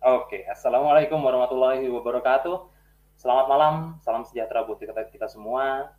Oke, 0.00 0.48
Assalamualaikum 0.48 1.20
warahmatullahi 1.20 1.84
wabarakatuh. 1.92 2.72
Selamat 3.20 3.46
malam, 3.52 3.74
salam 4.00 4.24
sejahtera 4.24 4.64
buat 4.64 4.80
kita, 4.80 4.96
kita 5.12 5.28
semua. 5.28 5.92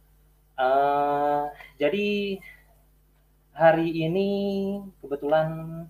Uh, 0.57 1.45
jadi 1.77 2.41
hari 3.53 3.93
ini 3.93 4.29
kebetulan 5.05 5.85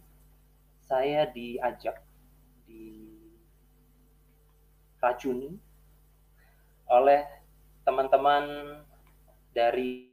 saya 0.84 1.24
diajak 1.32 2.04
di 2.68 3.16
racuni 5.00 5.56
oleh 6.92 7.24
teman-teman 7.88 8.44
dari 9.56 10.12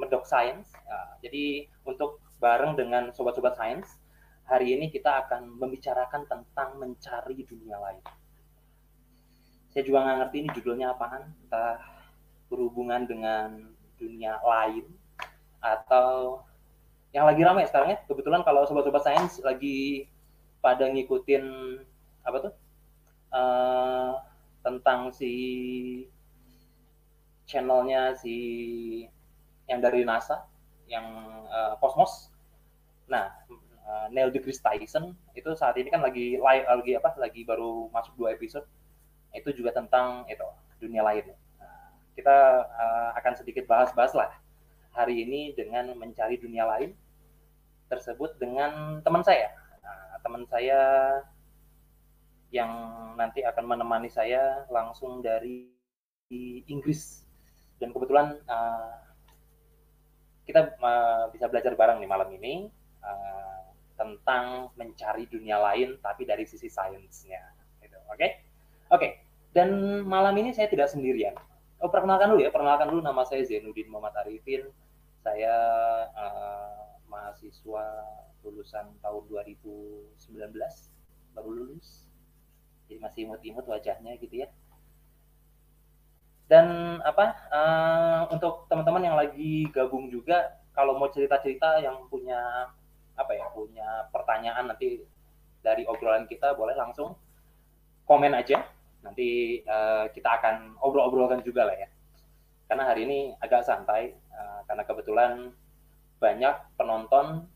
Medok 0.00 0.24
Science. 0.24 0.72
Nah, 0.88 1.20
jadi 1.20 1.68
untuk 1.84 2.24
bareng 2.40 2.72
dengan 2.72 3.12
sobat-sobat 3.12 3.52
sains, 3.60 3.99
hari 4.50 4.74
ini 4.74 4.90
kita 4.90 5.22
akan 5.26 5.62
membicarakan 5.62 6.26
tentang 6.26 6.74
mencari 6.82 7.46
dunia 7.46 7.78
lain. 7.78 8.02
Saya 9.70 9.86
juga 9.86 10.02
nggak 10.02 10.16
ngerti 10.26 10.36
ini 10.42 10.48
judulnya 10.58 10.90
apaan, 10.90 11.30
entah 11.46 11.78
berhubungan 12.50 13.06
dengan 13.06 13.70
dunia 13.94 14.42
lain 14.42 14.90
atau 15.62 16.42
yang 17.14 17.30
lagi 17.30 17.46
ramai 17.46 17.70
sekarang 17.70 17.94
ya. 17.94 17.98
Kebetulan 18.10 18.42
kalau 18.42 18.66
sobat-sobat 18.66 19.06
sains 19.06 19.38
lagi 19.46 20.10
pada 20.58 20.90
ngikutin 20.90 21.46
apa 22.26 22.50
tuh? 22.50 22.54
Uh, 23.30 24.18
tentang 24.66 25.14
si 25.14 25.30
channelnya 27.46 28.18
si 28.18 28.36
yang 29.70 29.78
dari 29.78 30.02
NASA 30.02 30.42
yang 30.90 31.06
uh, 31.46 31.78
Cosmos 31.78 32.34
nah 33.06 33.30
uh, 33.90 34.06
Neil 34.14 34.30
deGrasse 34.30 34.62
Tyson 34.62 35.18
itu 35.34 35.50
saat 35.58 35.74
ini 35.74 35.90
kan 35.90 35.98
lagi 35.98 36.38
live 36.38 36.66
lagi 36.70 36.92
apa 36.94 37.10
lagi 37.18 37.42
baru 37.42 37.90
masuk 37.90 38.14
dua 38.14 38.38
episode 38.38 38.64
itu 39.34 39.50
juga 39.54 39.74
tentang 39.74 40.26
itu 40.30 40.46
dunia 40.78 41.02
lain. 41.02 41.34
Kita 42.14 42.66
uh, 42.66 43.10
akan 43.18 43.32
sedikit 43.38 43.66
bahas-bahas 43.66 44.14
lah 44.14 44.30
hari 44.94 45.22
ini 45.22 45.54
dengan 45.54 45.94
mencari 45.94 46.36
dunia 46.36 46.66
lain 46.66 46.90
tersebut 47.86 48.38
dengan 48.38 49.02
teman 49.02 49.22
saya. 49.22 49.54
Nah, 49.82 50.18
teman 50.22 50.42
saya 50.50 50.80
yang 52.50 52.70
nanti 53.14 53.46
akan 53.46 53.64
menemani 53.66 54.10
saya 54.10 54.66
langsung 54.70 55.22
dari 55.22 55.70
Inggris. 56.66 57.22
Dan 57.78 57.94
kebetulan 57.94 58.36
uh, 58.50 58.98
kita 60.44 60.74
uh, 60.82 61.30
bisa 61.30 61.46
belajar 61.46 61.72
bareng 61.78 62.02
nih 62.02 62.10
malam 62.10 62.28
ini. 62.34 62.68
Uh, 63.00 63.59
tentang 64.00 64.72
mencari 64.80 65.28
dunia 65.28 65.60
lain 65.60 66.00
tapi 66.00 66.24
dari 66.24 66.48
sisi 66.48 66.72
sainsnya. 66.72 67.44
Gitu. 67.84 68.00
Oke, 68.08 68.16
okay? 68.16 68.30
oke. 68.88 68.96
Okay. 68.96 69.10
Dan 69.52 70.00
malam 70.06 70.32
ini 70.38 70.54
saya 70.54 70.70
tidak 70.70 70.88
sendirian 70.88 71.34
Oh, 71.80 71.88
perkenalkan 71.88 72.28
dulu 72.36 72.44
ya, 72.44 72.52
perkenalkan 72.52 72.92
dulu 72.92 73.00
nama 73.00 73.24
saya 73.24 73.40
Zainuddin 73.40 73.88
Muhammad 73.88 74.12
Arifin. 74.20 74.68
Saya 75.24 75.56
uh, 76.12 77.00
mahasiswa 77.08 77.84
lulusan 78.44 79.00
tahun 79.00 79.22
2019, 79.32 80.12
baru 81.32 81.50
lulus. 81.56 82.04
Jadi 82.84 83.00
masih 83.00 83.20
imut-imut 83.24 83.64
wajahnya 83.64 84.12
gitu 84.20 84.44
ya. 84.44 84.52
Dan 86.52 87.00
apa 87.00 87.48
uh, 87.48 88.22
untuk 88.28 88.68
teman-teman 88.68 89.08
yang 89.08 89.16
lagi 89.16 89.64
gabung 89.72 90.12
juga, 90.12 90.60
kalau 90.76 91.00
mau 91.00 91.08
cerita-cerita 91.08 91.80
yang 91.80 92.04
punya 92.12 92.68
apa 93.16 93.32
ya, 93.34 93.46
punya 93.50 94.06
pertanyaan 94.14 94.70
nanti 94.70 95.02
dari 95.60 95.84
obrolan 95.84 96.24
kita 96.30 96.54
boleh 96.54 96.74
langsung 96.78 97.16
komen 98.06 98.32
aja. 98.34 98.64
Nanti 99.00 99.60
uh, 99.64 100.12
kita 100.12 100.28
akan 100.40 100.76
obrol-obrolkan 100.84 101.40
juga 101.40 101.68
lah 101.68 101.76
ya. 101.76 101.88
Karena 102.68 102.86
hari 102.86 103.08
ini 103.08 103.18
agak 103.42 103.66
santai, 103.66 104.14
uh, 104.30 104.62
karena 104.68 104.84
kebetulan 104.86 105.32
banyak 106.20 106.54
penonton 106.76 107.48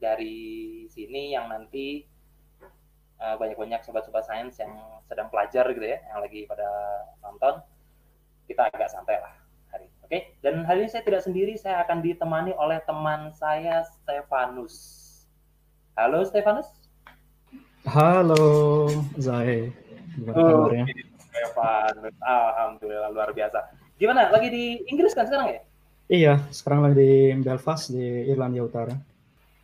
dari 0.00 0.84
sini 0.88 1.36
yang 1.36 1.52
nanti 1.52 2.04
uh, 3.20 3.36
banyak-banyak 3.36 3.84
sobat-sobat 3.84 4.24
sains 4.24 4.56
yang 4.58 4.72
sedang 5.06 5.28
pelajar 5.28 5.68
gitu 5.70 5.86
ya, 5.86 6.00
yang 6.12 6.18
lagi 6.24 6.48
pada 6.48 6.68
nonton, 7.22 7.62
kita 8.48 8.68
agak 8.72 8.90
santai 8.90 9.20
lah 9.20 9.45
Oke, 10.06 10.22
okay? 10.22 10.38
dan 10.38 10.62
hari 10.62 10.86
ini 10.86 10.90
saya 10.94 11.02
tidak 11.02 11.26
sendiri, 11.26 11.58
saya 11.58 11.82
akan 11.82 11.98
ditemani 11.98 12.54
oleh 12.54 12.78
teman 12.86 13.34
saya 13.34 13.82
Stefanus. 13.82 14.78
Halo 15.98 16.22
Stefanus. 16.22 16.70
Halo 17.82 18.86
Zai. 19.18 19.74
Gimana 20.14 20.38
oh, 20.38 20.70
kabarnya? 20.70 20.86
Alhamdulillah 22.22 23.10
luar 23.10 23.34
biasa. 23.34 23.66
Gimana? 23.98 24.30
Lagi 24.30 24.46
di 24.46 24.86
Inggris 24.86 25.10
kan 25.10 25.26
sekarang 25.26 25.58
ya? 25.58 25.60
Iya, 26.06 26.34
sekarang 26.54 26.86
lagi 26.86 27.02
di 27.02 27.12
Belfast 27.42 27.90
di 27.90 28.30
Irlandia 28.30 28.62
Utara. 28.62 28.94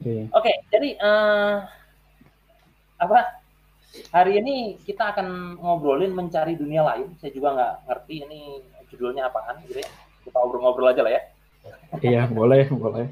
Iya. 0.02 0.26
Oke, 0.34 0.50
okay, 0.50 0.54
jadi 0.74 0.98
uh, 0.98 1.70
apa? 2.98 3.46
Hari 4.10 4.42
ini 4.42 4.74
kita 4.82 5.14
akan 5.14 5.54
ngobrolin 5.62 6.10
mencari 6.10 6.58
dunia 6.58 6.82
lain. 6.82 7.14
Saya 7.22 7.30
juga 7.30 7.54
nggak 7.54 7.74
ngerti 7.86 8.14
ini 8.26 8.40
judulnya 8.90 9.30
apaan 9.30 9.62
gitu 9.70 9.78
ya. 9.78 9.90
Kita 10.22 10.36
ngobrol-ngobrol 10.38 10.90
aja 10.90 11.02
lah 11.02 11.12
ya. 11.14 11.22
iya, 12.02 12.22
boleh, 12.26 12.66
boleh. 12.72 13.06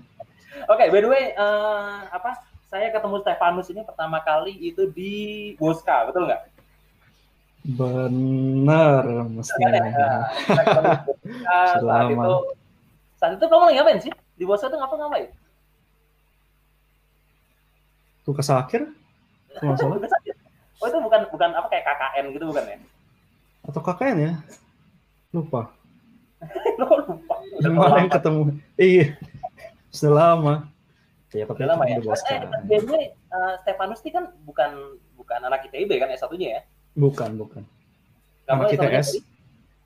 Oke, 0.67 0.87
okay, 0.87 0.87
by 0.91 1.01
the 1.03 1.11
way, 1.11 1.25
uh, 1.37 2.07
apa? 2.11 2.47
Saya 2.71 2.95
ketemu 2.95 3.19
Stefanus 3.27 3.67
ini 3.71 3.83
pertama 3.83 4.23
kali 4.23 4.55
itu 4.55 4.87
di 4.87 5.13
Boska, 5.59 6.07
betul 6.07 6.31
nggak? 6.31 6.51
Benar, 7.61 9.05
mestinya. 9.29 10.25
saat 11.77 12.09
itu, 12.09 12.35
saat 13.21 13.33
itu 13.37 13.45
kamu 13.45 13.63
lagi 13.69 13.77
ngapain 13.77 14.01
sih? 14.01 14.13
Di 14.41 14.49
bos 14.49 14.65
itu 14.65 14.73
ngapa 14.73 14.97
ngapain? 14.97 15.29
Tugas 18.25 18.49
akhir? 18.49 18.89
Tugas 19.61 20.13
akhir. 20.17 20.35
Oh 20.81 20.89
itu 20.89 20.97
bukan 21.05 21.21
bukan 21.29 21.51
apa 21.53 21.69
kayak 21.69 21.85
KKN 21.85 22.25
gitu 22.33 22.45
bukan 22.49 22.65
ya? 22.65 22.79
Atau 23.69 23.81
KKN 23.85 24.17
ya? 24.17 24.33
Lupa. 25.37 25.77
Lupa. 26.81 27.37
Yang 28.01 28.11
ketemu? 28.17 28.43
Iya. 28.81 29.07
Sudah 29.93 30.15
lama. 30.17 30.55
Ya, 31.31 31.47
tapi 31.47 31.63
lama 31.63 31.87
ya. 31.87 32.03
Eh, 32.03 32.75
eh, 32.75 33.07
uh, 33.31 33.55
Stefanus 33.63 34.03
ini 34.03 34.11
kan 34.11 34.35
bukan 34.43 34.99
bukan 35.15 35.41
anak 35.47 35.71
ITB 35.71 36.03
kan 36.03 36.11
S1-nya 36.11 36.49
ya? 36.59 36.63
Bukan, 36.99 37.39
bukan. 37.39 37.63
Kamu 38.51 38.67
ITS. 38.67 39.23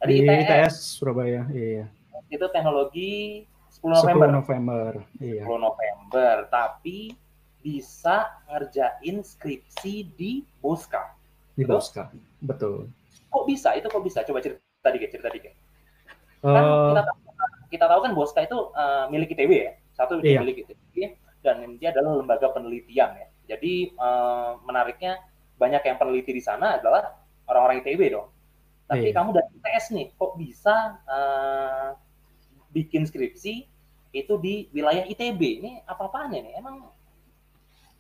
Tadi, 0.00 0.12
di 0.12 0.24
ITS. 0.24 0.40
ITS 0.48 0.74
Surabaya, 0.96 1.44
iya. 1.52 1.84
Itu 2.32 2.48
teknologi 2.48 3.44
10 3.76 3.92
November. 3.92 4.28
10 4.32 4.38
November, 4.40 4.90
iya. 5.20 5.44
10 5.44 5.68
November, 5.68 6.34
tapi 6.48 7.12
bisa 7.60 8.32
ngerjain 8.48 9.20
skripsi 9.20 10.08
di 10.16 10.40
Boska. 10.64 11.12
Di? 11.52 11.68
Boska, 11.68 12.08
betul. 12.40 12.88
Kok 13.28 13.44
bisa? 13.44 13.76
Itu 13.76 13.92
kok 13.92 14.00
bisa? 14.00 14.24
Coba 14.24 14.40
cerita 14.40 14.88
dikit, 14.88 15.08
cerita 15.12 15.28
dikit. 15.28 15.52
Uh, 16.44 16.52
kan 16.52 16.64
kita 16.92 17.02
tahu, 17.08 17.18
kita 17.72 17.84
tahu 17.88 18.00
kan 18.04 18.12
Boska 18.12 18.40
itu 18.44 18.58
uh, 18.76 19.08
milik 19.08 19.32
ITB 19.32 19.52
ya, 19.64 19.72
satu 19.96 20.20
iya. 20.20 20.44
milik 20.44 20.68
ITB 20.68 21.16
dan 21.44 21.76
dia 21.76 21.92
adalah 21.92 22.20
lembaga 22.20 22.52
penelitian 22.52 23.16
ya. 23.16 23.28
Jadi 23.54 23.92
uh, 23.96 24.60
menariknya 24.64 25.20
banyak 25.60 25.82
yang 25.84 25.96
peneliti 26.00 26.32
di 26.32 26.42
sana 26.44 26.80
adalah 26.80 27.16
orang-orang 27.48 27.84
ITB 27.84 28.00
dong. 28.12 28.28
Tapi 28.88 29.12
iya. 29.12 29.16
kamu 29.16 29.28
dari 29.32 29.48
ITS 29.60 29.86
nih, 29.96 30.06
kok 30.16 30.32
bisa 30.36 31.00
uh, 31.08 31.96
bikin 32.72 33.08
skripsi 33.08 33.64
itu 34.12 34.34
di 34.40 34.68
wilayah 34.72 35.04
ITB? 35.08 35.40
Ini 35.64 35.70
apa-apaan 35.88 36.36
ini? 36.36 36.52
Emang 36.56 36.88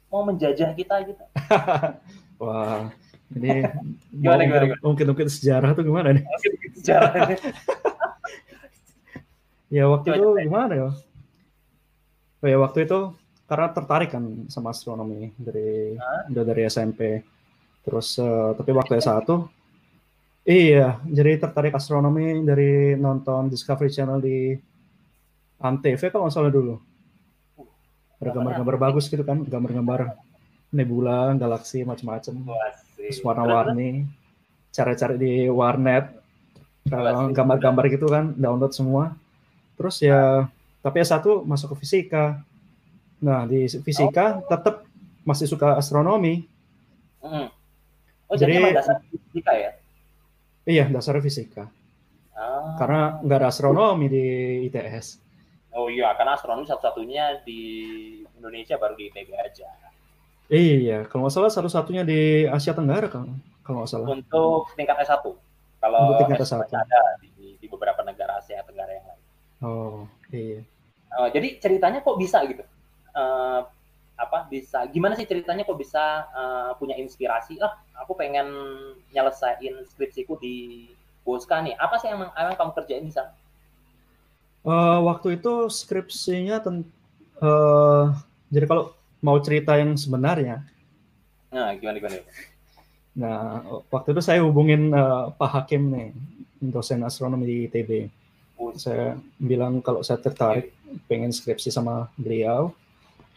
mau 0.08 0.22
menjajah 0.24 0.76
kita 0.76 1.04
gitu? 1.08 1.24
Wah, 2.42 2.92
ini 3.32 3.64
gimana, 4.12 4.42
gimana, 4.44 4.64
gimana? 4.68 4.82
mungkin 4.84 5.06
mungkin 5.12 5.28
sejarah 5.32 5.70
tuh 5.72 5.84
gimana 5.88 6.12
nih? 6.16 6.24
Mungkin 6.24 6.72
sejarah. 6.80 7.12
ya 9.74 9.84
waktu 9.90 10.14
itu 10.14 10.28
gimana 10.46 10.72
ya? 10.78 10.90
Oh 12.38 12.46
ya 12.46 12.56
waktu 12.62 12.86
itu 12.86 13.10
karena 13.50 13.66
tertarik 13.74 14.14
kan 14.14 14.24
sama 14.46 14.70
astronomi 14.70 15.34
dari 15.34 15.98
udah 16.30 16.44
dari 16.46 16.62
SMP 16.70 17.26
Terus 17.84 18.16
uh, 18.16 18.56
tapi 18.56 18.72
waktu 18.72 18.96
S1 18.96 19.28
iya, 20.48 21.00
jadi 21.04 21.36
tertarik 21.40 21.76
astronomi 21.76 22.40
dari 22.44 22.96
nonton 22.96 23.52
Discovery 23.52 23.92
Channel 23.92 24.20
di 24.24 24.56
Antv 25.60 26.00
kalau 26.08 26.28
nggak 26.28 26.34
salah 26.34 26.52
dulu. 26.52 26.80
Ada 28.20 28.32
gambar-gambar 28.32 28.76
bagus 28.80 29.08
gitu 29.08 29.20
kan, 29.24 29.44
gambar-gambar 29.44 30.16
nebula, 30.72 31.32
galaksi 31.36 31.84
macam-macam. 31.84 32.56
Warna-warni, 33.20 34.08
cara-cara 34.72 35.16
di 35.16 35.48
warnet, 35.48 36.12
gambar-gambar 37.32 37.84
gitu 37.92 38.08
kan, 38.08 38.32
download 38.36 38.72
semua. 38.72 39.12
Terus 39.74 39.96
ya, 40.02 40.46
tapi 40.80 41.02
S1 41.02 41.24
masuk 41.44 41.74
ke 41.74 41.86
fisika. 41.86 42.40
Nah, 43.18 43.48
di 43.48 43.66
fisika 43.66 44.44
tetap 44.46 44.84
masih 45.24 45.48
suka 45.48 45.80
astronomi 45.80 46.44
Hmm. 47.24 47.48
Oh 48.28 48.36
jadi, 48.36 48.60
jadi 48.60 48.76
dasar 48.76 49.00
fisika 49.08 49.52
ya? 49.56 49.70
Iya 50.68 50.84
dasar 50.92 51.16
fisika. 51.24 51.72
Ah. 52.36 52.76
Karena 52.76 53.00
nggak 53.24 53.38
ada 53.40 53.48
astronomi 53.48 54.06
di 54.12 54.24
ITS. 54.68 55.24
Oh 55.74 55.88
iya, 55.88 56.12
karena 56.14 56.36
astronomi 56.36 56.68
satu-satunya 56.68 57.42
di 57.42 57.60
Indonesia 58.36 58.76
baru 58.76 58.94
di 58.94 59.08
ITB 59.10 59.28
aja. 59.34 59.68
Iya, 60.52 61.08
kalau 61.08 61.26
nggak 61.26 61.34
salah 61.34 61.50
satu-satunya 61.50 62.04
di 62.04 62.44
Asia 62.44 62.76
Tenggara 62.76 63.08
kan, 63.08 63.40
kalau 63.64 63.82
nggak 63.82 63.90
salah. 63.90 64.08
Untuk 64.12 64.70
tingkat 64.76 65.00
S1. 65.00 65.24
Kalau 65.80 65.98
Untuk 66.04 66.20
tingkat 66.28 66.44
S1, 66.44 66.68
S1. 66.68 66.76
ada 66.76 67.00
di, 67.24 67.56
di 67.56 67.66
beberapa 67.66 68.04
negara 68.04 68.38
Asia 68.38 68.60
Tenggara. 68.62 68.73
Oh, 69.64 70.04
iya. 70.28 70.60
Uh, 71.14 71.28
jadi 71.32 71.56
ceritanya 71.56 72.04
kok 72.04 72.20
bisa 72.20 72.44
gitu? 72.44 72.60
Uh, 73.16 73.64
apa 74.14 74.46
bisa 74.46 74.86
gimana 74.94 75.18
sih 75.18 75.26
ceritanya 75.26 75.66
kok 75.66 75.74
bisa 75.74 76.30
uh, 76.30 76.70
punya 76.78 76.94
inspirasi 76.94 77.58
ah 77.58 77.74
aku 77.98 78.14
pengen 78.14 78.46
nyelesain 79.10 79.74
skripsiku 79.90 80.38
di 80.38 80.86
Boska 81.26 81.58
nih 81.58 81.74
apa 81.74 81.98
sih 81.98 82.14
yang 82.14 82.22
emang 82.30 82.54
kamu 82.54 82.72
kerjain 82.78 83.02
di 83.02 83.10
sana 83.10 83.34
uh, 84.62 85.02
waktu 85.02 85.42
itu 85.42 85.66
skripsinya 85.66 86.62
ten 86.62 86.86
uh, 87.42 88.14
jadi 88.54 88.70
kalau 88.70 88.94
mau 89.18 89.34
cerita 89.42 89.74
yang 89.74 89.98
sebenarnya 89.98 90.62
nah 91.50 91.74
gimana 91.74 91.98
gimana 91.98 92.22
nah 93.18 93.66
waktu 93.90 94.14
itu 94.14 94.22
saya 94.22 94.46
hubungin 94.46 94.94
uh, 94.94 95.34
Pak 95.34 95.50
Hakim 95.58 95.90
nih 95.90 96.14
dosen 96.72 97.04
astronomi 97.04 97.44
di 97.44 97.56
ITB. 97.68 97.90
Saya 98.74 99.18
bilang 99.38 99.78
kalau 99.84 100.02
saya 100.02 100.18
tertarik 100.18 100.74
pengen 101.06 101.30
skripsi 101.30 101.70
sama 101.70 102.10
beliau 102.18 102.74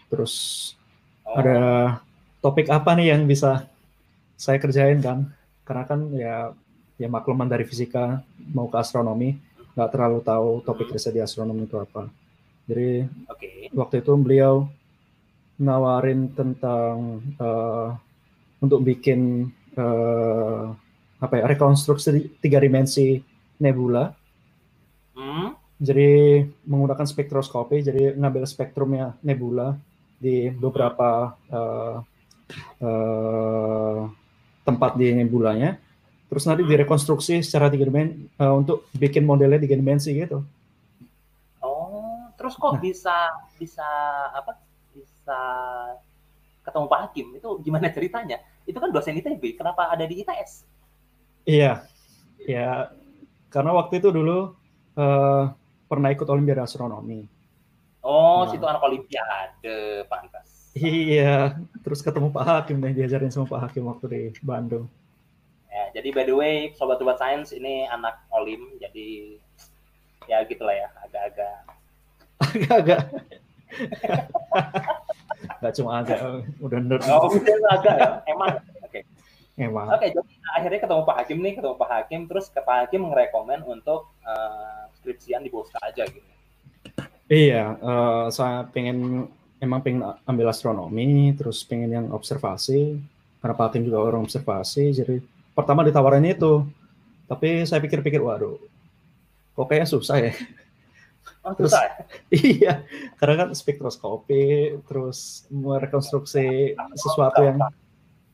terus 0.09 0.73
oh. 1.25 1.37
ada 1.37 1.59
topik 2.41 2.69
apa 2.69 2.95
nih 2.97 3.13
yang 3.13 3.25
bisa 3.29 3.67
saya 4.37 4.57
kerjain 4.61 5.01
kan 5.01 5.29
karena 5.67 5.83
kan 5.83 5.99
ya 6.13 6.35
ya 6.97 7.07
makluman 7.09 7.45
dari 7.45 7.65
fisika 7.65 8.21
mau 8.53 8.69
ke 8.69 8.77
astronomi 8.77 9.37
nggak 9.77 9.89
terlalu 9.93 10.19
tahu 10.25 10.49
topik 10.65 10.89
riset 10.89 11.13
di 11.13 11.21
astronomi 11.21 11.69
itu 11.69 11.77
apa 11.77 12.09
jadi 12.65 13.05
okay. 13.29 13.69
waktu 13.71 14.01
itu 14.01 14.11
beliau 14.17 14.65
nawarin 15.57 16.29
tentang 16.33 17.21
uh, 17.41 17.93
untuk 18.61 18.81
bikin 18.85 19.49
uh, 19.77 20.73
apa 21.17 21.33
ya 21.41 21.45
rekonstruksi 21.49 22.37
tiga 22.41 22.61
dimensi 22.61 23.21
nebula? 23.57 24.13
Jadi 25.77 26.41
menggunakan 26.65 27.05
spektroskopi 27.05 27.85
jadi 27.85 28.17
ngambil 28.17 28.43
spektrumnya 28.49 29.13
nebula 29.21 29.77
di 30.17 30.49
beberapa 30.49 31.37
uh, 31.53 32.01
uh, 32.81 33.99
tempat 34.65 34.91
di 34.97 35.13
nebulanya 35.13 35.77
terus 36.27 36.43
nanti 36.43 36.67
direkonstruksi 36.67 37.39
secara 37.39 37.71
tiga 37.71 37.87
dimensi 37.87 38.27
uh, 38.41 38.53
untuk 38.57 38.89
bikin 38.91 39.23
modelnya 39.23 39.63
tiga 39.63 39.79
dimensi 39.79 40.11
gitu. 40.11 40.43
Oh, 41.63 42.27
terus 42.35 42.59
kok 42.59 42.75
nah. 42.75 42.81
bisa 42.83 43.15
bisa 43.55 43.87
apa? 44.35 44.59
Bisa 44.91 45.39
ketemu 46.67 46.85
Pak 46.91 46.99
Hakim 47.07 47.27
itu 47.39 47.49
gimana 47.63 47.87
ceritanya? 47.87 48.43
Itu 48.67 48.83
kan 48.83 48.91
dosen 48.91 49.15
ITB, 49.15 49.55
kenapa 49.55 49.87
ada 49.87 50.03
di 50.03 50.19
ITS? 50.19 50.67
Iya, 51.47 51.87
ya 52.43 52.91
karena 53.47 53.71
waktu 53.71 54.03
itu 54.03 54.11
dulu 54.11 54.51
uh, 54.99 55.47
pernah 55.87 56.11
ikut 56.11 56.27
Olimpiade 56.27 56.61
Astronomi. 56.61 57.25
Oh, 58.07 58.45
nah. 58.45 58.51
situ 58.51 58.63
anak 58.63 58.83
olimpiade, 58.87 60.07
pantas. 60.07 60.71
Iya, 60.77 61.57
terus 61.83 61.99
ketemu 61.99 62.31
Pak 62.31 62.45
Hakim 62.45 62.79
nih 62.79 62.93
diajarin 63.03 63.33
sama 63.33 63.49
Pak 63.49 63.67
Hakim 63.67 63.89
waktu 63.89 64.05
di 64.07 64.21
Bandung. 64.39 64.87
Ya, 65.67 65.99
jadi 65.99 66.15
by 66.15 66.23
the 66.23 66.35
way, 66.37 66.55
sobat-sobat 66.77 67.19
sains 67.19 67.51
ini 67.51 67.83
anak 67.89 68.15
olim, 68.31 68.77
jadi 68.79 69.35
ya 70.29 70.45
gitulah 70.47 70.71
ya, 70.71 70.87
agak-agak. 71.03 71.57
Agak-agak. 72.47 73.01
Gak 75.61 75.73
cuma 75.77 76.01
agak, 76.01 76.17
udah 76.61 76.79
nerd. 76.81 77.03
Oh, 77.09 77.29
udah 77.29 77.57
agak 77.75 77.95
ya, 77.97 78.09
emang. 78.29 78.57
Emang. 79.57 79.89
Oke, 79.89 80.05
okay, 80.05 80.09
jadi 80.13 80.31
akhirnya 80.53 80.79
ketemu 80.85 81.01
Pak 81.01 81.15
Hakim 81.17 81.37
nih, 81.41 81.53
ketemu 81.57 81.75
Pak 81.81 81.89
Hakim, 81.89 82.21
terus 82.29 82.45
ke 82.53 82.61
Pak 82.61 82.77
Hakim 82.85 83.09
ngerekomen 83.09 83.65
untuk 83.65 84.13
uh, 84.21 84.85
skripsian 85.01 85.41
di 85.41 85.49
Boska 85.49 85.81
aja 85.81 86.05
gitu. 86.05 86.29
Iya, 87.25 87.73
uh, 87.81 88.29
saya 88.29 88.69
pengen 88.69 89.25
emang 89.57 89.81
pengen 89.81 90.05
ambil 90.29 90.53
astronomi, 90.53 91.33
terus 91.33 91.65
pengen 91.65 91.89
yang 91.89 92.07
observasi, 92.13 93.01
karena 93.41 93.57
Pak 93.57 93.65
Hakim 93.73 93.89
juga 93.89 94.05
orang 94.05 94.29
observasi, 94.29 94.93
jadi 94.93 95.25
pertama 95.57 95.81
ditawarin 95.81 96.29
itu, 96.29 96.61
tapi 97.25 97.65
saya 97.65 97.81
pikir-pikir, 97.81 98.21
waduh, 98.21 98.61
kok 99.57 99.65
kayaknya 99.65 99.89
susah 99.89 100.17
ya. 100.21 100.33
Oh, 101.41 101.57
terus, 101.57 101.73
susah 101.73 101.81
ya? 101.81 101.93
iya, 102.53 102.73
karena 103.17 103.35
kan 103.41 103.49
spektroskopi, 103.57 104.77
terus 104.85 105.49
merekonstruksi 105.49 106.77
sesuatu 106.93 107.41
yang 107.41 107.57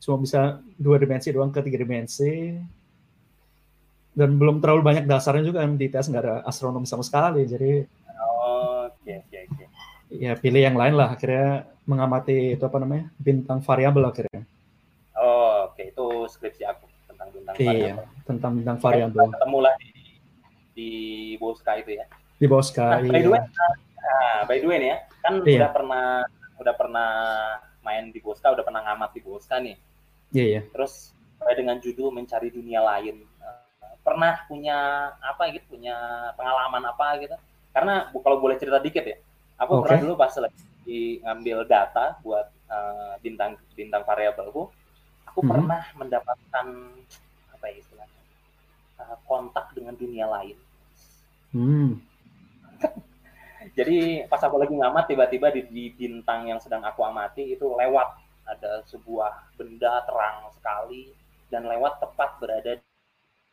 cuma 0.03 0.19
bisa 0.19 0.59
dua 0.75 0.99
dimensi 0.99 1.31
doang 1.31 1.55
ke 1.55 1.63
tiga 1.63 1.79
dimensi, 1.79 2.59
dan 4.11 4.35
belum 4.35 4.59
terlalu 4.59 4.83
banyak 4.83 5.05
dasarnya 5.07 5.47
juga 5.47 5.63
di 5.63 5.87
tes 5.87 6.11
nggak 6.11 6.23
ada 6.23 6.35
astronomi 6.43 6.83
sama 6.83 7.07
sekali, 7.07 7.47
jadi 7.47 7.87
ya 10.13 10.37
pilih 10.37 10.61
yang 10.61 10.77
lain 10.77 10.93
lah 10.93 11.17
akhirnya 11.17 11.65
mengamati 11.89 12.53
itu 12.53 12.63
apa 12.63 12.77
namanya 12.77 13.09
bintang 13.17 13.59
variabel 13.65 14.05
akhirnya 14.05 14.45
oh 15.17 15.69
oke 15.69 15.73
okay. 15.73 15.89
itu 15.89 16.07
skripsi 16.29 16.63
aku 16.69 16.85
tentang 17.09 17.27
bintang 17.33 17.55
iya, 17.57 17.67
variabel 17.67 18.05
tentang 18.29 18.51
bintang 18.53 18.77
variabel 18.77 19.27
ketemu 19.33 19.57
lah 19.57 19.73
di 19.81 19.91
di 20.73 20.91
Boska 21.41 21.71
itu 21.81 21.91
ya 21.97 22.05
di 22.37 22.45
Boska 22.45 22.85
nah, 22.85 22.99
iya. 23.01 23.09
by 23.09 23.21
the 23.21 23.29
way 23.33 23.41
nah, 23.41 24.39
by 24.45 24.57
the 24.61 24.67
way 24.69 24.77
nih 24.77 24.89
ya 24.89 24.97
kan 25.25 25.33
iya. 25.41 25.59
udah 25.65 25.71
pernah 25.73 26.05
udah 26.61 26.73
pernah 26.77 27.09
main 27.81 28.03
di 28.13 28.19
Boska 28.21 28.47
udah 28.53 28.63
pernah 28.63 28.81
ngamat 28.85 29.09
di 29.17 29.21
Boska 29.25 29.57
nih 29.59 29.75
iya 30.33 30.45
iya 30.57 30.61
terus 30.73 31.13
dengan 31.55 31.77
judul 31.79 32.09
mencari 32.09 32.49
dunia 32.49 32.81
lain 32.81 33.23
pernah 34.03 34.43
punya 34.51 35.11
apa 35.23 35.47
gitu 35.55 35.79
punya 35.79 35.95
pengalaman 36.35 36.83
apa 36.91 37.23
gitu 37.23 37.35
karena 37.71 38.11
kalau 38.11 38.37
boleh 38.43 38.59
cerita 38.59 38.83
dikit 38.83 39.05
ya 39.07 39.17
Aku 39.61 39.79
okay. 39.79 39.95
pernah 39.95 39.99
dulu 40.01 40.13
pas 40.17 40.33
lagi 40.33 41.21
ngambil 41.21 41.57
data 41.69 42.17
buat 42.25 42.47
uh, 42.67 43.15
bintang 43.21 43.55
bintang 43.77 44.01
variabelku, 44.03 44.67
aku 45.29 45.39
hmm. 45.39 45.49
pernah 45.49 45.83
mendapatkan 45.95 46.67
apa 47.53 47.65
ya 47.69 47.75
istilahnya 47.77 48.21
uh, 48.97 49.17
kontak 49.29 49.69
dengan 49.77 49.93
dunia 49.93 50.25
lain. 50.25 50.57
Hmm. 51.53 51.89
Jadi 53.77 54.27
pas 54.27 54.41
aku 54.43 54.59
lagi 54.59 54.75
ngamat 54.75 55.05
tiba-tiba 55.07 55.47
di, 55.53 55.61
di 55.71 55.85
bintang 55.95 56.49
yang 56.49 56.59
sedang 56.59 56.83
aku 56.83 57.05
amati 57.05 57.55
itu 57.55 57.63
lewat 57.63 58.19
ada 58.47 58.83
sebuah 58.87 59.55
benda 59.55 60.03
terang 60.03 60.51
sekali 60.55 61.15
dan 61.47 61.67
lewat 61.67 62.01
tepat 62.03 62.37
berada 62.41 62.79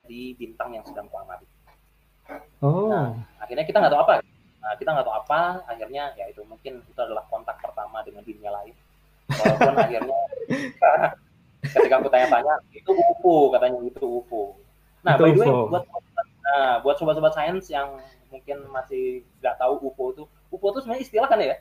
di 0.08 0.34
bintang 0.34 0.74
yang 0.74 0.84
sedang 0.86 1.06
aku 1.06 1.16
amati. 1.22 1.46
Oh. 2.62 2.88
Nah, 2.88 3.14
akhirnya 3.42 3.66
kita 3.66 3.82
nggak 3.82 3.92
tahu 3.92 4.02
apa 4.06 4.14
Nah, 4.60 4.76
kita 4.76 4.92
nggak 4.92 5.06
tahu 5.08 5.16
apa, 5.16 5.40
akhirnya 5.64 6.12
ya 6.20 6.28
itu 6.28 6.44
mungkin 6.44 6.84
itu 6.84 7.00
adalah 7.00 7.24
kontak 7.32 7.56
pertama 7.64 8.04
dengan 8.04 8.20
dunia 8.20 8.52
lain. 8.52 8.76
Walaupun 9.32 9.74
akhirnya 9.88 10.18
ketika 11.74 11.94
aku 11.96 12.08
tanya-tanya, 12.12 12.54
itu 12.76 12.90
UFO, 12.92 13.48
katanya 13.56 13.80
itu 13.80 14.04
UFO. 14.04 14.60
Nah, 15.00 15.16
itu 15.16 15.24
by 15.24 15.32
the 15.32 15.40
way, 15.40 15.48
buat 15.48 15.84
nah, 16.44 16.74
buat 16.84 16.96
sobat-sobat 17.00 17.32
sains 17.32 17.72
yang 17.72 17.88
mungkin 18.28 18.68
masih 18.68 19.24
nggak 19.40 19.56
tahu 19.56 19.80
UFO 19.80 20.04
itu, 20.12 20.24
UFO 20.52 20.66
itu 20.76 20.78
sebenarnya 20.84 21.04
istilah 21.08 21.28
kan 21.28 21.40
ya? 21.40 21.56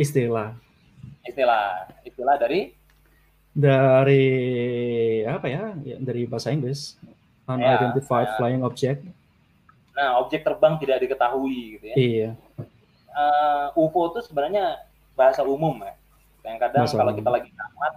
Istilah. 0.00 0.48
Istilah, 1.28 1.92
istilah 2.08 2.36
dari 2.40 2.72
dari 3.52 4.26
apa 5.28 5.46
ya? 5.46 5.76
ya 5.84 5.96
dari 6.00 6.24
bahasa 6.24 6.48
Inggris, 6.48 6.96
unidentified 7.44 8.32
ya, 8.32 8.36
flying 8.40 8.64
object 8.64 9.04
Nah, 9.98 10.22
objek 10.22 10.46
terbang 10.46 10.78
tidak 10.78 11.02
diketahui 11.02 11.74
gitu 11.74 11.84
ya. 11.90 11.96
Iya. 11.98 12.30
Uh, 13.10 13.74
eh, 13.74 13.82
UFO 13.82 14.14
itu 14.14 14.30
sebenarnya 14.30 14.78
bahasa 15.18 15.42
umum 15.42 15.74
ya. 15.82 15.98
Yang 16.46 16.58
kadang 16.62 16.82
bahasa 16.86 16.94
kalau 16.94 17.10
umum. 17.10 17.18
kita 17.18 17.30
lagi 17.34 17.50
ngamat 17.50 17.94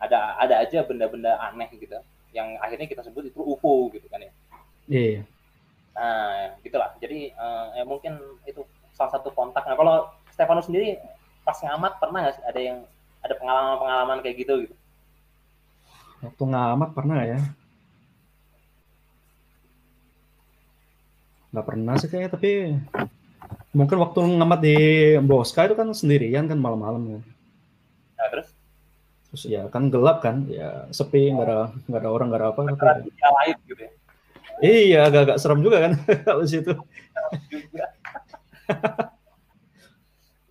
ada 0.00 0.18
ada 0.38 0.54
aja 0.62 0.78
benda-benda 0.86 1.36
aneh 1.42 1.68
gitu 1.76 1.98
yang 2.30 2.56
akhirnya 2.62 2.86
kita 2.86 3.02
sebut 3.02 3.34
itu 3.34 3.42
UFO 3.42 3.90
gitu 3.90 4.06
kan 4.06 4.22
ya. 4.22 4.32
Iya. 4.86 5.26
Nah, 5.98 6.54
gitulah. 6.62 6.94
Jadi 7.02 7.34
uh, 7.34 7.74
ya 7.74 7.82
mungkin 7.82 8.14
itu 8.46 8.62
salah 8.94 9.10
satu 9.18 9.34
kontak. 9.34 9.66
Nah, 9.66 9.74
kalau 9.74 10.06
Stefanus 10.30 10.70
sendiri 10.70 11.02
pas 11.50 11.58
ngamat 11.66 11.92
pernah 11.98 12.18
nggak 12.22 12.34
sih 12.38 12.44
ada 12.46 12.60
yang 12.62 12.78
ada 13.26 13.34
pengalaman-pengalaman 13.34 14.22
kayak 14.22 14.36
gitu 14.46 14.54
gitu? 14.62 14.74
Waktu 16.22 16.44
ngamat 16.46 16.90
pernah 16.94 17.18
ya. 17.26 17.40
nggak 21.50 21.66
pernah 21.66 21.98
sih 21.98 22.06
kayaknya 22.06 22.30
tapi 22.30 22.78
mungkin 23.74 23.98
waktu 23.98 24.22
ngamat 24.22 24.60
di 24.62 24.76
Boska 25.18 25.66
itu 25.66 25.74
kan 25.74 25.90
sendirian 25.90 26.46
kan 26.46 26.54
malam-malam 26.54 27.02
ya. 27.10 27.20
Nah, 28.14 28.28
terus? 28.30 28.54
terus 29.30 29.46
ya 29.46 29.70
kan 29.70 29.90
gelap 29.90 30.22
kan 30.22 30.46
ya 30.46 30.86
sepi 30.90 31.30
nggak 31.30 31.46
ada 31.46 31.70
nggak 31.86 32.00
ada 32.02 32.10
orang 32.10 32.26
nggak 32.34 32.40
ada 32.42 32.48
apa 32.50 32.60
apa 32.66 33.30
lain 33.42 33.56
gitu 33.66 33.82
ya 33.82 33.90
iya 34.58 35.06
agak-agak 35.06 35.38
serem 35.38 35.62
juga 35.62 35.86
kan 35.86 35.94
kalau 36.26 36.42
situ 36.46 36.74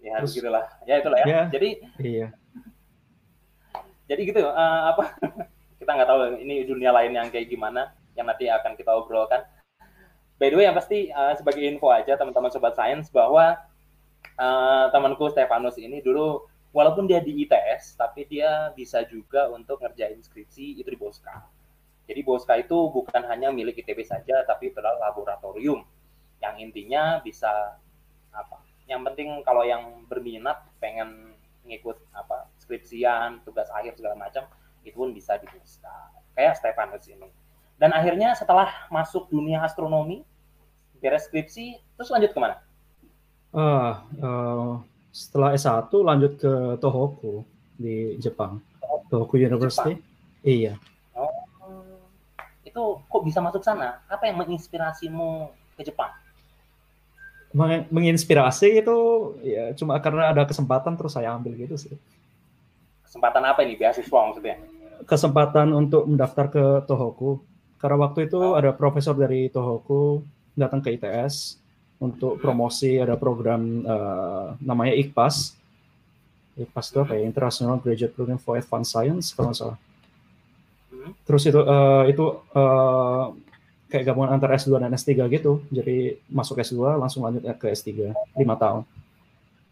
ya 0.09 0.13
harus 0.17 0.33
gitulah 0.33 0.65
ya 0.89 0.95
itulah 0.97 1.17
ya, 1.21 1.25
ya. 1.29 1.41
Jadi 1.53 1.69
iya. 2.01 2.27
Jadi 4.09 4.21
gitu 4.25 4.41
uh, 4.41 4.81
apa? 4.89 5.13
Kita 5.79 5.91
nggak 5.93 6.09
tahu 6.09 6.21
ini 6.41 6.65
dunia 6.65 6.89
lain 6.89 7.13
yang 7.13 7.29
kayak 7.29 7.45
gimana 7.45 7.93
yang 8.17 8.25
nanti 8.25 8.49
akan 8.49 8.75
kita 8.75 8.91
obrolkan. 8.91 9.45
By 10.41 10.51
the 10.51 10.57
way 10.59 10.65
yang 10.67 10.75
pasti 10.75 11.07
uh, 11.13 11.37
sebagai 11.37 11.61
info 11.63 11.87
aja 11.93 12.19
teman-teman 12.19 12.51
sobat 12.51 12.75
sains 12.75 13.07
bahwa 13.13 13.55
uh, 14.39 14.85
temanku 14.91 15.31
Stefanus 15.31 15.79
ini 15.79 16.03
dulu 16.03 16.43
walaupun 16.71 17.09
dia 17.09 17.19
di 17.19 17.45
ITS 17.45 17.97
tapi 17.97 18.25
dia 18.29 18.69
bisa 18.73 19.01
juga 19.05 19.49
untuk 19.49 19.81
ngerjain 19.81 20.21
skripsi 20.21 20.79
itu 20.79 20.87
di 20.87 20.99
Boska 20.99 21.43
jadi 22.05 22.21
Boska 22.21 22.57
itu 22.61 22.77
bukan 22.89 23.25
hanya 23.29 23.49
milik 23.49 23.81
ITB 23.81 24.05
saja 24.05 24.45
tapi 24.45 24.73
adalah 24.73 25.11
laboratorium 25.11 25.81
yang 26.39 26.55
intinya 26.61 27.19
bisa 27.19 27.77
apa 28.29 28.61
yang 28.89 29.05
penting 29.05 29.46
kalau 29.46 29.62
yang 29.62 30.03
berminat 30.10 30.65
pengen 30.81 31.38
ngikut 31.62 32.01
apa 32.17 32.50
skripsian 32.58 33.46
tugas 33.46 33.69
akhir 33.69 33.93
segala 33.93 34.17
macam 34.17 34.50
itu 34.81 34.98
pun 34.98 35.13
bisa 35.13 35.38
dibuka 35.38 35.93
kayak 36.34 36.58
Stefanus 36.58 37.05
ini 37.05 37.29
dan 37.77 37.93
akhirnya 37.93 38.34
setelah 38.34 38.89
masuk 38.89 39.29
dunia 39.29 39.62
astronomi 39.62 40.25
beres 40.98 41.29
skripsi 41.29 41.77
terus 41.96 42.10
lanjut 42.10 42.34
ke 42.34 42.39
mana? 42.41 42.58
Uh, 43.53 43.93
uh, 44.22 44.72
setelah 45.13 45.53
S1 45.53 45.89
lanjut 45.93 46.38
ke 46.38 46.53
Tohoku 46.77 47.46
di 47.79 48.19
Jepang. 48.19 48.62
Tohoku 49.10 49.41
University. 49.41 49.98
Jepang. 49.98 50.46
iya. 50.46 50.74
Oh, 51.17 51.98
itu 52.62 53.00
kok 53.00 53.24
bisa 53.25 53.41
masuk 53.41 53.63
sana? 53.65 54.03
Apa 54.05 54.29
yang 54.29 54.38
menginspirasimu 54.38 55.50
ke 55.79 55.88
Jepang 55.88 56.13
menginspirasi 57.89 58.86
itu 58.86 58.98
ya 59.41 59.74
cuma 59.74 59.98
karena 59.98 60.29
ada 60.29 60.46
kesempatan 60.46 60.94
terus 60.94 61.18
saya 61.18 61.34
ambil 61.34 61.58
gitu 61.58 61.75
sih. 61.75 61.94
Kesempatan 63.10 63.41
apa 63.41 63.65
ini 63.65 63.74
beasiswa 63.74 64.20
maksudnya? 64.29 64.62
Kesempatan 65.10 65.74
untuk 65.74 66.06
mendaftar 66.06 66.46
ke 66.53 66.63
Tohoku. 66.86 67.41
Karena 67.82 68.06
waktu 68.06 68.29
itu 68.29 68.38
oh. 68.38 68.53
ada 68.53 68.70
profesor 68.70 69.18
dari 69.18 69.50
Tohoku 69.50 70.22
datang 70.53 70.84
ke 70.84 70.94
ITS 70.94 71.58
untuk 71.98 72.38
promosi 72.38 73.01
ada 73.01 73.18
program 73.18 73.82
uh, 73.82 74.53
namanya 74.62 74.94
IKPAS. 74.94 75.58
IKPAS 76.53 76.86
itu 76.94 76.98
apa 77.01 77.13
ya? 77.18 77.22
International 77.25 77.82
Graduate 77.82 78.13
Program 78.13 78.38
for 78.38 78.62
Advanced 78.62 78.94
Science 78.94 79.34
kalau 79.34 79.50
nggak 79.50 79.58
salah. 79.58 79.77
Hmm. 80.94 81.12
Terus 81.25 81.44
itu 81.50 81.60
uh, 81.65 82.03
itu 82.06 82.25
uh, 82.53 83.34
kayak 83.89 84.05
gabungan 84.05 84.38
antara 84.38 84.55
S2 84.55 84.77
dan 84.77 84.93
S3 84.93 85.25
gitu. 85.34 85.65
Jadi 85.74 86.22
masuk 86.29 86.62
S2 86.62 87.01
langsung 87.01 87.25
lanjut 87.25 87.43
ke 87.58 87.74
S3 87.74 88.13
lima 88.38 88.55
tahun. 88.55 88.86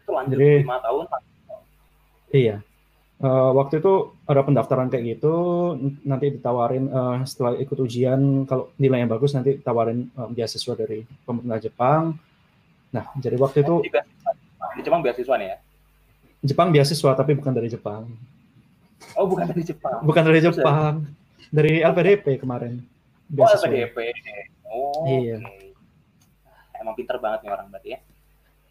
Itu 0.02 0.10
lanjut 0.12 0.36
Jadi, 0.36 0.50
lima 0.66 0.78
tahun. 0.82 1.04
Iya. 2.34 2.56
Uh, 3.18 3.50
waktu 3.58 3.82
itu 3.82 4.14
ada 4.30 4.46
pendaftaran 4.46 4.86
kayak 4.86 5.18
gitu, 5.18 5.34
nanti 6.06 6.38
ditawarin 6.38 6.86
uh, 6.86 7.18
setelah 7.26 7.58
ikut 7.58 7.74
ujian 7.74 8.46
kalau 8.46 8.70
nilainya 8.78 9.10
bagus 9.10 9.34
nanti 9.34 9.58
tawarin 9.58 10.06
uh, 10.14 10.30
beasiswa 10.30 10.78
dari 10.78 11.02
pemerintah 11.26 11.58
Jepang. 11.58 12.14
Nah, 12.94 13.10
jadi 13.18 13.34
waktu 13.42 13.66
itu 13.66 13.82
di 14.78 14.82
Jepang 14.86 15.02
beasiswa 15.02 15.34
nih 15.34 15.48
ya? 15.50 15.56
Jepang 16.46 16.70
beasiswa 16.70 17.10
tapi 17.18 17.34
bukan 17.34 17.50
dari 17.50 17.66
Jepang. 17.66 18.06
Oh, 19.18 19.26
bukan 19.26 19.50
dari 19.50 19.66
Jepang. 19.66 19.98
Bukan 20.06 20.22
dari 20.22 20.38
Jepang. 20.38 20.94
Dari 21.50 21.82
LPDP 21.82 22.38
kemarin. 22.38 22.78
Beasiswa. 23.28 23.68
Oh, 23.68 23.72
LPDP. 23.72 23.98
Oh, 24.68 25.04
iya. 25.08 25.36
Okay. 25.40 25.72
Emang 26.80 26.94
pinter 26.96 27.16
banget 27.20 27.44
nih 27.44 27.50
orang 27.52 27.66
berarti 27.68 27.88
ya. 27.96 28.00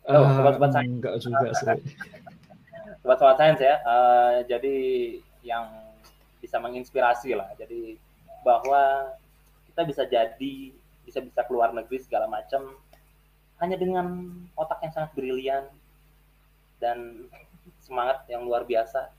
Oh, 0.07 0.23
uh, 0.23 0.33
sobat-sobat 0.33 0.71
saya. 0.73 0.87
Enggak 0.87 1.15
juga 1.19 1.47
sih. 1.53 1.65
sobat-sobat 3.01 3.35
sains 3.37 3.61
ya. 3.61 3.75
Uh, 3.85 4.41
jadi 4.49 4.75
yang 5.45 5.67
bisa 6.41 6.57
menginspirasi 6.57 7.35
lah. 7.35 7.51
Jadi 7.59 7.99
bahwa 8.41 9.13
kita 9.73 9.81
bisa 9.83 10.03
jadi 10.09 10.53
bisa 11.05 11.19
bisa 11.23 11.41
keluar 11.45 11.71
negeri 11.71 12.01
segala 12.01 12.27
macam 12.27 12.75
hanya 13.61 13.77
dengan 13.77 14.33
otak 14.57 14.81
yang 14.83 14.93
sangat 14.93 15.11
brilian 15.13 15.63
dan 16.81 17.27
semangat 17.85 18.25
yang 18.31 18.45
luar 18.45 18.65
biasa 18.65 19.11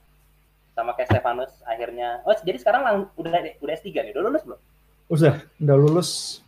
sama 0.77 0.95
kayak 0.95 1.11
Stefanus 1.11 1.59
akhirnya 1.67 2.23
oh 2.23 2.31
jadi 2.39 2.55
sekarang 2.61 2.83
lang, 2.87 2.97
udah 3.19 3.35
udah 3.59 3.75
S3 3.75 3.91
nih 3.91 4.13
udah 4.15 4.23
lulus 4.31 4.47
belum 4.47 4.61
Udah, 5.09 5.41
udah 5.57 5.77
lulus 5.81 6.41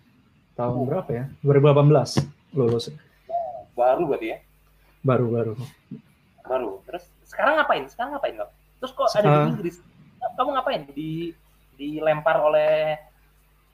tahun 0.52 0.76
oh. 0.76 0.84
berapa 0.84 1.10
ya? 1.10 1.24
2018 1.40 2.52
lulus. 2.52 2.92
Baru 3.72 4.04
berarti 4.04 4.36
ya? 4.36 4.38
Baru, 5.00 5.32
baru. 5.32 5.52
Baru. 6.44 6.70
Terus 6.84 7.08
sekarang 7.24 7.56
ngapain? 7.56 7.88
Sekarang 7.88 8.12
ngapain 8.12 8.36
kamu? 8.36 8.52
Terus 8.80 8.92
kok 8.92 9.08
ada 9.16 9.28
di 9.28 9.48
Inggris? 9.56 9.76
Kamu 10.36 10.50
ngapain? 10.52 10.82
Di 10.92 11.32
dilempar 11.80 12.36
oleh 12.44 13.00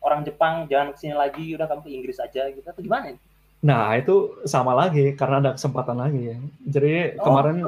orang 0.06 0.22
Jepang, 0.22 0.70
jangan 0.70 0.94
ke 0.94 0.98
sini 1.02 1.14
lagi, 1.18 1.58
udah 1.58 1.66
kamu 1.66 1.82
ke 1.82 1.90
Inggris 1.90 2.22
aja 2.22 2.46
gitu 2.46 2.62
atau 2.62 2.78
gimana? 2.78 3.18
Nah, 3.66 3.98
itu 3.98 4.38
sama 4.46 4.70
lagi 4.78 5.18
karena 5.18 5.42
ada 5.42 5.50
kesempatan 5.58 5.98
lagi 5.98 6.30
ya. 6.30 6.36
Jadi 6.70 7.18
oh. 7.18 7.26
kemarin 7.26 7.66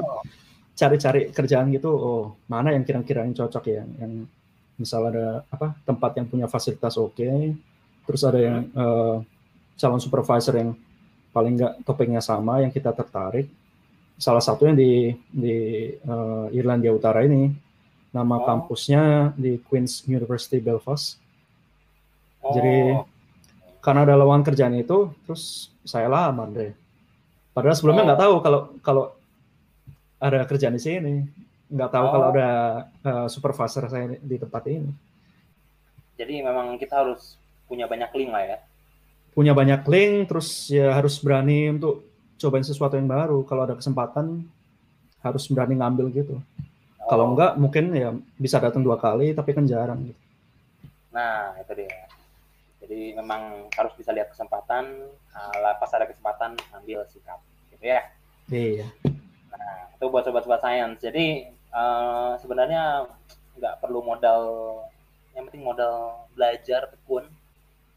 cari-cari 0.79 1.35
kerjaan 1.35 1.67
gitu, 1.75 1.91
oh 1.91 2.23
mana 2.47 2.71
yang 2.71 2.87
kira-kira 2.87 3.27
yang 3.27 3.35
cocok 3.35 3.63
ya, 3.67 3.83
yang 3.99 4.23
misal 4.79 5.11
ada 5.11 5.43
apa 5.51 5.75
tempat 5.83 6.15
yang 6.15 6.25
punya 6.25 6.47
fasilitas 6.47 6.95
oke 6.95 7.19
okay, 7.19 7.51
terus 8.07 8.23
ada 8.23 8.39
yang 8.39 8.57
uh, 8.73 9.19
calon 9.75 9.99
supervisor 9.99 10.55
yang 10.55 10.71
paling 11.35 11.59
nggak 11.59 11.83
topengnya 11.83 12.23
sama 12.23 12.63
yang 12.63 12.71
kita 12.71 12.95
tertarik 12.95 13.51
salah 14.15 14.41
satu 14.41 14.65
yang 14.71 14.75
di 14.79 15.13
di 15.29 15.55
uh, 16.07 16.47
Irlandia 16.55 16.95
Utara 16.95 17.21
ini 17.27 17.51
nama 18.09 18.41
oh. 18.41 18.43
kampusnya 18.47 19.35
di 19.37 19.59
Queen's 19.61 20.07
University 20.07 20.57
Belfast 20.63 21.19
oh. 22.41 22.55
jadi 22.55 23.03
karena 23.79 24.07
ada 24.07 24.15
lowongan 24.19 24.43
kerjaan 24.47 24.75
itu 24.79 25.11
terus 25.27 25.71
saya 25.83 26.09
lamar 26.09 26.49
deh 26.51 26.73
padahal 27.53 27.75
sebelumnya 27.75 28.11
nggak 28.11 28.19
oh. 28.19 28.23
tahu 28.25 28.35
kalau 28.41 28.61
kalau 28.81 29.03
ada 30.19 30.43
kerjaan 30.43 30.75
di 30.75 30.81
sini 30.83 31.15
nggak 31.69 31.91
tahu 31.93 32.05
oh. 32.05 32.11
kalau 32.11 32.27
ada 32.33 32.51
uh, 33.05 33.27
supervisor 33.29 33.85
saya 33.85 34.17
di 34.17 34.35
tempat 34.41 34.65
ini. 34.65 34.91
Jadi 36.17 36.43
memang 36.43 36.75
kita 36.75 36.99
harus 36.99 37.39
punya 37.69 37.85
banyak 37.85 38.09
link 38.17 38.31
lah 38.33 38.43
ya. 38.43 38.57
Punya 39.31 39.53
banyak 39.53 39.85
link, 39.85 40.27
terus 40.27 40.67
ya 40.67 40.91
harus 40.91 41.21
berani 41.21 41.69
untuk 41.69 42.03
cobain 42.41 42.65
sesuatu 42.65 42.97
yang 42.97 43.07
baru. 43.07 43.45
Kalau 43.45 43.63
ada 43.69 43.77
kesempatan 43.77 44.43
harus 45.21 45.43
berani 45.47 45.77
ngambil 45.79 46.11
gitu. 46.11 46.35
Oh. 46.99 47.07
Kalau 47.07 47.31
enggak 47.31 47.55
mungkin 47.55 47.93
ya 47.95 48.11
bisa 48.35 48.57
datang 48.59 48.83
dua 48.83 48.97
kali 48.99 49.31
tapi 49.31 49.53
kan 49.53 49.63
jarang 49.69 50.11
gitu. 50.11 50.21
Nah 51.13 51.55
itu 51.61 51.71
dia. 51.77 52.09
Jadi 52.83 53.13
memang 53.13 53.69
harus 53.77 53.93
bisa 53.93 54.09
lihat 54.09 54.33
kesempatan, 54.33 55.13
nah, 55.29 55.77
pas 55.77 55.93
ada 55.93 56.09
kesempatan 56.09 56.57
ambil 56.73 57.05
sikap, 57.05 57.37
gitu 57.69 57.85
ya. 57.85 58.01
Iya. 58.49 58.89
Nah 59.53 59.93
itu 59.93 60.09
buat 60.09 60.25
sobat-sobat 60.25 60.65
sains. 60.65 60.97
Jadi 60.97 61.53
uh, 61.73 62.37
sebenarnya 62.41 63.09
nggak 63.59 63.75
perlu 63.83 63.99
modal 64.01 64.43
yang 65.35 65.45
penting 65.47 65.63
modal 65.63 66.25
belajar 66.33 66.89
tekun 66.89 67.27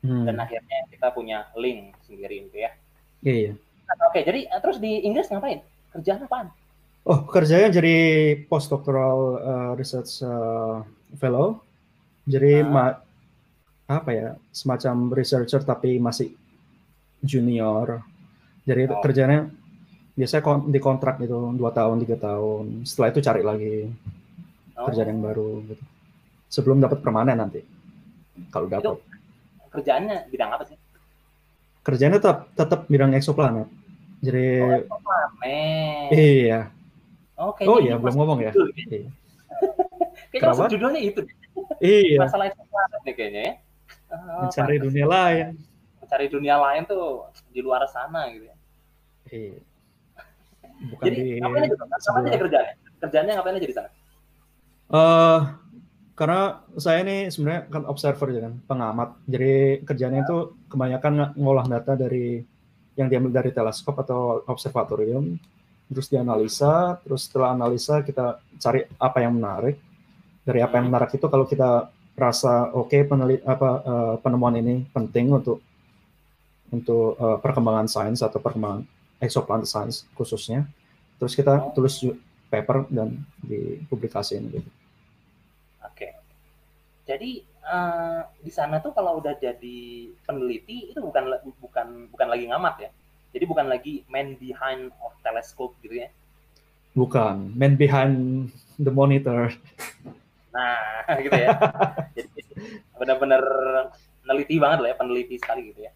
hmm. 0.04 0.24
dan 0.28 0.36
akhirnya 0.42 0.78
kita 0.90 1.08
punya 1.14 1.48
link 1.56 1.94
sendiri 2.04 2.46
itu 2.50 2.56
ya 2.66 2.70
iya, 3.22 3.34
iya. 3.48 3.52
Nah, 3.88 3.96
oke 4.10 4.20
jadi 4.20 4.40
uh, 4.50 4.60
terus 4.60 4.78
di 4.82 5.02
Inggris 5.06 5.30
ngapain 5.30 5.62
kerjaan 5.94 6.26
apaan 6.26 6.48
oh 7.06 7.20
kerjanya 7.30 7.70
jadi 7.70 7.96
postdoctoral 8.46 9.18
uh, 9.40 9.72
research 9.78 10.22
uh, 10.22 10.82
fellow 11.18 11.62
jadi 12.26 12.62
ah. 12.66 13.02
apa 13.90 14.10
ya 14.14 14.28
semacam 14.54 15.10
researcher 15.10 15.62
tapi 15.66 15.98
masih 15.98 16.34
junior 17.22 18.02
jadi 18.62 18.90
oh. 18.90 19.02
kerjanya 19.02 19.50
biasanya 20.12 20.42
kon 20.44 20.68
di 20.68 20.80
kontrak 20.80 21.16
itu 21.24 21.56
dua 21.56 21.72
tahun 21.72 22.04
tiga 22.04 22.16
tahun. 22.20 22.84
Setelah 22.84 23.08
itu 23.12 23.20
cari 23.24 23.42
lagi 23.42 23.74
oh. 24.76 24.84
kerjaan 24.88 25.08
yang 25.16 25.22
baru 25.24 25.64
gitu. 25.72 25.84
Sebelum 26.52 26.84
dapat 26.84 27.00
permanen 27.00 27.40
nanti 27.40 27.64
kalau 28.52 28.68
dapat 28.68 29.00
kerjaannya 29.72 30.28
bidang 30.28 30.50
apa 30.52 30.64
sih? 30.68 30.76
Kerjanya 31.82 32.20
tetap 32.20 32.52
tetap 32.52 32.80
bidang 32.92 33.16
eksoplanet. 33.16 33.68
Jadi 34.20 34.46
oh, 34.60 34.76
eksoplanet. 34.84 36.08
Iya. 36.12 36.60
Oh, 37.40 37.56
oh 37.56 37.78
iya 37.80 37.96
belum 37.96 38.14
ngomong 38.14 38.38
ya. 38.44 38.52
iya. 38.92 39.08
kayaknya 40.32 40.68
judulnya 40.68 41.00
itu 41.00 41.20
iya. 41.80 42.20
Masalah 42.20 42.52
eksoplanet 42.52 43.00
nih 43.08 43.14
kayaknya 43.16 43.42
ya. 43.48 43.54
Oh, 44.12 44.44
mencari 44.44 44.76
dunia 44.76 45.06
lain. 45.08 45.46
Mencari 46.04 46.26
dunia 46.28 46.56
lain 46.60 46.82
tuh 46.84 47.32
di 47.48 47.64
luar 47.64 47.88
sana 47.88 48.28
gitu 48.28 48.44
ya. 48.44 48.56
Iya 49.32 49.71
bukan 50.92 51.04
Jadi, 51.08 51.16
di 51.20 51.26
ngapain 51.40 51.62
aja, 51.66 51.74
ngapain 51.76 52.24
aja 52.28 52.38
kerjanya? 52.38 52.72
Kerjanya 53.02 53.32
ngapain 53.38 53.56
aja 53.58 53.68
di 53.68 53.76
sana? 53.76 53.90
Uh, 54.92 55.40
karena 56.12 56.60
saya 56.76 56.98
ini 57.02 57.32
sebenarnya 57.32 57.62
kan 57.72 57.82
observer 57.88 58.28
ya 58.30 58.40
kan, 58.46 58.54
pengamat. 58.68 59.08
Jadi 59.26 59.82
kerjanya 59.88 60.18
itu 60.22 60.36
kebanyakan 60.68 61.34
ngolah 61.36 61.66
data 61.66 61.96
dari 61.96 62.44
yang 62.96 63.08
diambil 63.08 63.40
dari 63.40 63.50
teleskop 63.56 63.96
atau 64.04 64.44
observatorium, 64.44 65.40
terus 65.88 66.12
dianalisa, 66.12 67.00
terus 67.00 67.28
setelah 67.28 67.56
analisa 67.56 68.04
kita 68.04 68.40
cari 68.60 68.84
apa 69.00 69.18
yang 69.24 69.36
menarik. 69.40 69.80
Dari 70.42 70.58
apa 70.58 70.76
yang 70.76 70.90
menarik 70.90 71.14
itu 71.14 71.26
kalau 71.30 71.46
kita 71.46 71.88
rasa 72.12 72.68
oke 72.76 72.92
okay, 72.92 73.08
penelit 73.08 73.40
apa 73.48 73.70
uh, 73.82 74.14
penemuan 74.20 74.52
ini 74.60 74.84
penting 74.92 75.32
untuk 75.32 75.64
untuk 76.68 77.16
uh, 77.16 77.38
perkembangan 77.40 77.88
sains 77.88 78.20
atau 78.20 78.36
perkembangan 78.36 78.84
exoplanet 79.22 79.70
science 79.70 80.04
khususnya, 80.18 80.66
terus 81.16 81.38
kita 81.38 81.72
tulis 81.72 82.02
paper 82.50 82.90
dan 82.90 83.22
dipublikasikan 83.46 84.50
gitu. 84.50 84.70
Jadi 87.02 87.42
uh, 87.66 88.22
di 88.38 88.48
sana 88.48 88.78
tuh 88.78 88.94
kalau 88.94 89.18
udah 89.18 89.34
jadi 89.36 90.08
peneliti 90.22 90.94
itu 90.94 91.00
bukan 91.02 91.34
bukan 91.58 91.86
bukan 92.14 92.28
lagi 92.30 92.44
ngamat 92.46 92.74
ya. 92.88 92.90
Jadi 93.32 93.44
bukan 93.48 93.66
lagi 93.66 94.06
man 94.06 94.36
behind 94.38 94.92
of 95.02 95.12
telescope 95.24 95.74
gitu 95.82 96.04
ya. 96.04 96.08
Bukan, 96.92 97.56
man 97.56 97.80
behind 97.80 98.48
the 98.76 98.92
monitor. 98.92 99.48
Nah, 100.52 101.08
gitu 101.24 101.32
ya. 101.32 101.56
jadi 102.12 102.40
benar-benar 103.00 103.42
neliti 104.28 104.60
banget 104.60 104.78
lah 104.84 104.88
ya, 104.92 104.96
peneliti 105.00 105.40
sekali 105.40 105.72
gitu 105.72 105.88
ya. 105.88 105.92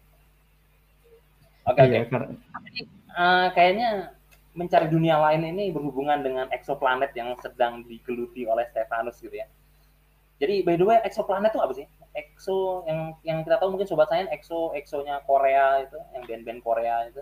Oke, 1.69 1.77
okay, 1.77 1.85
iya, 1.85 2.01
oke. 2.01 2.09
Okay. 2.09 2.09
Karena... 2.09 2.27
Uh, 3.13 3.47
kayaknya 3.55 4.17
mencari 4.57 4.89
dunia 4.89 5.21
lain 5.21 5.45
ini 5.53 5.69
berhubungan 5.69 6.25
dengan 6.25 6.45
eksoplanet 6.49 7.13
yang 7.13 7.37
sedang 7.39 7.85
digeluti 7.85 8.49
oleh 8.49 8.65
Stefanus 8.73 9.21
gitu 9.21 9.37
ya. 9.37 9.47
Jadi 10.37 10.65
by 10.65 10.75
the 10.77 10.85
way 10.85 10.97
exoplanet 11.05 11.53
itu 11.53 11.61
apa 11.61 11.73
sih? 11.77 11.85
Exo 12.17 12.81
yang 12.89 13.13
yang 13.21 13.45
kita 13.45 13.61
tahu 13.61 13.77
mungkin 13.77 13.85
sobat 13.85 14.09
saya 14.09 14.25
Exo 14.33 14.73
Exonya 14.73 15.21
Korea 15.25 15.85
itu, 15.85 15.97
yang 16.17 16.23
band-band 16.25 16.61
Korea 16.65 17.05
itu. 17.05 17.21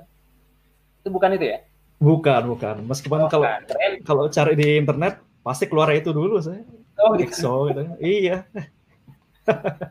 Itu 1.04 1.12
bukan 1.12 1.36
itu 1.36 1.52
ya? 1.52 1.60
Bukan, 2.00 2.42
bukan. 2.48 2.76
Meskipun 2.88 3.28
oh, 3.28 3.30
kalau 3.32 3.48
Keren. 3.68 3.92
kalau 4.08 4.24
cari 4.32 4.56
di 4.56 4.80
internet 4.80 5.20
pasti 5.44 5.68
keluar 5.68 5.92
itu 5.92 6.16
dulu 6.16 6.40
saya. 6.40 6.64
Oh, 7.00 7.16
gitu. 7.20 7.28
Exo 7.28 7.54
gitu. 7.72 7.84
iya. 8.00 8.48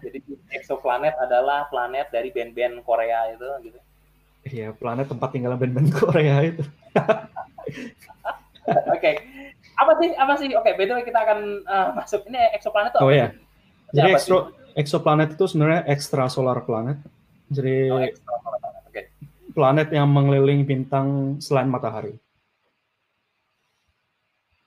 Jadi 0.01 0.19
exoplanet 0.53 1.15
adalah 1.21 1.69
planet 1.69 2.09
dari 2.09 2.33
band-band 2.33 2.81
Korea 2.85 3.29
itu 3.33 3.49
gitu. 3.69 3.81
Iya, 4.45 4.77
planet 4.77 5.09
tempat 5.09 5.29
tinggal 5.33 5.57
band-band 5.57 5.91
Korea 5.97 6.37
itu. 6.45 6.63
Oke. 8.65 8.93
okay 8.93 9.15
apa 9.75 9.93
sih 9.99 10.11
apa 10.15 10.33
sih 10.39 10.49
oke 10.55 10.63
okay, 10.63 10.73
btw 10.79 11.03
kita 11.03 11.19
akan 11.19 11.39
uh, 11.67 11.89
masuk 11.99 12.23
ini 12.31 12.39
eksoplanet 12.55 12.95
oh 13.03 13.11
ya 13.11 13.35
jadi 13.91 14.15
ekstro, 14.15 14.55
eksoplanet 14.79 15.35
itu 15.35 15.45
sebenarnya 15.51 15.83
ekstra 15.91 16.31
solar 16.31 16.63
planet 16.63 16.99
jadi 17.51 17.91
oh, 17.91 17.99
planet. 17.99 18.15
Okay. 18.91 19.05
planet 19.55 19.89
yang 19.91 20.07
mengelilingi 20.11 20.65
bintang 20.67 21.39
selain 21.43 21.67
matahari 21.67 22.15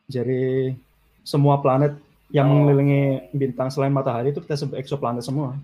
jadi 0.07 0.75
semua 1.23 1.59
planet 1.59 1.95
yang 2.31 2.51
oh. 2.51 2.63
mengelilingi 2.63 3.31
bintang 3.31 3.71
selain 3.71 3.91
matahari 3.95 4.35
itu 4.35 4.43
kita 4.43 4.59
sebut 4.59 4.75
eksoplanet 4.75 5.23
semua 5.23 5.55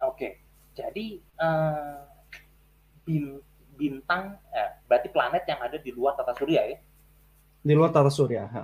oke 0.00 0.16
okay. 0.16 0.40
Jadi 0.80 1.06
uh, 1.36 2.00
bintang, 3.76 4.36
eh, 4.52 4.70
berarti 4.84 5.08
planet 5.12 5.44
yang 5.48 5.60
ada 5.60 5.76
di 5.80 5.90
luar 5.92 6.16
tata 6.16 6.36
surya 6.36 6.60
ya? 6.68 6.78
Di 7.60 7.72
luar 7.72 7.92
tata 7.92 8.12
surya. 8.12 8.44
Ha. 8.48 8.62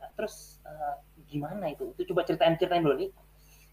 Nah, 0.00 0.10
terus 0.16 0.60
uh, 0.64 1.00
gimana 1.28 1.72
itu? 1.72 1.92
Itu 1.96 2.12
coba 2.12 2.24
ceritain 2.24 2.56
ceritain 2.56 2.84
dulu 2.84 2.96
nih. 2.96 3.10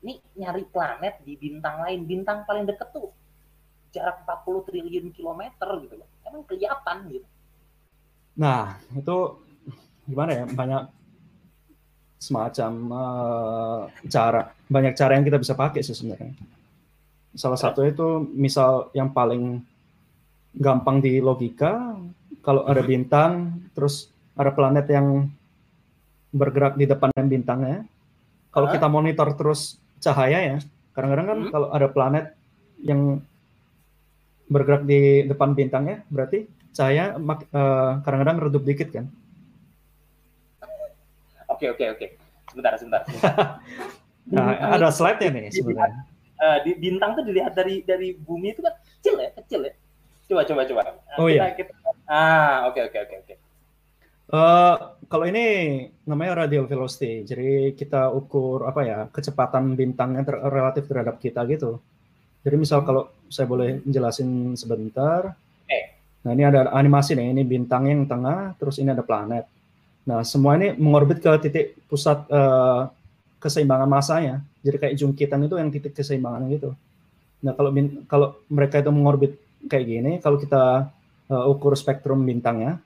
Ini 0.02 0.14
nyari 0.42 0.64
planet 0.66 1.22
di 1.22 1.38
bintang 1.38 1.86
lain, 1.86 2.08
bintang 2.08 2.44
paling 2.48 2.66
deket 2.66 2.90
tuh 2.90 3.14
jarak 3.92 4.24
40 4.24 4.68
triliun 4.72 5.08
kilometer 5.12 5.70
gitu 5.84 5.96
loh. 6.00 6.10
Emang 6.26 6.48
kelihatan 6.48 6.98
gitu. 7.12 7.28
Nah, 8.40 8.80
itu 8.96 9.18
gimana 10.08 10.32
ya? 10.32 10.46
Banyak 10.48 10.84
semacam 12.22 12.72
uh, 12.94 13.82
cara, 14.08 14.56
banyak 14.72 14.94
cara 14.96 15.20
yang 15.20 15.26
kita 15.28 15.38
bisa 15.38 15.54
pakai 15.54 15.84
sih 15.84 15.94
sebenarnya. 15.94 16.32
Salah 17.32 17.60
satu 17.60 17.88
itu 17.88 18.28
misal 18.36 18.92
yang 18.92 19.16
paling 19.16 19.64
gampang 20.52 21.00
di 21.00 21.24
logika 21.24 21.96
kalau 22.44 22.68
ada 22.68 22.84
bintang 22.84 23.64
terus 23.72 24.12
ada 24.36 24.52
planet 24.52 24.84
yang 24.92 25.32
bergerak 26.36 26.76
di 26.76 26.86
depan 26.88 27.12
bintangnya. 27.28 27.88
Kalau 28.52 28.68
kita 28.68 28.92
monitor 28.92 29.32
terus 29.40 29.80
cahaya 30.04 30.44
ya 30.44 30.58
kadang-kadang 30.92 31.28
kan 31.28 31.40
hmm. 31.40 31.52
kalau 31.56 31.68
ada 31.72 31.88
planet 31.88 32.36
yang 32.84 33.24
bergerak 34.52 34.84
di 34.84 35.24
depan 35.24 35.56
bintangnya 35.56 36.04
berarti 36.12 36.52
cahaya 36.76 37.16
uh, 37.16 38.04
kadang-kadang 38.04 38.44
redup 38.44 38.68
dikit 38.68 38.92
kan. 38.92 39.08
Oke 41.48 41.72
oke 41.72 41.86
oke. 41.96 42.08
Sebentar 42.52 42.76
sebentar, 42.76 43.08
nah 44.36 44.76
ada 44.76 44.92
slide-nya 44.92 45.32
nih 45.32 45.56
sebenarnya 45.56 46.11
uh, 46.42 46.58
di 46.66 46.74
bintang 46.76 47.14
tuh 47.14 47.24
dilihat 47.24 47.54
dari 47.54 47.86
dari 47.86 48.18
bumi 48.18 48.58
itu 48.58 48.66
kan 48.66 48.74
kecil 48.98 49.22
ya 49.22 49.30
kecil 49.38 49.62
ya 49.70 49.74
Coba 50.32 50.48
coba 50.48 50.62
coba. 50.64 50.82
Oh 51.20 51.28
iya. 51.28 51.52
Kita, 51.52 51.76
ah, 52.08 52.72
oke 52.72 52.80
okay, 52.80 52.82
oke 52.88 52.96
okay, 52.96 53.00
oke 53.04 53.12
okay, 53.12 53.18
oke. 53.20 53.36
Uh, 54.32 54.40
eh, 54.40 54.76
kalau 55.12 55.26
ini 55.28 55.46
namanya 56.08 56.48
radial 56.48 56.72
velocity. 56.72 57.28
Jadi 57.28 57.76
kita 57.76 58.08
ukur 58.16 58.64
apa 58.64 58.82
ya 58.88 59.00
kecepatan 59.12 59.76
bintangnya 59.76 60.24
ter 60.24 60.40
relatif 60.40 60.88
terhadap 60.88 61.20
kita 61.20 61.44
gitu. 61.52 61.84
Jadi 62.48 62.56
misal 62.56 62.80
hmm. 62.80 62.88
kalau 62.88 63.04
saya 63.28 63.44
boleh 63.44 63.84
jelasin 63.84 64.56
sebentar. 64.56 65.36
Eh. 65.68 66.00
Nah 66.24 66.32
ini 66.32 66.48
ada 66.48 66.72
animasi 66.72 67.12
nih. 67.12 67.36
Ini 67.36 67.44
bintang 67.44 67.92
yang 67.92 68.08
tengah, 68.08 68.56
terus 68.56 68.80
ini 68.80 68.96
ada 68.96 69.04
planet. 69.04 69.44
Nah 70.08 70.24
semua 70.24 70.56
ini 70.56 70.80
mengorbit 70.80 71.20
ke 71.20 71.32
titik 71.44 71.76
pusat 71.92 72.24
uh, 72.32 72.88
keseimbangan 73.42 73.90
masanya. 73.90 74.46
Jadi 74.62 74.78
kayak 74.78 74.96
jungkitan 75.02 75.42
itu 75.42 75.56
yang 75.58 75.74
titik 75.74 75.98
keseimbangan 75.98 76.46
gitu. 76.54 76.78
Nah 77.42 77.58
kalau 77.58 77.74
kalau 78.06 78.28
mereka 78.48 78.80
itu 78.80 78.94
mengorbit 78.94 79.34
kayak 79.66 79.86
gini, 79.90 80.12
kalau 80.22 80.38
kita 80.38 80.94
uh, 81.34 81.52
ukur 81.52 81.74
spektrum 81.74 82.22
bintangnya, 82.22 82.78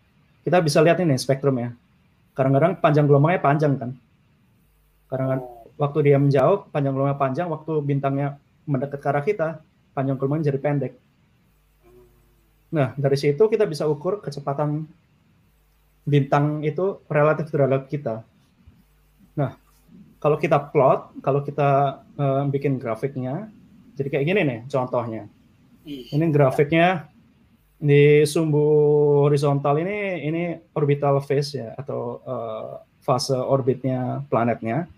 kita 0.47 0.63
bisa 0.63 0.79
lihat 0.79 1.03
ini 1.03 1.19
spektrumnya. 1.19 1.75
Kadang-kadang 2.31 2.79
panjang 2.79 3.05
gelombangnya 3.05 3.43
panjang 3.43 3.73
kan. 3.75 3.91
Kadang-kadang 5.11 5.45
waktu 5.75 5.99
dia 6.07 6.17
menjauh, 6.17 6.71
panjang 6.71 6.95
gelombangnya 6.95 7.19
panjang, 7.19 7.47
waktu 7.51 7.73
bintangnya 7.83 8.27
mendekat 8.63 8.99
ke 9.03 9.07
arah 9.11 9.23
kita, 9.23 9.47
panjang 9.91 10.15
gelombangnya 10.15 10.55
jadi 10.55 10.59
pendek. 10.63 10.93
Nah, 12.71 12.91
dari 12.95 13.17
situ 13.19 13.43
kita 13.47 13.63
bisa 13.67 13.87
ukur 13.87 14.23
kecepatan 14.23 14.87
bintang 16.05 16.61
itu 16.63 17.01
relatif 17.07 17.49
terhadap 17.49 17.87
kita. 17.87 18.21
Nah, 19.35 19.57
kalau 20.25 20.41
kita 20.41 20.57
plot, 20.73 21.21
kalau 21.21 21.45
kita 21.45 22.01
uh, 22.17 22.49
bikin 22.49 22.81
grafiknya, 22.81 23.45
jadi 23.93 24.09
kayak 24.09 24.25
gini 24.25 24.41
nih 24.41 24.59
contohnya. 24.65 25.29
Ini 25.85 26.25
grafiknya 26.33 27.05
di 27.77 28.25
sumbu 28.25 28.65
horizontal 29.29 29.77
ini 29.85 30.25
ini 30.25 30.43
orbital 30.73 31.21
phase 31.21 31.61
ya 31.61 31.77
atau 31.77 32.25
uh, 32.25 32.81
fase 33.05 33.37
orbitnya 33.37 34.25
planetnya. 34.25 34.89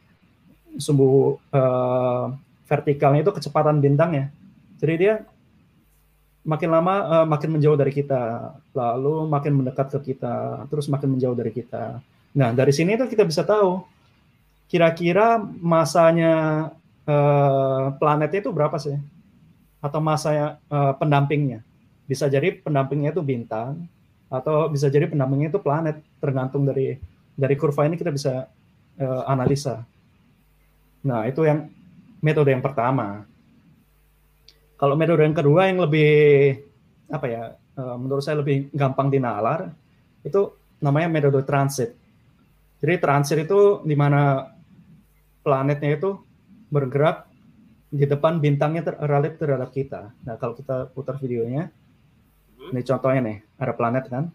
Sumbu 0.80 1.36
uh, 1.52 2.32
vertikalnya 2.63 3.28
itu 3.28 3.36
kecepatan 3.36 3.84
bintangnya. 3.84 4.32
Jadi 4.80 4.94
dia 4.96 5.28
makin 6.48 6.72
lama 6.72 6.94
uh, 7.04 7.26
makin 7.28 7.60
menjauh 7.60 7.76
dari 7.76 7.92
kita, 7.92 8.56
lalu 8.72 9.28
makin 9.28 9.60
mendekat 9.60 9.92
ke 10.00 10.16
kita, 10.16 10.63
terus 10.72 10.88
makin 10.88 11.20
menjauh 11.20 11.36
dari 11.36 11.52
kita. 11.52 12.00
Nah, 12.32 12.56
dari 12.56 12.72
sini 12.72 12.96
itu 12.96 13.12
kita 13.12 13.28
bisa 13.28 13.44
tahu 13.44 13.96
kira-kira 14.67 15.39
masanya 15.41 16.69
uh, 17.08 17.95
planet 17.97 18.32
itu 18.43 18.51
berapa 18.51 18.75
sih? 18.80 18.95
atau 19.82 19.99
masa 20.01 20.58
uh, 20.67 20.93
pendampingnya. 20.97 21.62
Bisa 22.08 22.25
jadi 22.32 22.56
pendampingnya 22.60 23.13
itu 23.13 23.21
bintang 23.21 23.86
atau 24.27 24.67
bisa 24.67 24.91
jadi 24.91 25.08
pendampingnya 25.08 25.53
itu 25.53 25.60
planet 25.63 26.03
tergantung 26.19 26.67
dari 26.67 26.99
dari 27.38 27.56
kurva 27.56 27.88
ini 27.88 27.95
kita 27.95 28.12
bisa 28.12 28.47
uh, 28.99 29.23
analisa. 29.30 29.86
Nah, 31.06 31.23
itu 31.30 31.45
yang 31.45 31.69
metode 32.19 32.51
yang 32.51 32.63
pertama. 32.63 33.23
Kalau 34.77 34.97
metode 34.97 35.23
yang 35.23 35.36
kedua 35.38 35.69
yang 35.69 35.80
lebih 35.84 36.13
apa 37.08 37.27
ya? 37.30 37.43
Uh, 37.77 37.93
menurut 37.93 38.25
saya 38.25 38.41
lebih 38.41 38.73
gampang 38.73 39.13
dinalar 39.13 39.69
itu 40.25 40.49
namanya 40.82 41.08
metode 41.13 41.45
transit. 41.45 41.93
Jadi 42.82 42.93
transit 42.97 43.38
itu 43.45 43.86
di 43.86 43.93
mana 43.93 44.49
planetnya 45.47 45.95
itu 45.95 46.19
bergerak 46.67 47.23
di 47.88 48.03
depan 48.03 48.43
bintangnya 48.43 48.83
ter 48.83 48.99
relatif 48.99 49.39
terhadap 49.39 49.71
kita. 49.71 50.12
Nah, 50.27 50.36
kalau 50.36 50.60
kita 50.60 50.91
putar 50.91 51.15
videonya, 51.15 51.71
hmm. 51.71 52.75
ini 52.75 52.81
contohnya 52.83 53.21
nih, 53.23 53.38
ada 53.55 53.71
planet 53.71 54.12
kan. 54.12 54.27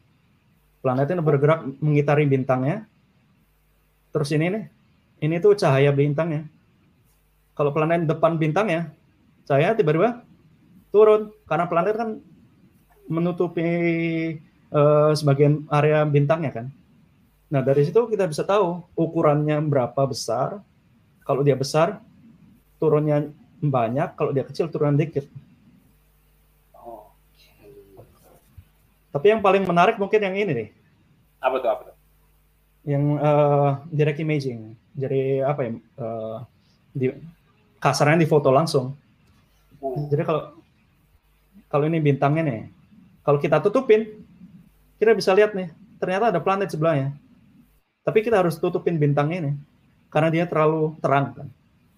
Planet 0.80 1.04
ini 1.12 1.20
bergerak 1.20 1.60
mengitari 1.84 2.24
bintangnya. 2.24 2.88
Terus 4.08 4.32
ini 4.32 4.56
nih, 4.56 4.64
ini 5.20 5.36
tuh 5.36 5.52
cahaya 5.52 5.92
bintangnya. 5.92 6.48
Kalau 7.52 7.76
planet 7.76 8.08
depan 8.08 8.40
bintangnya, 8.40 8.88
cahaya 9.44 9.76
tiba-tiba 9.76 10.24
turun 10.88 11.28
karena 11.44 11.68
planet 11.68 11.94
kan 12.00 12.10
menutupi 13.04 13.68
uh, 14.72 15.12
sebagian 15.12 15.68
area 15.68 16.08
bintangnya 16.08 16.52
kan. 16.56 16.66
Nah 17.52 17.60
dari 17.60 17.84
situ 17.84 18.08
kita 18.08 18.24
bisa 18.24 18.48
tahu 18.48 18.80
ukurannya 18.96 19.60
berapa 19.60 20.08
besar. 20.08 20.64
Kalau 21.22 21.42
dia 21.46 21.54
besar, 21.54 22.02
turunnya 22.82 23.30
banyak. 23.62 24.18
Kalau 24.18 24.34
dia 24.34 24.42
kecil, 24.42 24.66
turun 24.66 24.98
dikit. 24.98 25.26
Tapi 29.12 29.26
yang 29.28 29.44
paling 29.44 29.62
menarik 29.68 30.00
mungkin 30.00 30.24
yang 30.24 30.34
ini 30.34 30.52
nih. 30.56 30.68
Apa 31.38 31.56
tuh? 31.60 31.68
Apa 31.68 31.82
tuh? 31.92 31.96
Yang 32.88 33.04
uh, 33.20 33.70
direct 33.92 34.18
imaging. 34.24 34.72
Jadi 34.96 35.44
apa 35.44 35.60
ya? 35.62 35.70
Uh, 36.00 36.36
di 36.96 37.06
kasarnya 37.76 38.24
di 38.24 38.28
foto 38.28 38.48
langsung. 38.48 38.96
Uh. 39.84 40.08
Jadi 40.08 40.22
kalau 40.24 40.56
kalau 41.68 41.84
ini 41.88 42.00
bintangnya 42.00 42.42
nih, 42.44 42.60
kalau 43.24 43.36
kita 43.36 43.60
tutupin, 43.60 44.24
kita 44.96 45.12
bisa 45.12 45.32
lihat 45.36 45.56
nih, 45.56 45.72
ternyata 46.00 46.32
ada 46.32 46.40
planet 46.40 46.72
sebelahnya. 46.72 47.16
Tapi 48.04 48.24
kita 48.24 48.40
harus 48.40 48.60
tutupin 48.60 49.00
bintangnya 49.00 49.48
nih, 49.48 49.54
karena 50.12 50.28
dia 50.28 50.44
terlalu 50.44 50.94
terang 51.00 51.32
kan. 51.32 51.48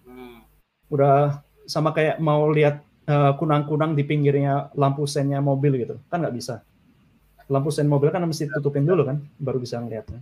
Hmm. 0.07 0.41
Udah 0.87 1.43
sama 1.67 1.91
kayak 1.91 2.17
mau 2.23 2.47
lihat 2.47 2.79
uh, 3.11 3.35
kunang-kunang 3.35 3.93
di 3.93 4.07
pinggirnya 4.07 4.71
lampu 4.73 5.03
sennya 5.03 5.43
mobil 5.43 5.75
gitu, 5.83 5.99
kan 6.07 6.23
nggak 6.23 6.37
bisa 6.39 6.63
lampu 7.45 7.69
sen 7.69 7.85
mobil 7.85 8.09
kan 8.09 8.25
mesti 8.25 8.49
tutupin 8.49 8.89
dulu 8.89 9.05
kan, 9.05 9.21
baru 9.37 9.61
bisa 9.61 9.77
ngeliatnya. 9.77 10.17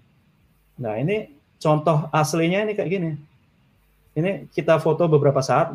Nah 0.79 0.99
ini 0.99 1.31
contoh 1.55 2.11
aslinya 2.11 2.67
ini 2.67 2.75
kayak 2.75 2.89
gini. 2.91 3.11
Ini 4.13 4.51
kita 4.51 4.77
foto 4.77 5.07
beberapa 5.09 5.41
saat, 5.41 5.73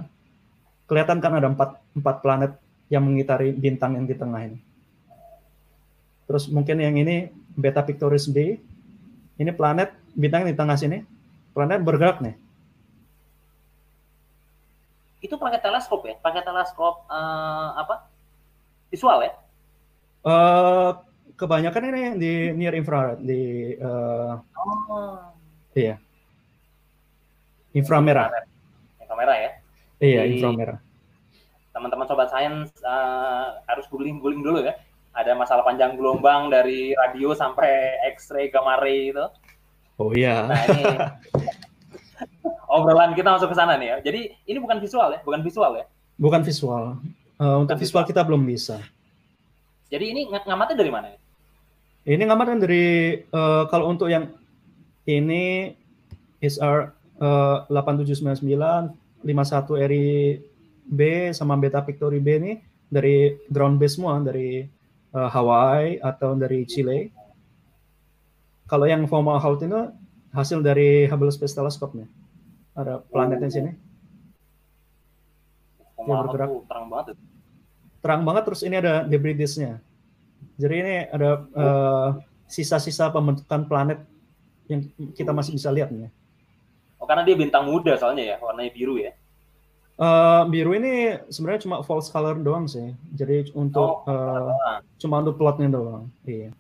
kelihatan 0.87 1.19
kan 1.19 1.41
ada 1.41 1.49
empat, 1.51 1.81
empat 1.97 2.17
planet 2.23 2.53
yang 2.87 3.03
mengitari 3.03 3.51
bintang 3.51 3.99
yang 3.99 4.07
di 4.07 4.15
tengah 4.15 4.45
ini. 4.47 4.59
Terus 6.29 6.47
mungkin 6.53 6.79
yang 6.79 6.95
ini 6.95 7.33
Beta 7.57 7.83
Pictoris 7.83 8.29
B, 8.31 8.61
ini 9.41 9.51
planet 9.51 9.91
bintang 10.15 10.47
di 10.47 10.55
tengah 10.55 10.77
sini, 10.79 11.03
planet 11.59 11.83
bergerak 11.83 12.23
nih. 12.23 12.39
Itu 15.19 15.35
pakai 15.43 15.59
teleskop 15.59 16.07
ya? 16.07 16.15
Pakai 16.23 16.47
teleskop 16.47 17.03
uh, 17.11 17.75
apa? 17.75 18.07
Visual 18.95 19.27
ya? 19.27 19.35
Uh, 20.23 20.95
kebanyakan 21.39 21.95
ini 21.95 22.03
di 22.19 22.33
near 22.51 22.75
infrared 22.75 23.23
di 23.23 23.71
uh, 23.79 24.43
oh. 24.91 25.31
iya 25.79 25.95
inframerah 27.71 28.27
inframerah 28.99 29.37
ya 29.39 29.51
iya 30.03 30.21
di, 30.27 30.43
inframerah 30.43 30.83
teman-teman 31.71 32.11
sobat 32.11 32.29
sains 32.35 32.75
uh, 32.83 33.63
harus 33.71 33.87
googling-googling 33.87 34.43
dulu 34.43 34.67
ya 34.67 34.75
ada 35.15 35.39
masalah 35.39 35.63
panjang 35.63 35.95
gelombang 35.95 36.51
dari 36.51 36.91
radio 36.99 37.31
sampai 37.39 38.03
X-ray 38.19 38.51
gamma 38.51 38.83
ray 38.83 39.15
itu 39.15 39.27
oh 40.03 40.11
iya 40.11 40.43
nah 40.43 40.59
ini 40.59 40.85
obrolan 42.69 43.17
kita 43.17 43.33
masuk 43.33 43.51
ke 43.53 43.57
sana 43.57 43.75
nih 43.81 43.89
ya 43.89 43.97
jadi 44.13 44.21
ini 44.45 44.59
bukan 44.61 44.79
visual 44.79 45.09
ya 45.11 45.21
bukan 45.25 45.41
visual 45.41 45.73
ya 45.77 45.85
bukan 46.21 46.41
visual 46.45 47.01
uh, 47.41 47.57
untuk 47.59 47.75
visual, 47.81 48.05
visual 48.05 48.05
kita 48.07 48.21
belum 48.23 48.45
bisa 48.45 48.79
jadi 49.89 50.05
ini 50.05 50.29
ng 50.29 50.45
ngamatnya 50.45 50.77
dari 50.77 50.93
mana? 50.93 51.09
Ini 52.05 52.25
kan 52.25 52.61
dari 52.61 53.17
uh, 53.33 53.65
kalau 53.69 53.93
untuk 53.93 54.13
yang 54.13 54.33
ini 55.09 55.73
SR 56.45 56.93
uh, 57.21 57.65
8799 57.73 59.25
51 59.25 59.89
RI 59.89 60.09
B 60.89 61.01
sama 61.33 61.57
Beta 61.57 61.85
Pictory 61.85 62.21
B 62.21 62.29
ini 62.37 62.53
dari 62.89 63.37
ground 63.53 63.77
base 63.81 63.97
semua 63.97 64.21
dari 64.21 64.65
uh, 65.13 65.29
Hawaii 65.29 66.01
atau 66.01 66.37
dari 66.37 66.65
Chile. 66.69 67.13
Kalau 68.69 68.85
yang 68.85 69.09
Fomalhaut 69.09 69.61
itu 69.65 69.89
hasil 70.37 70.61
dari 70.61 71.09
Hubble 71.09 71.33
Space 71.33 71.57
Telescope 71.57 71.97
nih. 71.97 72.09
Ada 72.79 73.03
planet 73.11 73.39
di 73.43 73.51
sini. 73.51 73.71
Dia 75.99 76.15
bergerak. 76.23 76.49
Terang 76.71 76.87
banget. 76.87 77.07
Terang 77.99 78.23
banget 78.23 78.43
terus 78.47 78.63
ini 78.63 78.79
ada 78.79 79.03
debris 79.03 79.35
disk-nya. 79.35 79.83
Jadi 80.55 80.75
ini 80.79 80.95
ada 81.11 81.31
uh, 81.59 82.09
sisa-sisa 82.47 83.11
pembentukan 83.11 83.67
planet 83.67 83.99
yang 84.71 84.87
kita 85.19 85.35
masih 85.35 85.59
bisa 85.59 85.75
lihat 85.75 85.91
nih. 85.91 86.07
Oh, 87.03 87.07
karena 87.07 87.27
dia 87.27 87.35
bintang 87.35 87.67
muda 87.67 87.99
soalnya 87.99 88.35
ya, 88.35 88.37
warnanya 88.39 88.71
biru 88.71 88.99
ya. 88.99 89.15
Uh, 89.99 90.47
biru 90.47 90.79
ini 90.79 91.19
sebenarnya 91.27 91.67
cuma 91.67 91.83
false 91.83 92.07
color 92.07 92.39
doang 92.39 92.71
sih. 92.71 92.95
Jadi 93.19 93.51
untuk 93.59 94.07
oh, 94.07 94.55
uh, 94.55 94.79
cuma 95.03 95.19
untuk 95.19 95.35
plotnya 95.35 95.67
doang. 95.67 96.07
Iya. 96.23 96.55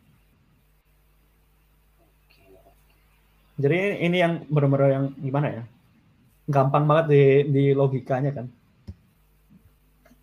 Jadi 3.58 4.02
ini 4.06 4.16
yang 4.18 4.42
benar-benar 4.46 4.90
yang 4.90 5.06
gimana 5.18 5.48
ya? 5.50 5.62
Gampang 6.48 6.84
banget 6.88 7.06
di, 7.12 7.22
di 7.52 7.64
logikanya 7.76 8.32
kan 8.32 8.48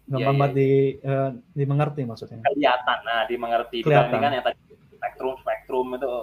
gampang 0.06 0.38
iya, 0.38 0.42
banget 0.42 0.54
iya, 0.54 0.62
iya. 0.62 0.70
di 1.02 1.10
uh, 1.10 1.30
dimengerti 1.58 2.02
maksudnya. 2.06 2.40
Kelihatan, 2.46 2.98
nah 3.02 3.20
dimengerti. 3.26 3.78
Kelihatan. 3.82 4.18
kan 4.22 4.32
yang 4.38 4.46
tadi 4.46 4.60
spektrum 4.94 5.34
spektrum 5.42 5.88
itu, 5.98 6.14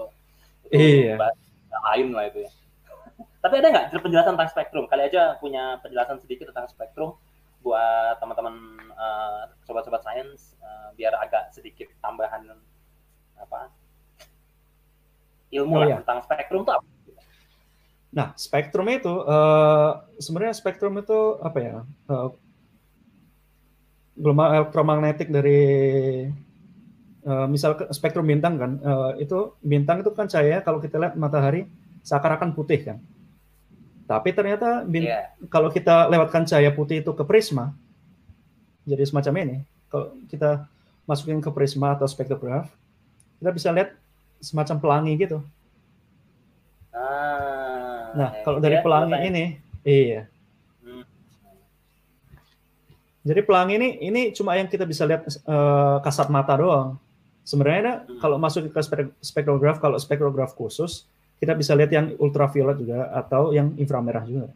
itu 0.71 1.11
iya. 1.11 1.15
lain 1.91 2.15
lah 2.15 2.25
itu 2.31 2.47
ya. 2.47 2.51
Tapi 3.43 3.55
ada 3.59 3.69
nggak 3.75 3.87
penjelasan 3.99 4.38
tentang 4.38 4.51
spektrum? 4.55 4.85
Kali 4.87 5.03
aja 5.11 5.35
punya 5.43 5.83
penjelasan 5.83 6.23
sedikit 6.23 6.55
tentang 6.55 6.71
spektrum 6.71 7.19
buat 7.62 8.19
teman-teman 8.19 8.55
uh, 8.95 9.51
sobat-sobat 9.67 10.03
sains 10.03 10.59
uh, 10.62 10.91
biar 10.99 11.15
agak 11.19 11.55
sedikit 11.55 11.87
tambahan 12.03 12.43
apa 13.38 13.71
ilmu 15.55 15.75
oh, 15.75 15.79
lah 15.83 15.88
iya. 15.91 15.97
tentang 16.03 16.23
spektrum 16.27 16.62
itu 16.62 16.73
apa? 16.75 16.87
Nah, 18.12 18.37
spektrum 18.37 18.87
itu 18.92 19.09
uh, 19.09 20.05
sebenarnya 20.20 20.53
spektrum 20.53 21.01
itu 21.01 21.40
apa 21.40 21.59
ya? 21.59 21.77
Uh, 22.05 22.29
gelombang 24.16 24.53
elektromagnetik 24.61 25.33
dari 25.33 25.61
uh, 27.25 27.46
misal 27.48 27.79
spektrum 27.90 28.29
bintang 28.29 28.61
kan 28.61 28.72
uh, 28.83 29.12
itu 29.16 29.57
bintang 29.64 30.05
itu 30.05 30.11
kan 30.12 30.29
cahaya 30.29 30.61
kalau 30.61 30.79
kita 30.83 31.01
lihat 31.01 31.14
matahari 31.16 31.64
seakan-akan 32.05 32.53
putih 32.53 32.81
kan 32.85 32.98
tapi 34.05 34.35
ternyata 34.35 34.85
bint- 34.85 35.09
yeah. 35.09 35.33
kalau 35.48 35.72
kita 35.72 36.11
lewatkan 36.12 36.44
cahaya 36.44 36.75
putih 36.75 37.01
itu 37.01 37.12
ke 37.14 37.25
prisma 37.25 37.72
jadi 38.85 39.07
semacam 39.07 39.35
ini 39.46 39.57
kalau 39.88 40.12
kita 40.29 40.66
masukin 41.09 41.40
ke 41.40 41.51
prisma 41.55 41.96
atau 41.96 42.05
spektrograf 42.05 42.68
kita 43.40 43.51
bisa 43.51 43.68
lihat 43.72 43.96
semacam 44.42 44.77
pelangi 44.83 45.12
gitu 45.16 45.40
ah, 46.93 48.13
nah 48.15 48.31
kalau 48.45 48.61
dari 48.61 48.77
ya, 48.79 48.83
pelangi 48.85 49.19
ini 49.29 49.45
iya 49.83 50.33
jadi 53.23 53.41
pelangi 53.47 53.79
ini 53.79 53.89
ini 54.03 54.23
cuma 54.35 54.59
yang 54.59 54.67
kita 54.67 54.83
bisa 54.83 55.07
lihat 55.07 55.23
uh, 55.47 56.03
kasat 56.03 56.27
mata 56.27 56.59
doang. 56.59 56.99
Sebenarnya 57.47 58.03
hmm. 58.03 58.19
kalau 58.19 58.35
masuk 58.39 58.67
ke 58.71 58.81
spektrograf, 59.23 59.79
kalau 59.79 59.95
spektrograf 59.95 60.59
khusus, 60.59 61.07
kita 61.39 61.55
bisa 61.55 61.75
lihat 61.79 61.91
yang 61.95 62.07
ultraviolet 62.19 62.83
juga 62.83 63.15
atau 63.15 63.55
yang 63.55 63.79
inframerah 63.79 64.27
juga. 64.27 64.51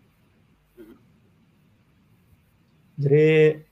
Jadi 2.98 3.62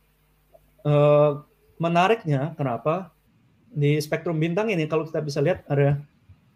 uh, 0.86 1.42
menariknya 1.82 2.54
kenapa 2.54 3.10
di 3.74 3.98
spektrum 3.98 4.38
bintang 4.38 4.70
ini 4.70 4.86
kalau 4.86 5.02
kita 5.10 5.18
bisa 5.18 5.42
lihat 5.42 5.66
ada 5.66 5.98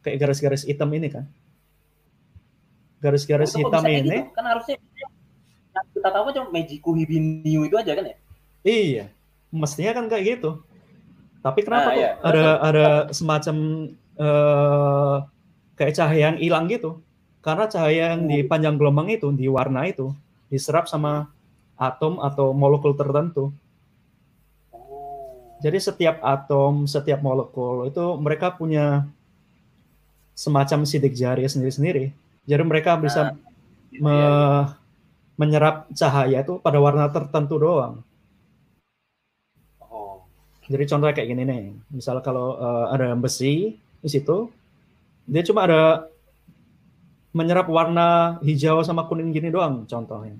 kayak 0.06 0.18
garis-garis 0.22 0.62
hitam 0.62 0.94
ini 0.94 1.10
kan. 1.10 1.26
Garis-garis 2.98 3.54
hitam 3.54 3.84
ini 3.86 4.26
gitu? 4.26 4.34
kan 4.34 4.44
harusnya 4.46 4.76
kita 5.94 6.08
tahu 6.10 6.34
cuma 6.34 6.46
Magiku 6.50 6.90
Hibiniu 6.94 7.66
itu 7.66 7.76
aja 7.78 7.94
kan 7.94 8.04
ya? 8.10 8.16
Iya, 8.66 9.04
mestinya 9.54 9.92
kan 9.94 10.04
kayak 10.10 10.24
gitu. 10.38 10.50
Tapi 11.38 11.60
kenapa 11.62 11.90
nah, 11.90 11.94
kok 11.94 11.98
iya. 12.02 12.10
ada 12.18 12.46
ada 12.58 12.86
semacam 13.14 13.56
uh, 14.18 15.16
kayak 15.78 15.94
cahaya 15.94 16.34
yang 16.34 16.38
hilang 16.42 16.66
gitu? 16.66 16.98
Karena 17.38 17.70
cahaya 17.70 18.18
yang 18.18 18.26
di 18.26 18.42
hmm. 18.42 18.50
panjang 18.50 18.74
gelombang 18.74 19.08
itu, 19.14 19.30
di 19.30 19.46
warna 19.46 19.86
itu, 19.86 20.10
diserap 20.50 20.90
sama 20.90 21.30
atom 21.78 22.18
atau 22.18 22.50
molekul 22.50 22.98
tertentu. 22.98 23.54
Jadi 25.62 25.78
setiap 25.78 26.22
atom, 26.22 26.86
setiap 26.86 27.18
molekul 27.22 27.86
itu 27.86 28.04
mereka 28.18 28.54
punya 28.54 29.06
semacam 30.34 30.86
sidik 30.86 31.14
jari 31.18 31.46
sendiri-sendiri. 31.46 32.14
Jadi 32.48 32.62
mereka 32.64 32.96
bisa 32.96 33.36
nah, 33.36 33.36
me 34.00 34.08
iya, 34.16 34.24
iya. 34.24 34.32
menyerap 35.36 35.76
cahaya 35.92 36.40
itu 36.40 36.56
pada 36.64 36.80
warna 36.80 37.12
tertentu 37.12 37.60
doang. 37.60 38.00
Jadi 40.68 40.84
contohnya 40.84 41.16
kayak 41.16 41.28
gini 41.32 41.42
nih, 41.48 41.64
misal 41.88 42.20
kalau 42.20 42.60
uh, 42.60 42.92
ada 42.92 43.16
besi 43.16 43.76
di 44.04 44.08
situ, 44.08 44.52
dia 45.24 45.40
cuma 45.40 45.64
ada 45.64 46.08
menyerap 47.32 47.68
warna 47.72 48.36
hijau 48.44 48.84
sama 48.84 49.08
kuning 49.08 49.32
gini 49.32 49.48
doang 49.48 49.88
contohnya. 49.88 50.36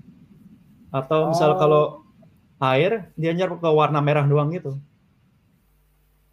Atau 0.93 1.33
misal 1.33 1.53
oh. 1.53 1.57
kalau 1.57 1.83
air 2.61 3.09
dia 3.17 3.33
nyerap 3.33 3.57
ke 3.57 3.69
warna 3.69 4.01
merah 4.05 4.25
doang 4.25 4.53
gitu. 4.53 4.77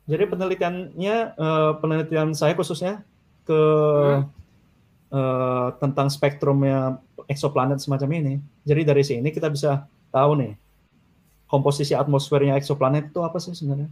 Jadi 0.07 0.25
penelitiannya 0.29 1.17
uh, 1.41 1.73
penelitian 1.81 2.37
saya 2.37 2.53
khususnya 2.53 3.01
ke 3.49 3.57
hmm. 3.57 4.36
Uh, 5.11 5.75
tentang 5.79 6.11
spektrumnya 6.11 6.99
eksoplanet 7.27 7.83
semacam 7.83 8.11
ini. 8.19 8.35
Jadi 8.63 8.83
dari 8.83 9.03
sini 9.03 9.29
kita 9.31 9.51
bisa 9.51 9.87
tahu 10.11 10.39
nih 10.39 10.55
komposisi 11.47 11.95
atmosfernya 11.95 12.59
eksoplanet 12.59 13.11
itu 13.11 13.21
apa 13.23 13.39
sih 13.39 13.55
sebenarnya? 13.55 13.91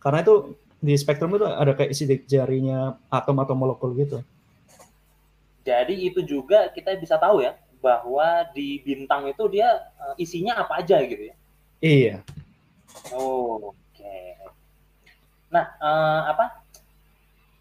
Karena 0.00 0.20
itu 0.24 0.56
di 0.84 0.92
spektrum 0.96 1.32
itu 1.36 1.48
ada 1.48 1.72
kayak 1.72 1.92
isi 1.92 2.04
jarinya 2.28 2.96
atom 3.08 3.40
atau 3.40 3.56
molekul 3.56 3.96
gitu. 3.96 4.20
Jadi 5.64 6.12
itu 6.12 6.20
juga 6.20 6.68
kita 6.68 6.92
bisa 7.00 7.16
tahu 7.16 7.40
ya 7.40 7.56
bahwa 7.80 8.48
di 8.52 8.80
bintang 8.84 9.28
itu 9.28 9.44
dia 9.48 9.80
uh, 10.00 10.16
isinya 10.16 10.60
apa 10.60 10.84
aja 10.84 11.00
gitu 11.04 11.32
ya. 11.32 11.36
Iya. 11.84 12.16
Oh, 13.12 13.72
Oke. 13.72 14.00
Okay. 14.00 14.40
Nah, 15.52 15.64
uh, 15.80 16.32
apa? 16.32 16.63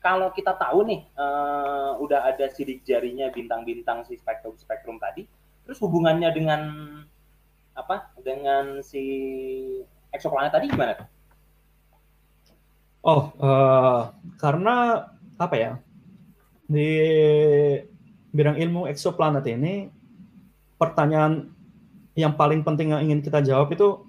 Kalau 0.04 0.36
kita 0.36 0.52
tahu 0.60 0.84
nih, 0.84 1.08
uh, 1.16 1.96
udah 2.04 2.28
ada 2.28 2.52
sidik 2.52 2.84
jarinya 2.84 3.32
bintang-bintang 3.32 4.04
si 4.04 4.20
spektrum-spektrum 4.20 5.00
tadi, 5.00 5.24
terus 5.64 5.80
hubungannya 5.80 6.28
dengan 6.36 6.62
apa? 7.72 8.12
Dengan 8.20 8.84
si 8.84 9.00
eksoplanet 10.12 10.52
tadi 10.52 10.68
gimana? 10.68 11.08
Oh, 13.00 13.32
uh, 13.40 14.12
karena 14.44 15.08
apa 15.40 15.56
ya? 15.56 15.72
Di 16.68 16.92
bidang 18.36 18.60
ilmu 18.60 18.92
eksoplanet 18.92 19.48
ini, 19.48 19.88
pertanyaan 20.76 21.48
yang 22.20 22.36
paling 22.36 22.60
penting 22.60 22.92
yang 22.92 23.08
ingin 23.08 23.24
kita 23.24 23.40
jawab 23.40 23.72
itu, 23.72 24.04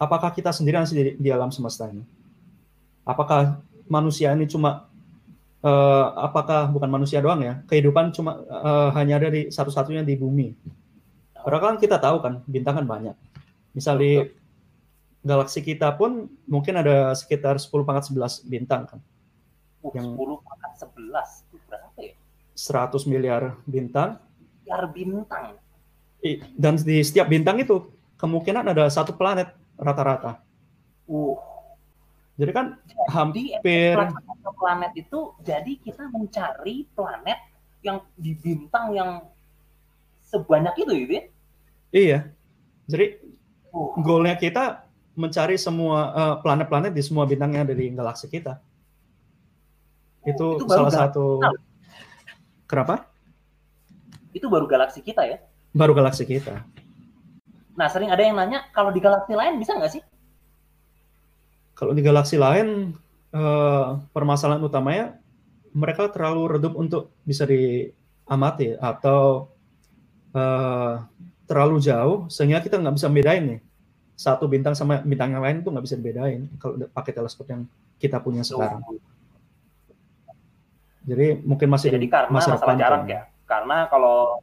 apakah 0.00 0.32
kita 0.32 0.48
sendiri 0.48 0.80
di, 0.88 1.20
di 1.20 1.28
alam 1.28 1.52
semesta 1.52 1.92
ini? 1.92 2.00
Apakah 3.04 3.60
manusia 3.84 4.32
ini 4.32 4.48
cuma 4.48 4.88
uh, 5.64 6.06
apakah 6.20 6.68
bukan 6.68 6.92
manusia 6.92 7.18
doang 7.24 7.40
ya? 7.40 7.64
Kehidupan 7.64 8.12
cuma 8.12 8.44
uh, 8.46 8.92
hanya 8.94 9.16
ada 9.16 9.32
di 9.32 9.48
satu-satunya 9.48 10.04
di 10.04 10.14
bumi. 10.14 10.52
Padahal 11.40 11.74
kan 11.74 11.76
kita 11.80 11.96
tahu 11.96 12.20
kan 12.20 12.44
bintang 12.44 12.84
kan 12.84 12.86
banyak. 12.86 13.16
Misal 13.72 13.98
di 14.00 14.20
galaksi 15.24 15.64
kita 15.64 15.96
pun 15.96 16.28
mungkin 16.44 16.76
ada 16.76 17.16
sekitar 17.16 17.56
10 17.56 17.72
pangkat 17.84 18.12
11 18.12 18.44
bintang 18.44 18.84
kan. 18.84 19.00
Uh, 19.80 19.92
yang 19.96 20.12
10 20.14 20.44
pangkat 20.44 20.72
11 20.84 21.48
itu 21.48 21.56
berapa 21.64 21.98
ya? 22.00 22.14
100 22.54 23.10
miliar 23.10 23.42
bintang. 23.64 24.20
Miliar 24.62 24.84
bintang. 24.92 25.56
Dan 26.56 26.80
di 26.80 27.04
setiap 27.04 27.28
bintang 27.28 27.60
itu 27.60 27.84
kemungkinan 28.16 28.72
ada 28.72 28.88
satu 28.88 29.12
planet 29.12 29.52
rata-rata. 29.76 30.40
Uh 31.04 31.53
jadi 32.34 32.50
kan 32.50 32.66
jadi, 32.82 32.98
hampir 33.14 33.94
planet 34.58 34.92
itu 34.98 35.20
jadi 35.46 35.72
kita 35.78 36.10
mencari 36.10 36.82
planet 36.98 37.38
yang 37.84 38.02
di 38.18 38.34
bintang 38.34 38.90
yang 38.96 39.10
sebanyak 40.26 40.74
itu 40.82 40.92
gitu 41.06 41.12
ya? 41.14 41.24
Iya. 41.94 42.18
Jadi 42.90 43.06
oh. 43.70 43.94
goalnya 44.02 44.34
kita 44.34 44.82
mencari 45.14 45.54
semua 45.54 45.98
uh, 46.10 46.34
planet-planet 46.42 46.90
di 46.90 47.02
semua 47.06 47.22
bintang 47.22 47.54
yang 47.54 47.62
ada 47.70 47.76
di 47.76 47.86
galaksi 47.94 48.26
kita. 48.26 48.58
Oh, 50.24 50.26
itu, 50.26 50.46
itu 50.58 50.64
salah 50.66 50.90
satu. 50.90 51.38
Kenapa? 52.66 53.06
Itu 54.34 54.50
baru 54.50 54.66
galaksi 54.66 54.98
kita 54.98 55.22
ya? 55.22 55.38
Baru 55.70 55.94
galaksi 55.94 56.26
kita. 56.26 56.66
Nah, 57.78 57.86
sering 57.86 58.10
ada 58.10 58.22
yang 58.22 58.34
nanya 58.34 58.66
kalau 58.74 58.90
di 58.90 58.98
galaksi 58.98 59.38
lain 59.38 59.62
bisa 59.62 59.78
nggak 59.78 59.92
sih? 59.94 60.02
Kalau 61.74 61.92
di 61.92 62.02
galaksi 62.02 62.38
lain, 62.38 62.94
uh, 63.34 63.98
permasalahan 64.14 64.62
utamanya 64.62 65.18
mereka 65.74 66.06
terlalu 66.06 66.58
redup 66.58 66.78
untuk 66.78 67.10
bisa 67.26 67.42
diamati 67.44 68.78
atau 68.78 69.50
uh, 70.30 71.02
terlalu 71.44 71.76
jauh 71.82 72.30
sehingga 72.30 72.62
kita 72.62 72.78
nggak 72.78 72.96
bisa 72.96 73.10
bedain 73.10 73.44
nih 73.44 73.60
satu 74.14 74.46
bintang 74.46 74.78
sama 74.78 75.02
bintang 75.02 75.34
yang 75.34 75.42
lain 75.42 75.60
itu 75.60 75.68
nggak 75.74 75.84
bisa 75.84 75.98
dibedain 75.98 76.46
kalau 76.62 76.86
pakai 76.94 77.12
teleskop 77.12 77.50
yang 77.50 77.66
kita 77.98 78.22
punya 78.22 78.46
sekarang. 78.46 78.80
Jadi 81.04 81.42
mungkin 81.42 81.68
masih 81.68 81.92
jadi 81.92 82.06
karena 82.08 82.30
masa 82.32 82.56
masalah 82.56 82.78
jarak 82.78 83.02
ya. 83.10 83.22
Karena 83.44 83.90
kalau 83.90 84.40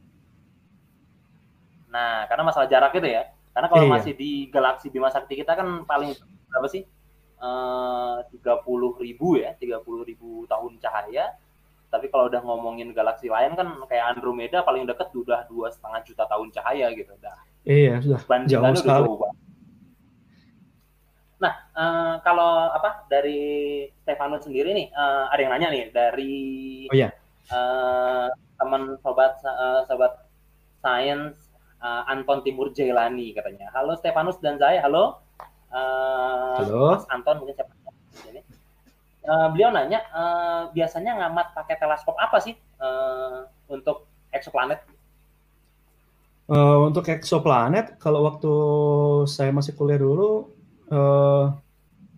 nah 1.88 2.28
karena 2.28 2.44
masalah 2.44 2.68
jarak 2.68 2.92
itu 3.00 3.08
ya. 3.08 3.32
Karena 3.52 3.68
kalau 3.68 3.84
iya. 3.88 3.92
masih 3.96 4.12
di 4.16 4.48
galaksi 4.52 4.88
Bima 4.92 5.08
Sakti 5.08 5.36
kita 5.36 5.56
kan 5.56 5.88
paling 5.88 6.12
berapa 6.52 6.68
sih? 6.68 6.84
Eh, 7.42 8.18
tiga 8.30 8.62
puluh 8.62 8.94
ribu 9.02 9.34
ya, 9.34 9.50
tiga 9.58 9.82
puluh 9.82 10.06
ribu 10.06 10.46
tahun 10.46 10.78
cahaya. 10.78 11.34
Tapi 11.90 12.06
kalau 12.06 12.30
udah 12.30 12.38
ngomongin 12.38 12.94
galaksi 12.94 13.26
lain 13.26 13.58
kan 13.58 13.82
kayak 13.90 14.14
Andromeda 14.14 14.62
paling 14.62 14.86
deket 14.86 15.10
udah 15.10 15.42
dua 15.50 15.74
setengah 15.74 16.06
juta 16.06 16.22
tahun 16.30 16.54
cahaya 16.54 16.94
gitu, 16.94 17.10
dah. 17.18 17.34
Iya 17.66 17.98
sudah. 17.98 18.22
Jauh 18.46 18.78
sekali. 18.78 19.10
Jauh 19.10 19.34
Nah, 21.42 21.54
uh, 21.74 22.14
kalau 22.22 22.70
apa 22.70 23.10
dari 23.10 23.90
Stefanus 24.06 24.46
sendiri 24.46 24.70
nih, 24.78 24.94
uh, 24.94 25.26
ada 25.26 25.40
yang 25.42 25.50
nanya 25.58 25.68
nih 25.74 25.90
dari 25.90 26.38
oh, 26.86 26.94
iya. 26.94 27.10
uh, 27.50 28.30
teman 28.54 28.94
sobat 29.02 29.34
uh, 29.42 29.82
sobat 29.90 30.30
science 30.78 31.50
uh, 31.82 32.06
Anton 32.06 32.46
Timur 32.46 32.70
Jailani 32.70 33.34
katanya. 33.34 33.66
Halo 33.74 33.98
Stefanus 33.98 34.38
dan 34.38 34.62
saya, 34.62 34.78
halo. 34.86 35.18
Uh, 35.72 36.60
Halo. 36.60 37.00
Mas 37.00 37.08
Anton 37.08 37.36
mungkin 37.40 37.56
siapa 37.56 37.72
ini. 38.28 38.44
Uh, 39.24 39.48
beliau 39.56 39.72
nanya 39.72 40.04
uh, 40.12 40.68
biasanya 40.76 41.16
ngamat 41.16 41.56
pakai 41.56 41.80
teleskop 41.80 42.18
apa 42.20 42.36
sih 42.44 42.52
uh, 42.76 43.48
untuk 43.72 44.04
eksoplanet? 44.36 44.84
Uh, 46.52 46.92
untuk 46.92 47.08
eksoplanet, 47.08 47.96
kalau 47.96 48.28
waktu 48.28 48.52
saya 49.24 49.48
masih 49.48 49.72
kuliah 49.72 49.96
dulu, 49.96 50.52
uh, 50.92 51.54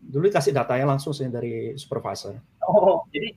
dulu 0.03 0.23
dikasih 0.27 0.51
datanya 0.51 0.91
langsung 0.91 1.15
sih 1.15 1.31
dari 1.31 1.79
supervisor. 1.79 2.35
Oh, 2.67 3.07
jadi 3.15 3.37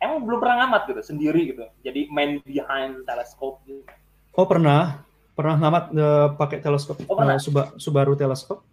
emang 0.00 0.24
belum 0.24 0.40
pernah 0.40 0.64
ngamat 0.64 0.82
gitu 0.88 1.02
sendiri 1.04 1.52
gitu. 1.52 1.68
Jadi 1.84 2.08
main 2.08 2.40
behind 2.40 3.04
teleskop 3.04 3.60
gitu. 3.68 3.84
Oh 4.32 4.48
pernah, 4.48 5.04
pernah 5.36 5.60
ngamat 5.60 5.84
uh, 5.92 6.28
pakai 6.38 6.64
teleskop 6.64 6.96
oh, 7.04 7.20
Uh, 7.20 7.36
Subaru 7.76 8.16
teleskop. 8.16 8.64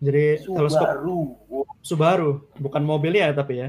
Jadi 0.00 0.40
Subaru. 0.40 0.56
teleskop 0.64 0.88
Subaru, 1.84 2.30
bukan 2.56 2.82
mobilnya 2.84 3.28
ya 3.28 3.34
tapi 3.36 3.54
ya. 3.60 3.68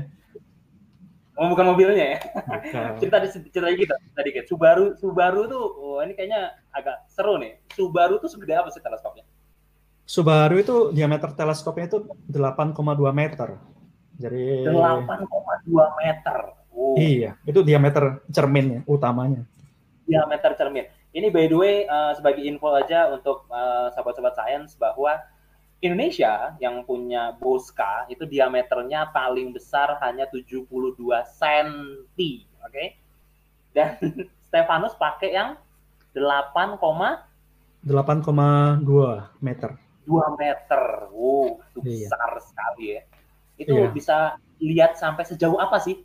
Oh, 1.36 1.48
bukan 1.52 1.76
mobilnya 1.76 2.16
ya. 2.16 2.20
cerita 3.00 3.18
di 3.20 3.28
cerita 3.32 3.68
kita 3.72 3.96
tadi 4.16 4.30
kan. 4.36 4.44
Subaru 4.48 4.96
Subaru 4.96 5.48
tuh 5.52 5.64
oh 5.80 6.00
ini 6.04 6.16
kayaknya 6.16 6.56
agak 6.72 7.04
seru 7.12 7.36
nih. 7.40 7.60
Subaru 7.76 8.20
tuh 8.20 8.32
segede 8.32 8.56
apa 8.56 8.72
sih 8.72 8.80
teleskopnya? 8.80 9.28
Subaru 10.08 10.56
itu 10.60 10.76
diameter 10.92 11.32
teleskopnya 11.36 11.88
itu 11.88 12.00
8,2 12.32 12.76
meter. 13.16 13.60
Jadi 14.20 14.68
8,2 14.68 16.00
meter. 16.00 16.40
Oh. 16.72 16.96
Iya, 16.96 17.36
itu 17.44 17.60
diameter 17.64 18.24
cerminnya 18.32 18.84
utamanya. 18.88 19.44
Diameter 20.08 20.56
cermin. 20.56 20.88
Ini 21.12 21.28
by 21.28 21.46
the 21.52 21.58
way 21.60 21.76
uh, 21.88 22.16
sebagai 22.16 22.44
info 22.44 22.72
aja 22.72 23.12
untuk 23.12 23.44
uh, 23.52 23.92
sahabat-sahabat 23.92 24.36
sains 24.36 24.80
bahwa 24.80 25.20
Indonesia 25.82 26.54
yang 26.62 26.86
punya 26.86 27.34
Bosca 27.42 28.06
itu 28.06 28.30
diameternya 28.30 29.10
paling 29.10 29.50
besar 29.50 29.98
hanya 30.06 30.30
72 30.30 30.70
cm, 30.70 31.02
oke? 32.62 32.70
Okay? 32.70 32.88
Dan 33.74 33.98
Stefanus 34.46 34.94
pakai 34.94 35.34
yang 35.34 35.58
8, 36.14 36.78
8,2 36.78 37.82
meter. 39.42 39.72
2 40.06 40.38
meter. 40.38 40.84
Wow, 41.10 41.58
itu 41.74 41.80
iya. 41.82 42.06
besar 42.06 42.32
sekali 42.46 42.86
ya. 42.94 43.02
Itu 43.58 43.74
iya. 43.74 43.90
bisa 43.90 44.18
lihat 44.62 45.02
sampai 45.02 45.26
sejauh 45.26 45.58
apa 45.58 45.82
sih? 45.82 45.98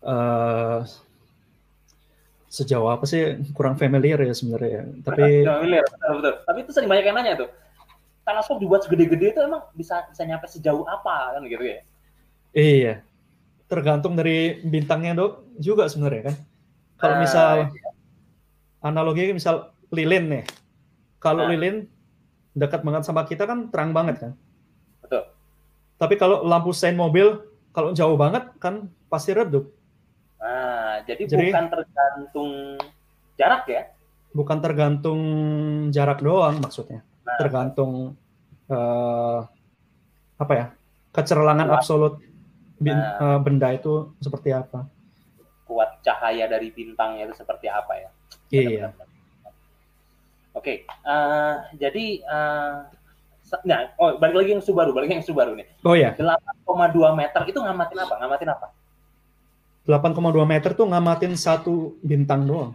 Uh, 0.00 0.80
sejauh 2.48 2.88
apa 2.88 3.04
sih 3.04 3.36
kurang 3.52 3.74
familiar 3.76 4.22
ya 4.22 4.30
sebenarnya 4.30 4.86
Tapi 5.04 5.44
familiar, 5.44 5.84
betul, 5.84 6.12
betul. 6.22 6.34
Tapi 6.46 6.58
itu 6.64 6.70
sering 6.72 6.88
banyak 6.88 7.04
yang 7.04 7.16
nanya 7.20 7.34
tuh 7.36 7.50
teleskop 8.26 8.58
dibuat 8.58 8.82
segede-gede 8.82 9.30
itu 9.30 9.40
emang 9.40 9.62
bisa 9.78 10.02
bisa 10.10 10.26
nyampe 10.26 10.50
sejauh 10.50 10.82
apa 10.90 11.38
kan 11.38 11.46
gitu 11.46 11.62
ya? 11.62 11.80
Iya, 12.50 12.94
tergantung 13.70 14.18
dari 14.18 14.58
bintangnya 14.66 15.14
dok 15.14 15.46
juga 15.62 15.86
sebenarnya 15.86 16.34
kan. 16.34 16.36
Kalau 16.98 17.14
uh, 17.14 17.20
misal 17.22 17.54
iya. 17.70 17.90
analogi 18.82 19.30
misal 19.30 19.70
lilin 19.94 20.26
nih, 20.26 20.44
kalau 21.22 21.46
uh. 21.46 21.50
lilin 21.54 21.86
dekat 22.56 22.82
banget 22.82 23.06
sama 23.06 23.22
kita 23.22 23.46
kan 23.46 23.70
terang 23.70 23.94
banget 23.94 24.16
kan. 24.18 24.32
Betul. 25.04 25.22
Tapi 25.96 26.14
kalau 26.18 26.42
lampu 26.42 26.74
sein 26.74 26.98
mobil 26.98 27.38
kalau 27.70 27.94
jauh 27.94 28.16
banget 28.18 28.50
kan 28.58 28.90
pasti 29.06 29.36
redup. 29.36 29.70
Nah, 30.40 31.04
jadi, 31.04 31.28
jadi 31.28 31.52
bukan 31.52 31.66
tergantung 31.68 32.50
jarak 33.36 33.64
ya? 33.68 33.82
Bukan 34.32 34.58
tergantung 34.64 35.20
jarak 35.92 36.24
doang 36.24 36.58
maksudnya. 36.58 37.04
Nah, 37.26 37.36
tergantung 37.42 38.14
uh, 38.70 39.38
apa 40.38 40.52
ya? 40.54 40.66
Kecerlangan 41.10 41.66
kuat. 41.66 41.76
absolut 41.82 42.14
bin, 42.78 42.94
nah, 42.94 43.36
uh, 43.36 43.38
benda 43.42 43.74
itu 43.74 44.14
seperti 44.22 44.54
apa? 44.54 44.86
Kuat 45.66 45.98
cahaya 46.06 46.46
dari 46.46 46.70
bintangnya 46.70 47.26
itu 47.26 47.34
seperti 47.34 47.66
apa 47.66 47.92
ya? 47.98 48.10
Iya. 48.54 48.94
Oke, 50.56 50.88
okay, 50.88 51.04
uh, 51.04 51.68
jadi 51.76 52.24
uh, 52.24 52.88
nah, 53.68 53.92
oh 54.00 54.16
balik 54.16 54.40
lagi 54.40 54.50
yang 54.56 54.64
Subaru, 54.64 54.96
balik 54.96 55.10
lagi 55.10 55.16
yang 55.20 55.26
Subaru 55.26 55.52
nih. 55.52 55.68
Oh 55.84 55.92
ya. 55.92 56.16
8,2 56.16 56.96
meter 57.12 57.42
itu 57.44 57.58
ngamatin 57.60 57.98
apa? 58.00 58.14
Ngamatin 58.24 58.48
apa? 58.54 58.66
8,2 59.86 60.48
meter 60.48 60.70
tuh 60.74 60.86
ngamatin 60.88 61.36
satu 61.38 61.94
bintang 62.02 62.48
doang. 62.48 62.72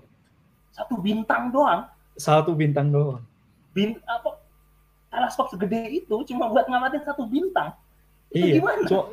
Satu 0.71 0.95
bintang 1.01 1.51
doang? 1.51 1.89
Satu 2.15 2.51
bintang 2.55 2.87
doang. 2.93 3.23
Bin 3.75 3.99
apa? 4.07 4.40
Teleskop 5.11 5.51
segede 5.51 5.91
itu 5.91 6.15
cuma 6.31 6.47
buat 6.47 6.65
ngamatin 6.71 7.03
satu 7.03 7.27
bintang. 7.27 7.75
Itu 8.31 8.47
iya. 8.47 8.53
Gimana? 8.57 8.87
Cuma, 8.87 9.03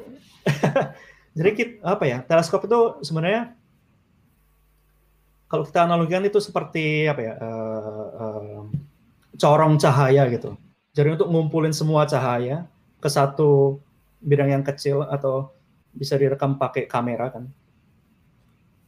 jadi 1.39 1.51
kita, 1.59 1.75
apa 1.83 2.05
ya? 2.07 2.19
Teleskop 2.23 2.65
itu 2.71 3.03
sebenarnya 3.03 3.53
kalau 5.51 5.67
kita 5.67 5.85
analogikan 5.85 6.23
itu 6.23 6.39
seperti 6.39 7.11
apa 7.11 7.21
ya? 7.21 7.35
Uh, 7.43 8.09
uh, 8.15 8.63
corong 9.35 9.75
cahaya 9.83 10.31
gitu. 10.31 10.55
Jadi 10.95 11.19
untuk 11.19 11.29
ngumpulin 11.35 11.75
semua 11.75 12.07
cahaya 12.07 12.71
ke 13.03 13.09
satu 13.11 13.83
bidang 14.23 14.55
yang 14.55 14.65
kecil 14.67 15.03
atau 15.03 15.51
bisa 15.95 16.15
direkam 16.15 16.59
pakai 16.59 16.87
kamera 16.87 17.31
kan 17.31 17.51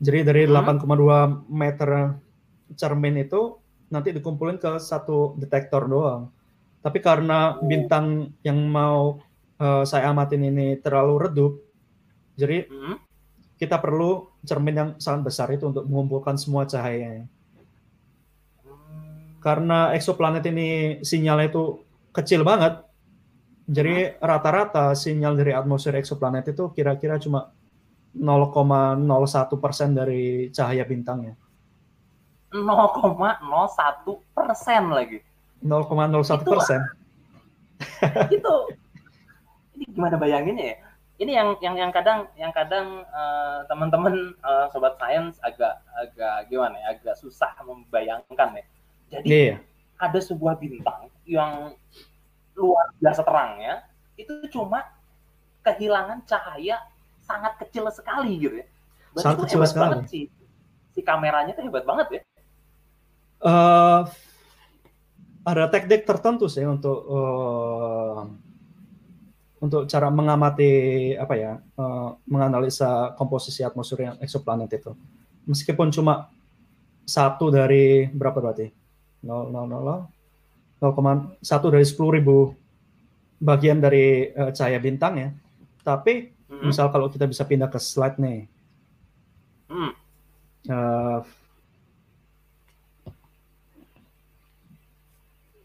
jadi 0.01 0.25
dari 0.25 0.43
hmm. 0.49 0.81
8,2 0.81 1.53
meter 1.53 2.17
cermin 2.73 3.21
itu 3.21 3.61
nanti 3.93 4.17
dikumpulin 4.17 4.57
ke 4.57 4.81
satu 4.81 5.37
detektor 5.37 5.85
doang. 5.85 6.33
Tapi 6.81 6.99
karena 7.05 7.61
bintang 7.61 8.33
yang 8.41 8.57
mau 8.57 9.21
uh, 9.61 9.85
saya 9.85 10.09
amatin 10.09 10.49
ini 10.49 10.81
terlalu 10.81 11.29
redup, 11.29 11.53
jadi 12.41 12.65
hmm. 12.65 12.97
kita 13.61 13.77
perlu 13.77 14.33
cermin 14.49 14.77
yang 14.77 14.91
sangat 14.97 15.29
besar 15.29 15.53
itu 15.53 15.69
untuk 15.69 15.85
mengumpulkan 15.85 16.41
semua 16.41 16.65
cahayanya. 16.65 17.29
Karena 19.45 19.93
eksoplanet 19.93 20.45
ini 20.49 21.01
sinyalnya 21.05 21.53
itu 21.53 21.85
kecil 22.17 22.49
banget, 22.49 22.81
jadi 23.69 24.17
hmm. 24.17 24.25
rata-rata 24.25 24.97
sinyal 24.97 25.37
dari 25.37 25.53
atmosfer 25.53 25.95
eksoplanet 26.01 26.49
itu 26.49 26.73
kira-kira 26.73 27.21
cuma 27.21 27.53
0,01 28.17 29.07
persen 29.63 29.95
dari 29.95 30.51
cahaya 30.51 30.83
bintangnya. 30.83 31.39
0,01 32.51 33.07
persen 34.35 34.83
lagi. 34.91 35.30
0,01 35.61 36.45
persen. 36.45 36.81
itu 38.37 38.55
ini 39.77 39.85
gimana 39.93 40.17
bayanginnya 40.17 40.77
ya? 40.77 40.79
Ini 41.21 41.33
yang 41.37 41.49
yang 41.61 41.75
yang 41.77 41.93
kadang 41.93 42.33
yang 42.33 42.49
kadang 42.49 43.05
uh, 43.13 43.61
teman-teman 43.69 44.33
uh, 44.41 44.73
sobat 44.73 44.97
sains 44.97 45.37
agak 45.45 45.77
agak 45.93 46.49
gimana 46.49 46.81
ya? 46.81 46.97
Agak 46.97 47.17
susah 47.21 47.53
membayangkan 47.61 48.57
ya. 48.57 48.65
Jadi 49.13 49.29
yeah. 49.29 49.59
ada 50.01 50.17
sebuah 50.17 50.57
bintang 50.57 51.13
yang 51.29 51.77
luar 52.57 52.93
biasa 53.01 53.21
terangnya 53.21 53.85
itu 54.17 54.33
cuma 54.49 54.85
kehilangan 55.61 56.25
cahaya 56.25 56.81
sangat 57.21 57.53
kecil 57.61 57.85
sekali 57.93 58.41
gitu 58.41 58.65
ya. 58.65 58.67
Berarti 59.13 59.25
sangat 59.25 59.39
kecil 59.45 59.61
sekali. 59.69 59.85
Banget 59.93 60.09
sih. 60.09 60.25
Si 60.97 61.01
kameranya 61.05 61.53
tuh 61.53 61.69
hebat 61.69 61.85
banget 61.85 62.07
ya. 62.09 62.23
Uh, 63.41 64.05
ada 65.45 65.69
teknik 65.73 66.05
tertentu 66.05 66.47
sih 66.47 66.65
untuk 66.65 66.99
uh, 67.09 68.29
untuk 69.61 69.85
cara 69.89 70.09
mengamati 70.09 71.13
apa 71.17 71.35
ya 71.37 71.53
uh, 71.77 72.17
menganalisa 72.29 73.13
komposisi 73.17 73.61
atmosfer 73.65 74.09
yang 74.09 74.17
eksoplanet 74.21 74.73
itu 74.73 74.93
meskipun 75.49 75.93
cuma 75.93 76.29
satu 77.05 77.51
dari 77.51 78.07
berapa 78.09 78.39
berarti 78.39 78.69
0, 79.25 79.53
0, 79.53 79.69
0, 79.69 81.41
0,1 81.41 81.75
dari 81.75 81.87
sepuluh 81.89 82.13
ribu 82.17 82.37
bagian 83.41 83.81
dari 83.81 84.33
uh, 84.33 84.53
cahaya 84.53 84.81
bintang 84.81 85.15
ya 85.17 85.29
tapi 85.81 86.41
Hmm. 86.51 86.67
Misal 86.67 86.91
kalau 86.91 87.07
kita 87.07 87.31
bisa 87.31 87.47
pindah 87.47 87.71
ke 87.71 87.79
slide 87.79 88.19
nih. 88.19 88.51
Hmm. 89.71 89.95
Uh, 90.67 91.23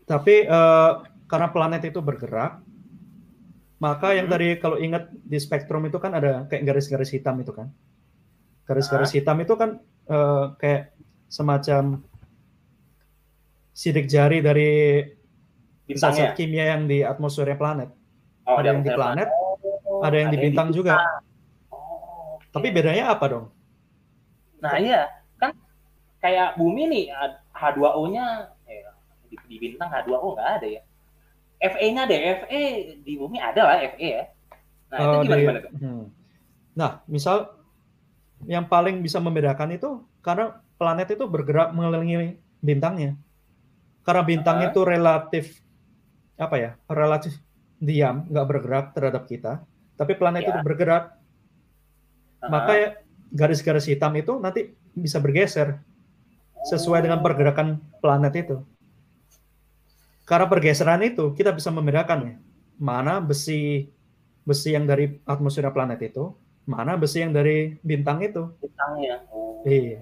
tapi 0.06 0.46
uh, 0.46 1.02
karena 1.26 1.50
planet 1.50 1.82
itu 1.90 2.00
bergerak, 2.02 2.62
maka 3.82 4.14
yang 4.14 4.30
hmm. 4.30 4.34
tadi 4.34 4.48
kalau 4.62 4.78
ingat 4.78 5.10
di 5.12 5.38
spektrum 5.42 5.86
itu 5.90 5.98
kan 5.98 6.14
ada 6.14 6.46
kayak 6.46 6.64
garis-garis 6.64 7.12
hitam 7.12 7.36
itu 7.42 7.52
kan. 7.52 7.74
Garis-garis 8.66 9.12
ah. 9.12 9.16
hitam 9.18 9.38
itu 9.42 9.54
kan 9.58 9.70
uh, 10.10 10.54
kayak 10.62 10.94
semacam 11.30 12.06
sidik 13.76 14.08
jari 14.08 14.40
dari 14.40 15.04
zat 15.94 16.38
kimia 16.40 16.78
yang 16.78 16.88
di 16.88 17.04
atmosfer 17.04 17.50
planet. 17.60 17.92
Oh, 18.46 18.62
ada 18.62 18.78
yang 18.78 18.86
di 18.86 18.94
planet, 18.94 19.30
ada 20.06 20.16
yang 20.16 20.30
di 20.30 20.38
bintang 20.38 20.70
juga. 20.70 21.02
Oh, 21.74 22.38
okay. 22.38 22.54
Tapi 22.54 22.68
bedanya 22.70 23.12
apa 23.12 23.26
dong? 23.26 23.46
Nah 24.62 24.78
iya, 24.78 25.10
kan 25.42 25.52
kayak 26.22 26.56
bumi 26.58 26.90
nih 26.90 27.06
H2O-nya 27.54 28.26
eh, 28.26 28.55
di, 29.36 29.38
di 29.52 29.56
bintang 29.60 29.92
H2O 29.92 30.40
nggak 30.40 30.50
ada 30.62 30.68
ya. 30.80 30.82
Fe-nya 31.60 32.08
deh, 32.08 32.20
Fe 32.48 32.62
di 33.04 33.14
bumi 33.20 33.44
ada 33.44 33.62
lah 33.68 33.78
Fe 34.00 34.08
ya. 34.08 34.24
Nah 34.92 34.98
itu 34.98 35.12
oh, 35.12 35.22
gimana, 35.28 35.40
gimana 35.44 35.60
tuh? 35.60 35.72
Hmm. 35.76 36.06
Nah 36.72 36.92
misal 37.12 37.52
yang 38.48 38.64
paling 38.72 39.04
bisa 39.04 39.20
membedakan 39.20 39.76
itu 39.76 40.00
karena 40.24 40.62
planet 40.80 41.16
itu 41.20 41.26
bergerak 41.28 41.76
mengelilingi 41.76 42.40
bintangnya. 42.64 43.20
Karena 44.08 44.22
bintang 44.24 44.58
uh 44.58 44.62
-huh. 44.64 44.70
itu 44.72 44.80
relatif 44.88 45.46
apa 46.40 46.56
ya? 46.56 46.72
Relatif 46.88 47.36
diam, 47.82 48.24
nggak 48.32 48.48
bergerak 48.48 48.86
terhadap 48.96 49.28
kita 49.28 49.66
tapi 49.96 50.14
planet 50.16 50.44
ya. 50.44 50.48
itu 50.52 50.60
bergerak, 50.62 51.04
uh-huh. 51.16 52.52
maka 52.52 52.74
garis-garis 53.32 53.88
hitam 53.88 54.12
itu 54.16 54.38
nanti 54.40 54.76
bisa 54.96 55.20
bergeser 55.20 55.80
sesuai 56.68 57.04
dengan 57.04 57.20
pergerakan 57.24 57.80
planet 58.00 58.34
itu. 58.36 58.58
Karena 60.26 60.50
pergeseran 60.50 61.06
itu 61.06 61.38
kita 61.38 61.54
bisa 61.54 61.70
membedakan 61.70 62.20
ya, 62.26 62.36
mana 62.82 63.22
besi 63.22 63.86
besi 64.42 64.74
yang 64.74 64.90
dari 64.90 65.22
atmosfer 65.26 65.70
planet 65.70 66.02
itu, 66.02 66.34
mana 66.66 66.98
besi 66.98 67.22
yang 67.22 67.32
dari 67.32 67.78
bintang 67.86 68.26
itu. 68.26 68.50
Bintangnya. 68.58 69.22
Oh. 69.30 69.62
Iya. 69.62 70.02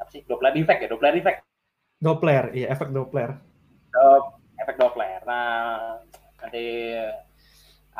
Apa 0.00 0.08
sih? 0.08 0.24
Doppler 0.24 0.56
effect 0.56 0.80
ya, 0.80 0.88
Doppler 0.88 1.14
effect. 1.20 1.38
Doppler, 2.00 2.44
iya 2.56 2.66
efek 2.72 2.88
Doppler. 2.96 3.36
Do 3.92 4.40
efek 4.56 4.76
Doppler. 4.80 5.20
Nah, 5.28 6.00
nanti 6.40 6.96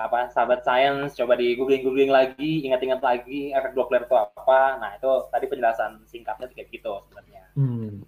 apa 0.00 0.32
sahabat 0.32 0.64
sains 0.64 1.12
coba 1.12 1.36
di 1.36 1.52
googling 1.58 1.84
googling 1.84 2.08
lagi 2.08 2.64
ingat-ingat 2.64 3.04
lagi 3.04 3.52
efek 3.52 3.76
Doppler 3.76 4.08
itu 4.08 4.16
apa 4.16 4.80
nah 4.80 4.96
itu 4.96 5.10
tadi 5.28 5.44
penjelasan 5.50 6.00
singkatnya 6.08 6.48
kayak 6.54 6.72
gitu 6.72 7.04
sebenarnya 7.04 7.42
hmm. 7.58 8.00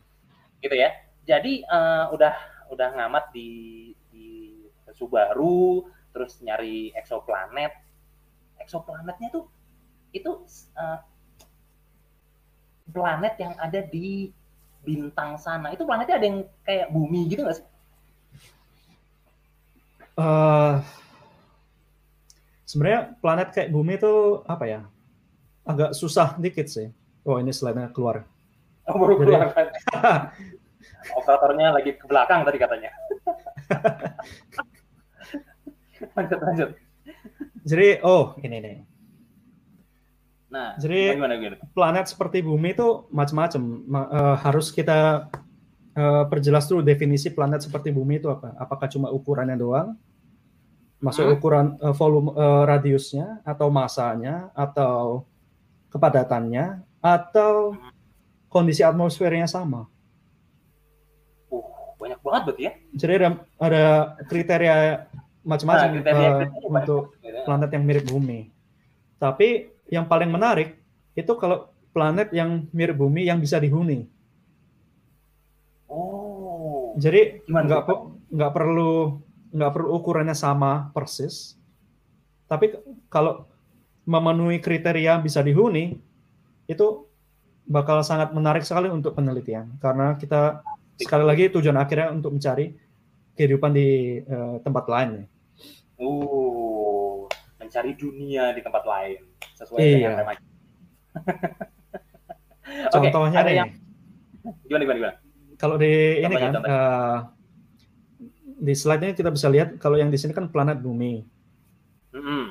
gitu 0.64 0.76
ya 0.78 0.88
jadi 1.28 1.52
uh, 1.68 2.14
udah 2.14 2.32
udah 2.72 2.88
ngamat 2.96 3.24
di 3.36 3.50
di 4.08 4.28
Subaru 4.92 5.84
terus 6.12 6.40
nyari 6.44 6.92
exoplanet 6.96 7.72
exoplanetnya 8.60 9.28
tuh 9.32 9.48
itu 10.12 10.44
uh, 10.76 11.00
planet 12.92 13.34
yang 13.40 13.54
ada 13.56 13.80
di 13.88 14.28
bintang 14.84 15.40
sana. 15.40 15.72
Itu 15.72 15.88
planetnya 15.88 16.20
ada 16.20 16.26
yang 16.26 16.38
kayak 16.62 16.92
bumi 16.92 17.30
gitu 17.32 17.46
nggak 17.46 17.56
sih? 17.58 17.66
Uh, 20.12 20.84
sebenarnya 22.68 23.16
planet 23.24 23.48
kayak 23.56 23.72
bumi 23.72 23.96
itu 23.96 24.44
apa 24.44 24.64
ya? 24.68 24.80
Agak 25.64 25.96
susah 25.96 26.36
dikit 26.36 26.68
sih. 26.68 26.92
Oh 27.24 27.38
ini 27.38 27.54
slide-nya 27.54 27.88
keluar. 27.94 28.26
Oh, 28.90 28.98
baru 28.98 29.14
Jadi, 29.22 29.30
keluar. 29.30 29.48
kan 29.54 29.66
operatornya 31.16 31.72
lagi 31.74 31.96
ke 31.96 32.06
belakang 32.06 32.44
tadi 32.46 32.58
katanya 32.58 32.90
lanjut 36.16 36.38
lanjut 36.42 36.68
jadi 37.62 38.02
oh 38.02 38.34
ini 38.42 38.58
nih 38.58 38.76
nah 40.52 40.76
jadi 40.76 41.16
gimana, 41.16 41.40
gimana? 41.40 41.56
planet 41.72 42.06
seperti 42.12 42.44
bumi 42.44 42.76
itu 42.76 43.08
macam-macam 43.08 43.62
uh, 43.88 44.36
harus 44.42 44.68
kita 44.68 45.32
uh, 45.96 46.24
perjelas 46.28 46.68
dulu 46.68 46.84
definisi 46.84 47.32
planet 47.32 47.64
seperti 47.64 47.88
bumi 47.88 48.20
itu 48.20 48.28
apa 48.28 48.52
apakah 48.60 48.84
cuma 48.92 49.08
ukurannya 49.08 49.56
doang 49.56 49.96
Masuk 51.02 51.26
hmm? 51.26 51.34
ukuran 51.34 51.66
uh, 51.82 51.90
volume 51.90 52.30
uh, 52.30 52.62
radiusnya 52.62 53.42
atau 53.42 53.74
masanya 53.74 54.54
atau 54.54 55.26
kepadatannya 55.90 56.78
atau 57.02 57.74
kondisi 58.46 58.86
atmosfernya 58.86 59.50
sama. 59.50 59.90
Banyak 62.02 62.18
banget 62.18 62.42
berarti 62.50 62.62
ya. 62.66 62.72
Jadi 62.98 63.12
ada, 63.22 63.28
ada 63.62 63.84
kriteria 64.26 64.74
macam-macam 65.46 66.02
nah, 66.02 66.42
uh, 66.50 66.70
untuk 66.82 67.14
ya. 67.22 67.46
planet 67.46 67.70
yang 67.70 67.84
mirip 67.86 68.04
bumi. 68.10 68.50
Tapi 69.22 69.70
yang 69.86 70.10
paling 70.10 70.30
menarik 70.30 70.74
itu 71.14 71.32
kalau 71.38 71.70
planet 71.94 72.34
yang 72.34 72.66
mirip 72.74 72.98
bumi 72.98 73.30
yang 73.30 73.38
bisa 73.38 73.62
dihuni. 73.62 74.10
Oh. 75.86 76.98
Jadi 76.98 77.46
nggak 77.46 77.86
nggak 78.32 78.52
perlu 78.54 79.22
nggak 79.52 79.72
perlu 79.74 79.88
ukurannya 79.94 80.34
sama 80.34 80.90
persis. 80.90 81.54
Tapi 82.50 82.74
kalau 83.06 83.46
memenuhi 84.02 84.58
kriteria 84.58 85.22
bisa 85.22 85.44
dihuni, 85.44 85.94
itu 86.66 87.06
bakal 87.68 88.02
sangat 88.02 88.34
menarik 88.34 88.66
sekali 88.66 88.90
untuk 88.90 89.14
penelitian 89.14 89.78
karena 89.78 90.18
kita 90.18 90.66
sekali 90.98 91.24
lagi 91.24 91.44
tujuan 91.52 91.76
akhirnya 91.78 92.12
untuk 92.12 92.36
mencari 92.36 92.72
kehidupan 93.36 93.72
di 93.72 94.20
uh, 94.24 94.60
tempat 94.60 94.84
lain. 94.88 95.10
Oh, 95.96 97.28
mencari 97.56 97.94
dunia 97.96 98.52
di 98.52 98.60
tempat 98.60 98.84
lain 98.84 99.20
sesuai 99.56 99.80
iya. 99.80 99.94
dengan 99.96 100.12
temanya. 100.20 100.42
Contohnya 102.92 103.40
okay, 103.40 103.44
ada 103.44 103.50
nih. 103.50 103.58
Yang... 103.60 103.70
Gimana 104.66 104.82
gimana 104.82 104.98
gimana? 104.98 105.14
Kalau 105.60 105.76
di 105.78 105.94
contohnya, 106.18 106.26
ini 106.26 106.36
kan 106.42 106.54
uh, 106.66 107.18
di 108.62 108.74
slide-nya 108.74 109.14
kita 109.14 109.30
bisa 109.30 109.46
lihat 109.46 109.78
kalau 109.78 109.94
yang 109.94 110.10
di 110.10 110.18
sini 110.18 110.34
kan 110.34 110.50
planet 110.50 110.82
bumi. 110.82 111.22
Mm 112.12 112.22
-hmm. 112.22 112.42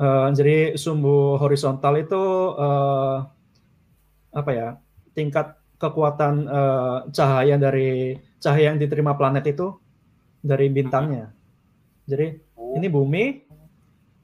uh, 0.00 0.28
jadi 0.32 0.74
sumbu 0.80 1.36
horizontal 1.36 2.00
itu 2.00 2.22
uh, 2.56 3.28
apa 4.32 4.50
ya 4.52 4.68
tingkat 5.12 5.56
kekuatan 5.86 6.34
uh, 6.50 6.98
cahaya 7.14 7.54
dari 7.56 8.18
cahaya 8.42 8.74
yang 8.74 8.78
diterima 8.82 9.14
planet 9.14 9.46
itu 9.46 9.72
dari 10.42 10.66
bintangnya. 10.70 11.30
Jadi 12.06 12.42
oh. 12.58 12.74
ini 12.74 12.86
bumi. 12.90 13.24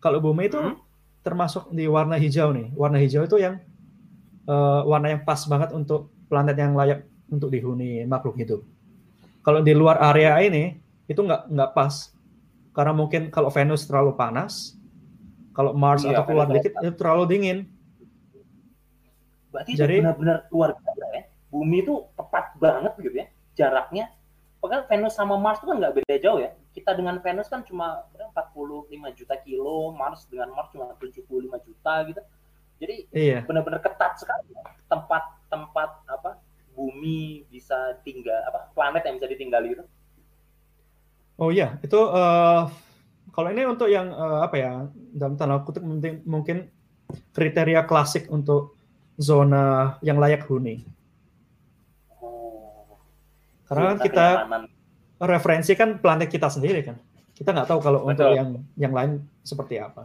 Kalau 0.02 0.18
bumi 0.18 0.50
itu 0.50 0.58
hmm? 0.58 0.74
termasuk 1.22 1.70
di 1.70 1.86
warna 1.86 2.18
hijau 2.18 2.50
nih. 2.50 2.74
Warna 2.74 2.98
hijau 2.98 3.22
itu 3.22 3.38
yang 3.38 3.62
uh, 4.50 4.82
warna 4.82 5.14
yang 5.14 5.22
pas 5.22 5.38
banget 5.46 5.70
untuk 5.70 6.10
planet 6.26 6.58
yang 6.58 6.74
layak 6.74 7.06
untuk 7.30 7.54
dihuni 7.54 8.02
makhluk 8.04 8.34
hidup. 8.38 8.60
Kalau 9.42 9.62
di 9.62 9.74
luar 9.74 10.02
area 10.02 10.38
ini 10.42 10.74
itu 11.06 11.18
nggak 11.22 11.50
nggak 11.50 11.70
pas 11.74 12.12
karena 12.72 12.92
mungkin 12.96 13.28
kalau 13.28 13.52
Venus 13.52 13.84
terlalu 13.84 14.16
panas, 14.16 14.74
kalau 15.52 15.76
Mars 15.76 16.08
iya, 16.08 16.16
atau 16.16 16.24
keluar 16.24 16.48
dikit 16.48 16.72
itu 16.80 16.92
terlalu 16.96 17.24
dingin. 17.28 17.58
Berarti 19.52 19.76
Jadi, 19.76 20.00
benar-benar 20.00 20.48
luar 20.48 20.72
biasa. 20.80 21.11
Bumi 21.52 21.84
itu 21.84 22.08
tepat 22.16 22.56
banget 22.56 22.96
gitu 22.98 23.12
ya 23.12 23.26
jaraknya. 23.52 24.08
Padahal 24.58 24.88
Venus 24.88 25.18
sama 25.18 25.36
Mars 25.36 25.60
itu 25.60 25.68
kan 25.68 25.76
nggak 25.76 25.94
beda 26.00 26.14
jauh 26.22 26.40
ya. 26.40 26.56
Kita 26.72 26.96
dengan 26.96 27.20
Venus 27.20 27.52
kan 27.52 27.60
cuma 27.68 28.08
45 28.16 28.88
juta 29.12 29.36
kilo, 29.44 29.92
Mars 29.92 30.24
dengan 30.32 30.48
Mars 30.56 30.72
cuma 30.72 30.96
75 30.96 31.28
juta 31.68 31.94
gitu 32.08 32.22
jadi 32.82 32.96
iya. 33.14 33.38
benar-benar 33.46 33.78
ketat 33.78 34.18
sekali 34.18 34.58
tempat-tempat 34.90 35.90
apa 36.10 36.42
bumi 36.74 37.46
bisa 37.46 37.94
tinggal 38.02 38.42
apa 38.50 38.74
planet 38.74 39.06
yang 39.06 39.22
bisa 39.22 39.30
ditinggali 39.30 39.78
itu. 39.78 39.84
Oh 41.38 41.54
iya, 41.54 41.78
itu 41.86 41.94
uh, 41.94 42.66
kalau 43.30 43.48
ini 43.54 43.62
untuk 43.70 43.86
yang 43.86 44.10
uh, 44.10 44.42
apa 44.42 44.56
ya 44.58 44.72
dalam 45.14 45.38
tanda 45.38 45.62
kutip 45.62 45.86
mungkin, 45.86 46.26
mungkin 46.26 46.58
kriteria 47.30 47.86
klasik 47.86 48.26
untuk 48.34 48.74
zona 49.14 49.94
yang 50.02 50.18
layak 50.18 50.42
huni. 50.50 50.82
Karena 53.72 53.88
kan 53.88 53.98
kita 54.04 54.26
kenyamanan. 54.44 54.62
referensi 55.24 55.72
kan 55.72 55.88
planet 55.96 56.28
kita 56.28 56.52
sendiri 56.52 56.80
kan. 56.84 56.96
Kita 57.32 57.56
nggak 57.56 57.68
tahu 57.72 57.80
kalau 57.80 58.04
Betul. 58.04 58.12
untuk 58.12 58.28
yang 58.36 58.48
yang 58.76 58.92
lain 58.92 59.12
seperti 59.40 59.80
apa. 59.80 60.04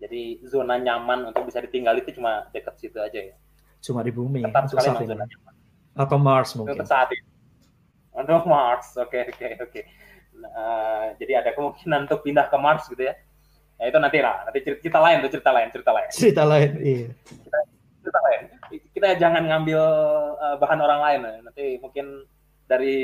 Jadi 0.00 0.40
zona 0.48 0.80
nyaman 0.80 1.28
untuk 1.28 1.44
bisa 1.44 1.60
ditinggal 1.60 2.00
itu 2.00 2.16
cuma 2.16 2.48
dekat 2.56 2.74
situ 2.80 2.96
aja 2.96 3.20
ya. 3.32 3.36
Cuma 3.84 4.00
di 4.00 4.12
bumi. 4.12 4.40
Ketat 4.40 4.72
sekali 4.72 4.88
saat 4.88 5.04
ini. 5.04 5.14
Atau 5.92 6.16
Mars 6.16 6.56
mungkin. 6.56 6.80
Untuk 6.80 6.88
saat 6.88 7.12
ini. 7.12 7.24
Untuk 8.16 8.48
Mars, 8.48 8.96
oke 8.96 9.12
okay, 9.12 9.22
oke 9.28 9.36
okay, 9.36 9.52
oke. 9.60 9.70
Okay. 9.72 9.84
Nah, 10.36 11.12
jadi 11.20 11.44
ada 11.44 11.50
kemungkinan 11.52 12.08
untuk 12.08 12.24
pindah 12.24 12.48
ke 12.48 12.56
Mars 12.56 12.88
gitu 12.88 13.04
ya. 13.04 13.14
Ya 13.76 13.92
itu 13.92 13.98
nanti 14.00 14.24
lah, 14.24 14.40
nanti 14.48 14.64
cerita, 14.64 14.80
cerita 14.88 15.00
lain 15.04 15.16
tuh 15.20 15.30
cerita 15.36 15.50
lain, 15.52 15.68
cerita 15.68 15.90
lain. 15.92 16.08
Cerita 16.08 16.42
lain, 16.48 16.70
iya. 16.80 17.08
Cerita, 17.28 17.58
cerita 18.06 18.22
lain. 18.22 18.42
Kita 18.94 19.18
jangan 19.18 19.42
ngambil 19.50 19.82
uh, 20.38 20.56
bahan 20.62 20.78
orang 20.78 21.00
lain, 21.02 21.20
ya. 21.26 21.34
nanti 21.42 21.64
mungkin 21.82 22.22
dari 22.70 22.96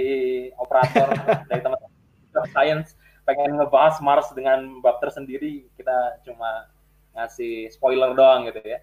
operator, 0.54 1.10
dari 1.50 1.58
teman-teman 1.58 2.46
science 2.54 2.94
pengen 3.26 3.58
ngebahas 3.58 3.98
Mars 4.02 4.30
dengan 4.34 4.78
bab 4.82 5.02
tersendiri, 5.02 5.66
kita 5.74 6.22
cuma 6.26 6.70
ngasih 7.18 7.70
spoiler 7.70 8.14
doang 8.14 8.46
gitu 8.50 8.62
ya. 8.62 8.80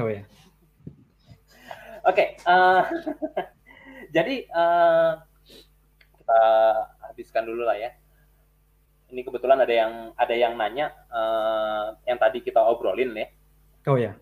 Oh 0.00 0.08
ya. 0.08 0.24
Oke, 2.04 2.36
okay, 2.36 2.48
uh, 2.48 2.84
eh, 3.36 3.48
jadi 4.16 4.44
uh, 4.52 5.20
kita 6.20 6.42
habiskan 7.08 7.44
dulu 7.48 7.64
lah 7.64 7.76
ya. 7.76 7.90
Ini 9.08 9.24
kebetulan 9.24 9.64
ada 9.64 9.72
yang 9.72 9.92
ada 10.20 10.34
yang 10.36 10.52
nanya 10.52 10.92
uh, 11.08 11.96
yang 12.04 12.20
tadi 12.20 12.44
kita 12.44 12.60
obrolin 12.60 13.16
ya. 13.16 13.28
Oh 13.88 13.96
ya. 13.96 14.12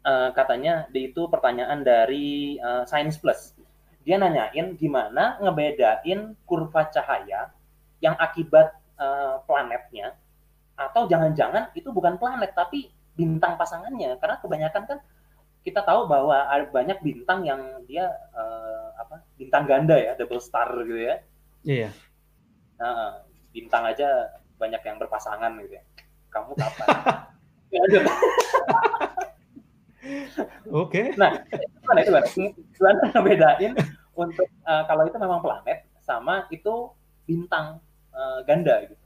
Uh, 0.00 0.32
katanya 0.32 0.88
itu 0.96 1.28
pertanyaan 1.28 1.84
dari 1.84 2.56
uh, 2.56 2.88
Science 2.88 3.20
Plus. 3.20 3.52
Dia 4.00 4.16
nanyain 4.16 4.72
gimana 4.80 5.36
ngebedain 5.44 6.32
kurva 6.48 6.88
cahaya 6.88 7.52
yang 8.00 8.16
akibat 8.16 8.72
uh, 8.96 9.44
planetnya 9.44 10.16
atau 10.72 11.04
jangan-jangan 11.04 11.68
itu 11.76 11.92
bukan 11.92 12.16
planet 12.16 12.56
tapi 12.56 12.88
bintang 13.12 13.60
pasangannya. 13.60 14.16
Karena 14.16 14.40
kebanyakan 14.40 14.82
kan 14.88 14.98
kita 15.60 15.84
tahu 15.84 16.08
bahwa 16.08 16.48
ada 16.48 16.64
banyak 16.72 16.96
bintang 17.04 17.44
yang 17.44 17.60
dia 17.84 18.08
uh, 18.32 18.96
apa 18.96 19.20
bintang 19.36 19.68
ganda 19.68 20.00
ya 20.00 20.16
double 20.16 20.40
star 20.40 20.72
gitu 20.88 20.96
ya. 20.96 21.20
Iya. 21.60 21.88
Nah, 22.80 23.20
bintang 23.52 23.84
aja 23.84 24.32
banyak 24.56 24.80
yang 24.80 24.96
berpasangan 24.96 25.52
gitu 25.60 25.76
ya. 25.76 25.84
Kamu 26.32 26.56
kapan 26.56 26.88
Oke. 30.72 31.12
Nah, 31.20 31.44
itu 31.44 31.64
gimana? 31.84 32.00
Gimana 32.72 33.00
ngebedain 33.12 33.72
untuk 34.16 34.48
uh, 34.64 34.82
kalau 34.88 35.04
itu 35.04 35.16
memang 35.20 35.40
planet 35.44 35.84
sama 36.00 36.48
itu 36.48 36.92
bintang 37.28 37.78
uh, 38.16 38.40
ganda 38.48 38.84
gitu. 38.88 38.96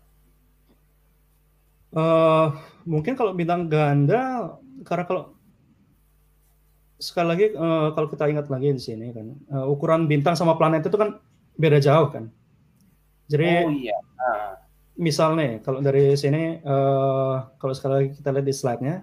Uh, 1.94 2.50
mungkin 2.82 3.14
kalau 3.14 3.30
bintang 3.34 3.70
ganda, 3.70 4.54
karena 4.82 5.04
kalau 5.06 5.22
sekali 6.98 7.26
lagi 7.26 7.46
uh, 7.54 7.94
kalau 7.94 8.06
kita 8.10 8.26
ingat 8.30 8.46
lagi 8.50 8.70
di 8.74 8.82
sini 8.82 9.10
kan 9.12 9.34
uh, 9.50 9.66
ukuran 9.66 10.06
bintang 10.06 10.38
sama 10.38 10.56
planet 10.56 10.86
itu 10.86 10.94
kan 10.98 11.18
beda 11.58 11.78
jauh 11.78 12.10
kan. 12.10 12.30
Jadi 13.30 13.50
oh, 13.66 13.70
iya. 13.70 13.98
Uh. 14.18 14.52
misalnya 14.98 15.58
kalau 15.62 15.82
dari 15.82 16.14
sini 16.14 16.62
uh, 16.62 17.50
kalau 17.58 17.74
sekali 17.74 17.92
lagi 17.94 18.10
kita 18.18 18.30
lihat 18.34 18.46
di 18.46 18.54
slide-nya, 18.54 18.94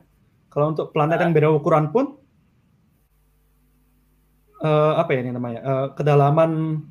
kalau 0.52 0.76
untuk 0.76 0.92
planet 0.92 1.24
yang 1.24 1.32
beda 1.32 1.48
ukuran 1.48 1.90
pun 1.96 2.20
uh, 4.62 5.00
apa 5.00 5.10
ya 5.16 5.20
ini 5.24 5.32
namanya 5.32 5.60
uh, 5.64 5.88
kedalaman 5.96 6.84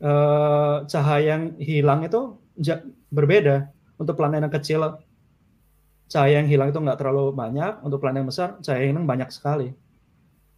uh, 0.00 0.86
cahaya 0.86 1.36
yang 1.36 1.42
hilang 1.58 2.06
itu 2.06 2.38
berbeda 3.10 3.68
untuk 3.98 4.14
planet 4.14 4.46
yang 4.46 4.54
kecil 4.54 4.80
cahaya 6.10 6.42
yang 6.42 6.48
hilang 6.48 6.70
itu 6.70 6.78
nggak 6.78 6.98
terlalu 6.98 7.34
banyak 7.34 7.82
untuk 7.82 7.98
planet 7.98 8.22
yang 8.22 8.30
besar 8.30 8.48
cahaya 8.62 8.86
yang 8.86 8.90
hilang 8.96 9.08
banyak 9.10 9.28
sekali 9.34 9.74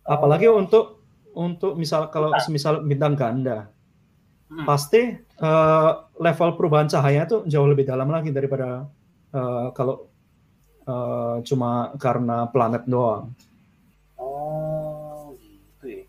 apalagi 0.04 0.52
oh. 0.52 0.60
untuk 0.60 1.02
untuk 1.32 1.80
misal 1.80 2.12
kalau 2.12 2.32
misal 2.52 2.84
bintang 2.84 3.16
ganda 3.16 3.72
hmm. 4.52 4.68
pasti 4.68 5.16
uh, 5.40 5.90
level 6.20 6.60
perubahan 6.60 6.92
cahaya 6.92 7.24
itu 7.24 7.40
jauh 7.48 7.64
lebih 7.64 7.88
dalam 7.88 8.12
lagi 8.12 8.28
daripada 8.28 8.84
uh, 9.32 9.72
kalau 9.72 10.11
uh, 10.86 11.42
cuma 11.44 11.94
karena 11.98 12.48
planet 12.50 12.84
doang. 12.86 13.30
Oh, 14.16 15.34
gitu 15.40 16.02
ya. 16.02 16.04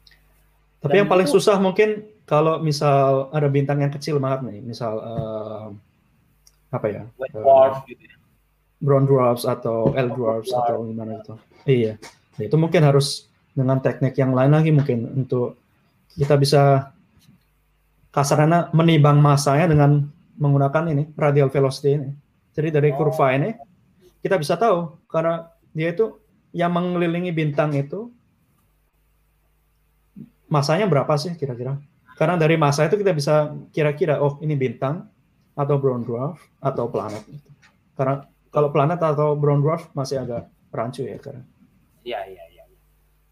Tapi 0.83 0.93
Dan 0.93 0.99
yang 1.05 1.09
paling 1.09 1.27
itu... 1.27 1.35
susah 1.39 1.57
mungkin 1.57 2.05
kalau 2.23 2.61
misal 2.63 3.29
ada 3.35 3.47
bintang 3.51 3.83
yang 3.83 3.91
kecil 3.91 4.19
banget 4.21 4.47
nih, 4.47 4.59
misal 4.63 4.93
uh, 4.99 5.67
apa 6.71 6.85
ya? 6.89 7.03
White 7.19 7.35
dwarf 7.35 7.75
uh, 7.81 7.87
gitu 7.89 8.03
ya. 8.07 8.15
Brown 8.83 9.07
dwarfs 9.07 9.47
atau 9.47 9.95
L 9.95 10.09
dwarfs 10.11 10.51
oh, 10.51 10.59
atau 10.59 10.75
gimana 10.83 11.23
itu. 11.23 11.33
Iya. 11.63 11.93
Nah, 12.35 12.43
itu 12.43 12.55
mungkin 12.59 12.83
harus 12.83 13.31
dengan 13.55 13.79
teknik 13.79 14.17
yang 14.19 14.35
lain 14.35 14.51
lagi 14.51 14.73
mungkin 14.75 15.07
untuk 15.23 15.55
kita 16.19 16.35
bisa 16.35 16.91
kasarnya 18.11 18.73
menimbang 18.75 19.23
masanya 19.23 19.71
dengan 19.71 20.05
menggunakan 20.35 20.89
ini 20.91 21.13
radial 21.15 21.47
velocity 21.47 21.95
ini. 21.95 22.09
Jadi 22.53 22.69
dari 22.69 22.89
oh. 22.91 22.97
kurva 22.99 23.33
ini 23.33 23.55
kita 24.23 24.39
bisa 24.39 24.55
tahu 24.55 25.03
karena 25.11 25.51
dia 25.75 25.91
itu 25.91 26.15
yang 26.55 26.71
mengelilingi 26.71 27.35
bintang 27.35 27.75
itu 27.75 28.07
masanya 30.47 30.87
berapa 30.87 31.11
sih 31.19 31.35
kira-kira? 31.35 31.75
Karena 32.15 32.39
dari 32.39 32.55
masa 32.55 32.87
itu 32.87 32.95
kita 32.95 33.11
bisa 33.11 33.51
kira-kira 33.75 34.21
oh 34.23 34.39
ini 34.39 34.55
bintang 34.55 35.11
atau 35.59 35.75
brown 35.75 36.07
dwarf 36.07 36.39
atau 36.63 36.87
planet. 36.87 37.25
Karena 37.99 38.23
kalau 38.53 38.69
planet 38.71 39.01
atau 39.01 39.35
brown 39.35 39.59
dwarf 39.59 39.89
masih 39.97 40.23
agak 40.23 40.47
rancu 40.69 41.03
ya 41.03 41.17
karena. 41.19 41.43
Iya 42.05 42.21
iya 42.29 42.43
iya. 42.53 42.63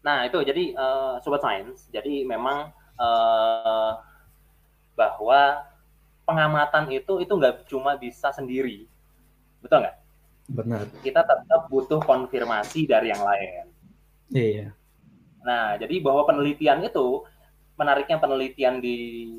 Nah 0.02 0.26
itu 0.26 0.42
jadi 0.42 0.74
uh, 0.74 1.22
sobat 1.22 1.46
sains, 1.46 1.86
jadi 1.94 2.26
memang 2.26 2.74
uh, 2.98 3.92
bahwa 4.98 5.62
pengamatan 6.26 6.90
itu 6.90 7.22
itu 7.22 7.32
nggak 7.32 7.70
cuma 7.70 7.94
bisa 7.94 8.34
sendiri, 8.34 8.90
betul 9.62 9.82
nggak? 9.86 10.01
Benar. 10.52 10.84
Kita 11.00 11.24
tetap 11.24 11.72
butuh 11.72 12.00
konfirmasi 12.04 12.84
dari 12.84 13.08
yang 13.08 13.24
lain. 13.24 13.64
Iya. 14.32 14.76
Nah, 15.42 15.74
jadi 15.80 15.98
bahwa 16.04 16.28
penelitian 16.28 16.84
itu 16.84 17.24
menariknya 17.74 18.20
penelitian 18.20 18.78
di 18.78 18.96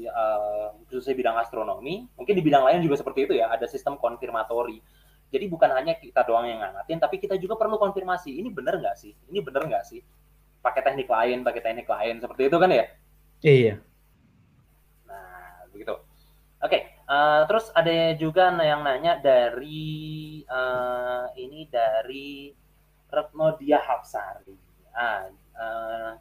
uh, 0.10 0.74
khususnya 0.90 1.16
bidang 1.16 1.38
astronomi, 1.38 2.10
mungkin 2.18 2.34
di 2.34 2.44
bidang 2.44 2.66
lain 2.66 2.82
juga 2.82 3.00
seperti 3.00 3.30
itu 3.30 3.34
ya, 3.38 3.54
ada 3.54 3.70
sistem 3.70 3.96
konfirmatori. 4.02 4.82
Jadi 5.34 5.46
bukan 5.50 5.70
hanya 5.74 5.98
kita 5.98 6.22
doang 6.26 6.46
yang 6.46 6.62
ngamatin, 6.62 7.02
tapi 7.02 7.18
kita 7.18 7.38
juga 7.42 7.58
perlu 7.58 7.82
konfirmasi. 7.82 8.38
Ini 8.38 8.54
benar 8.54 8.78
nggak 8.78 8.96
sih? 8.98 9.14
Ini 9.30 9.40
benar 9.42 9.66
nggak 9.66 9.86
sih? 9.86 10.02
Pakai 10.62 10.82
teknik 10.86 11.10
lain, 11.10 11.42
pakai 11.42 11.62
teknik 11.62 11.90
lain, 11.90 12.22
seperti 12.22 12.42
itu 12.50 12.58
kan 12.62 12.70
ya? 12.70 12.86
Iya. 13.42 13.74
Nah, 15.10 15.66
begitu. 15.74 15.94
Oke, 16.62 16.70
okay, 16.70 16.82
uh, 17.08 17.42
terus 17.50 17.72
ada 17.76 18.16
juga 18.16 18.52
yang 18.60 18.84
nanya 18.84 19.20
dari 19.20 20.42
uh, 20.48 21.28
ini 21.36 21.68
dari 21.72 22.54
Retno 23.10 23.56
Dia 23.62 23.80
Hapsari. 23.82 24.58
Ah, 24.94 25.30
uh, 25.58 26.12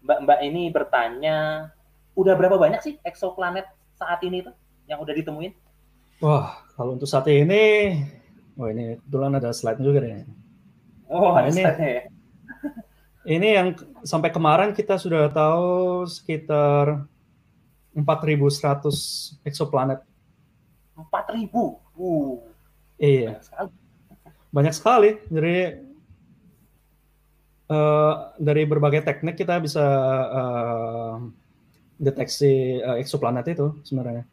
Mbak-mbak 0.00 0.38
ini 0.40 0.72
bertanya, 0.72 1.68
udah 2.16 2.32
berapa 2.32 2.56
banyak 2.56 2.80
sih 2.80 2.94
eksoplanet 3.04 3.68
saat 4.00 4.24
ini 4.24 4.40
tuh 4.40 4.56
yang 4.88 4.98
udah 5.04 5.12
ditemuin? 5.12 5.52
Wah, 6.24 6.64
kalau 6.72 6.96
untuk 6.96 7.08
saat 7.08 7.28
ini, 7.28 7.96
oh 8.56 8.68
ini 8.68 8.96
kebetulan 9.00 9.36
ada 9.36 9.52
slide 9.52 9.80
juga 9.80 10.00
nih. 10.04 10.24
Oh, 11.12 11.36
nah, 11.36 11.44
ada 11.44 11.52
ini, 11.52 11.62
slide 11.62 11.80
ya. 11.80 12.02
Ini 13.20 13.48
yang 13.52 13.68
sampai 14.00 14.32
kemarin 14.32 14.72
kita 14.72 14.96
sudah 14.96 15.28
tahu 15.28 16.08
sekitar 16.08 17.04
4.100 17.96 19.42
eksoplanet. 19.46 20.00
4.000? 20.94 21.50
Uh. 21.96 22.38
Iya. 23.00 23.40
Banyak 23.40 23.44
sekali. 23.44 23.70
Banyak 24.50 24.74
sekali. 24.74 25.10
Jadi 25.30 25.56
uh, 27.70 28.14
dari 28.36 28.62
berbagai 28.66 29.02
teknik 29.02 29.38
kita 29.40 29.58
bisa 29.58 29.84
uh, 30.28 31.14
deteksi 31.96 32.78
uh, 32.82 33.00
eksoplanet 33.00 33.46
itu 33.50 33.80
sebenarnya. 33.82 34.26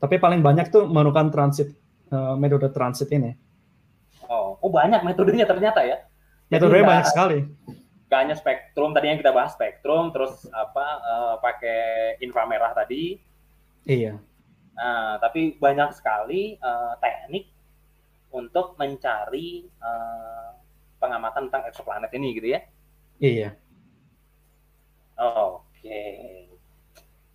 Tapi 0.00 0.20
paling 0.20 0.44
banyak 0.44 0.68
tuh 0.68 0.84
menggunakan 0.88 1.30
transit 1.32 1.72
uh, 2.12 2.34
metode 2.36 2.68
transit 2.72 3.08
ini. 3.14 3.32
Oh, 4.26 4.56
oh 4.58 4.70
banyak 4.72 5.04
metodenya 5.04 5.44
ternyata 5.46 5.84
ya. 5.84 6.02
Metodenya 6.48 6.84
banyak 6.84 7.08
sekali 7.08 7.38
gak 8.08 8.20
hanya 8.20 8.36
spektrum 8.36 8.92
tadi 8.92 9.10
yang 9.10 9.18
kita 9.18 9.32
bahas 9.32 9.56
spektrum 9.56 10.12
terus 10.12 10.44
apa 10.52 10.86
uh, 11.02 11.34
pakai 11.40 12.16
inframerah 12.20 12.76
tadi. 12.76 13.18
Iya. 13.88 14.20
Nah 14.76 15.18
tapi 15.18 15.56
banyak 15.56 15.96
sekali 15.96 16.56
uh, 16.60 16.94
teknik 17.00 17.48
untuk 18.34 18.74
mencari 18.76 19.64
uh, 19.78 20.52
pengamatan 20.98 21.48
tentang 21.48 21.64
eksoplanet 21.70 22.10
ini 22.12 22.28
gitu 22.36 22.48
ya? 22.54 22.60
Iya. 23.22 23.50
Oke. 25.14 25.62
Okay. 25.84 26.48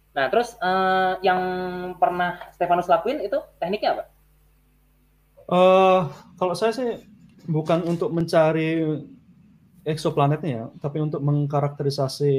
nah 0.09 0.25
terus 0.27 0.57
uh, 0.57 1.21
yang 1.21 1.39
pernah 2.01 2.49
Stefanus 2.57 2.89
lakuin 2.89 3.21
itu 3.21 3.37
tekniknya 3.61 3.93
apa? 3.93 4.03
Uh, 5.49 6.01
kalau 6.37 6.57
saya 6.57 6.73
sih 6.73 7.01
bukan 7.49 7.81
untuk 7.85 8.13
mencari 8.13 8.85
eksoplanetnya 9.87 10.51
ya, 10.51 10.65
tapi 10.79 10.99
untuk 10.99 11.23
mengkarakterisasi 11.23 12.35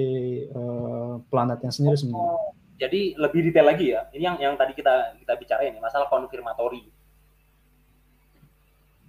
uh, 0.53 1.21
planetnya 1.33 1.73
sendiri 1.73 1.97
oh, 1.97 2.01
sebenarnya. 2.01 2.33
Jadi 2.81 3.01
lebih 3.17 3.41
detail 3.49 3.67
lagi 3.69 3.87
ya. 3.93 4.09
Ini 4.13 4.25
yang 4.25 4.37
yang 4.41 4.55
tadi 4.57 4.73
kita 4.73 5.21
kita 5.21 5.33
bicara 5.37 5.63
ini 5.69 5.81
masalah 5.81 6.09
konfirmatori. 6.09 6.85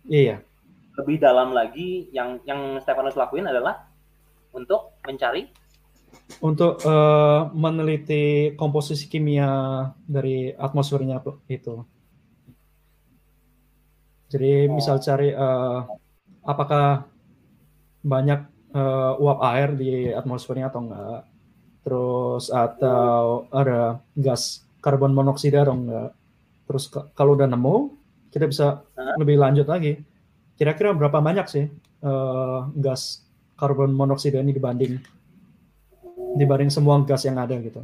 Iya. 0.07 0.43
Lebih 0.99 1.23
dalam 1.23 1.55
lagi 1.55 2.11
yang 2.11 2.43
yang 2.43 2.79
Stefanus 2.83 3.15
lakuin 3.15 3.47
adalah 3.47 3.87
untuk 4.51 4.99
mencari 5.07 5.47
untuk 6.43 6.79
uh, 6.83 7.51
meneliti 7.51 8.55
komposisi 8.55 9.07
kimia 9.07 9.87
dari 10.03 10.51
atmosfernya 10.51 11.23
itu. 11.47 11.83
Jadi 14.31 14.67
oh. 14.67 14.75
misal 14.79 14.99
cari 15.03 15.35
uh, 15.35 15.83
apakah 16.47 17.10
banyak 18.01 18.51
uh, 18.73 19.13
uap 19.21 19.39
air 19.53 19.69
di 19.77 20.09
atmosfernya 20.11 20.73
atau 20.73 20.81
enggak. 20.85 21.21
Terus 21.81 22.53
atau 22.53 23.49
ada 23.49 24.01
gas 24.13 24.65
karbon 24.81 25.13
monoksida 25.13 25.65
atau 25.65 25.75
enggak. 25.77 26.09
Terus 26.69 26.83
kalau 27.17 27.37
udah 27.37 27.47
nemu 27.49 27.75
kita 28.31 28.45
bisa 28.47 28.85
lebih 29.17 29.37
lanjut 29.37 29.67
lagi. 29.67 30.01
Kira-kira 30.57 30.93
berapa 30.93 31.17
banyak 31.21 31.47
sih 31.49 31.65
uh, 32.05 32.69
gas 32.77 33.25
karbon 33.57 33.93
monoksida 33.93 34.41
ini 34.41 34.53
dibanding 34.53 34.97
dibanding 36.37 36.69
semua 36.69 37.01
gas 37.01 37.25
yang 37.25 37.37
ada 37.41 37.57
gitu? 37.57 37.81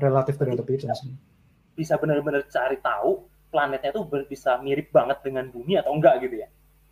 Relatif 0.00 0.38
terhadap 0.40 0.64
itu 0.70 0.86
bisa. 0.86 1.12
benar-benar 1.96 2.44
cari 2.48 2.76
tahu 2.80 3.24
planetnya 3.50 3.90
itu 3.90 4.02
bisa 4.28 4.60
mirip 4.62 4.94
banget 4.94 5.20
dengan 5.26 5.48
bumi 5.50 5.76
atau 5.76 5.92
enggak 5.92 6.24
gitu 6.24 6.36
ya? 6.40 6.48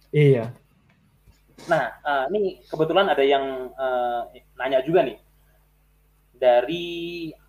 Iya 0.08 0.44
Nah, 1.66 1.98
uh, 2.06 2.24
ini 2.30 2.62
kebetulan 2.70 3.10
ada 3.10 3.24
yang 3.26 3.74
uh, 3.74 4.30
nanya 4.54 4.78
juga 4.86 5.02
nih 5.02 5.18
dari 6.38 6.86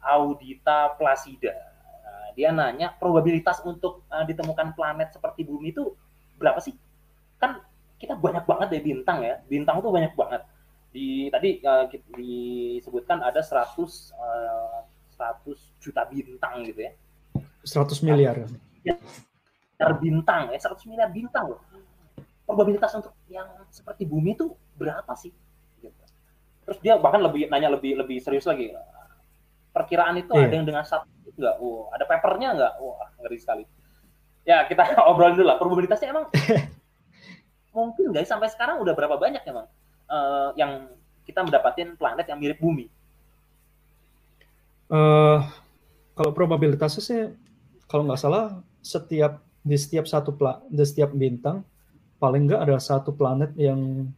Audita 0.01 0.97
Placida. 0.97 1.53
Uh, 2.01 2.27
dia 2.33 2.49
nanya 2.49 2.97
probabilitas 2.97 3.61
untuk 3.61 4.09
uh, 4.09 4.25
ditemukan 4.25 4.73
planet 4.73 5.13
seperti 5.13 5.45
bumi 5.45 5.69
itu 5.69 5.93
berapa 6.41 6.57
sih? 6.57 6.73
Kan 7.37 7.61
kita 8.01 8.17
banyak 8.17 8.49
banget 8.49 8.67
ya 8.73 8.81
bintang 8.81 9.21
ya. 9.21 9.37
Bintang 9.45 9.85
tuh 9.85 9.93
banyak 9.93 10.17
banget. 10.17 10.41
Di 10.89 11.29
tadi 11.29 11.61
uh, 11.61 11.85
disebutkan 12.17 13.21
ada 13.21 13.45
100 13.45 13.77
uh, 14.17 14.81
100 15.13 15.53
juta 15.77 16.01
bintang 16.09 16.65
gitu 16.65 16.89
ya. 16.89 16.91
100 17.61 18.01
miliar. 18.01 18.49
Ya, 18.81 18.95
bintang 20.01 20.49
ya, 20.49 20.57
100 20.57 20.89
miliar 20.89 21.11
bintang 21.13 21.55
loh 21.55 21.68
probabilitas 22.49 22.89
untuk 22.97 23.13
yang 23.29 23.45
seperti 23.69 24.09
bumi 24.09 24.33
itu 24.33 24.49
berapa 24.73 25.13
sih? 25.13 25.29
Gitu. 25.77 26.03
Terus 26.65 26.77
dia 26.81 26.97
bahkan 26.97 27.21
lebih 27.21 27.45
nanya 27.53 27.69
lebih 27.69 27.93
lebih 27.93 28.17
serius 28.17 28.49
lagi. 28.49 28.73
Perkiraan 29.69 30.17
itu 30.17 30.33
yeah. 30.33 30.49
ada 30.49 30.55
yang 30.57 30.65
dengan 30.65 30.81
satu 30.81 31.05
enggak? 31.37 31.55
Oh, 31.61 31.93
ada 31.93 32.09
papernya 32.09 32.57
enggak? 32.57 32.73
Wah, 32.81 32.97
oh, 32.97 33.07
ngeri 33.21 33.37
sekali. 33.37 33.63
Ya, 34.49 34.65
kita 34.65 34.97
obrolin 35.13 35.37
dulu 35.37 35.45
lah. 35.45 35.61
Probabilitasnya 35.61 36.09
emang 36.09 36.25
mungkin 37.77 38.09
guys 38.09 38.25
sampai 38.25 38.49
sekarang 38.49 38.81
udah 38.81 38.97
berapa 38.97 39.13
banyak 39.21 39.45
emang 39.45 39.69
uh, 40.09 40.49
yang 40.57 40.89
kita 41.29 41.45
mendapatkan 41.45 41.93
planet 42.01 42.25
yang 42.25 42.41
mirip 42.41 42.57
bumi? 42.57 42.89
Uh, 44.89 45.45
kalau 46.17 46.33
probabilitasnya 46.33 47.01
sih 47.05 47.21
kalau 47.85 48.09
nggak 48.09 48.17
salah 48.17 48.57
setiap 48.81 49.37
di 49.61 49.77
setiap 49.77 50.09
satu 50.09 50.33
pla, 50.33 50.57
di 50.65 50.81
setiap 50.81 51.13
bintang 51.13 51.61
paling 52.19 52.51
nggak 52.51 52.61
ada 52.61 52.77
satu 52.77 53.15
planet 53.15 53.55
yang 53.55 54.11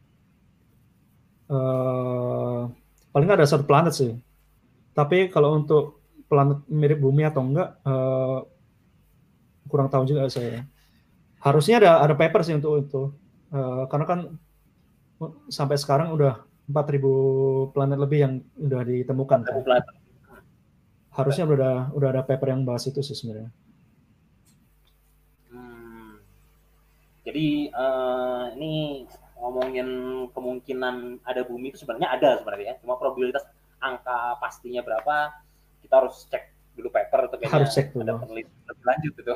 uh, 1.46 2.66
paling 3.14 3.26
nggak 3.30 3.40
ada 3.40 3.48
satu 3.48 3.64
planet 3.64 3.94
sih. 3.94 4.12
Tapi 4.92 5.30
kalau 5.32 5.56
untuk 5.56 6.02
planet 6.26 6.66
mirip 6.68 6.98
bumi 7.00 7.24
atau 7.24 7.40
enggak 7.46 7.78
uh, 7.86 8.44
kurang 9.70 9.88
tahu 9.88 10.04
juga 10.04 10.28
saya. 10.28 10.66
Harusnya 11.40 11.80
ada 11.80 11.90
ada 12.04 12.14
paper 12.18 12.42
sih 12.44 12.58
untuk 12.58 12.82
itu. 12.82 13.02
Uh, 13.54 13.86
karena 13.88 14.04
kan 14.04 14.20
sampai 15.48 15.78
sekarang 15.78 16.10
udah 16.12 16.42
4000 16.66 17.74
planet 17.74 17.98
lebih 17.98 18.18
yang 18.18 18.34
udah 18.58 18.82
ditemukan. 18.82 19.40
Kan? 19.44 19.54
Harusnya 21.12 21.44
udah 21.44 21.56
ada 21.56 21.72
udah 21.92 22.08
ada 22.16 22.22
paper 22.24 22.48
yang 22.50 22.64
bahas 22.64 22.88
itu 22.88 23.04
sih 23.04 23.14
sebenarnya. 23.14 23.52
Jadi 27.22 27.70
uh, 27.70 28.50
ini 28.58 29.06
ngomongin 29.38 29.88
kemungkinan 30.34 31.22
ada 31.26 31.42
bumi 31.46 31.74
itu 31.74 31.82
sebenarnya 31.82 32.14
ada 32.14 32.28
sebenarnya 32.42 32.74
ya. 32.74 32.76
Cuma 32.82 32.98
probabilitas 32.98 33.46
angka 33.82 34.38
pastinya 34.38 34.82
berapa 34.82 35.34
kita 35.82 35.94
harus 35.98 36.26
cek 36.30 36.44
dulu 36.78 36.88
paper 36.88 37.28
atau 37.28 37.36
kayaknya 37.36 37.56
harus 37.58 37.74
cek 37.74 37.86
dulu. 37.92 38.02
ada 38.06 38.12
penelitian 38.22 38.62
lebih 38.70 38.84
lanjut 38.86 39.12
gitu. 39.18 39.32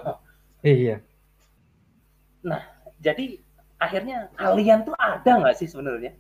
Iya. 0.67 0.97
Nah, 2.47 2.63
jadi 3.03 3.39
akhirnya 3.77 4.31
alien 4.39 4.87
tuh 4.87 4.97
ada 4.97 5.31
nggak 5.43 5.57
sih 5.59 5.69
sebenarnya? 5.69 6.15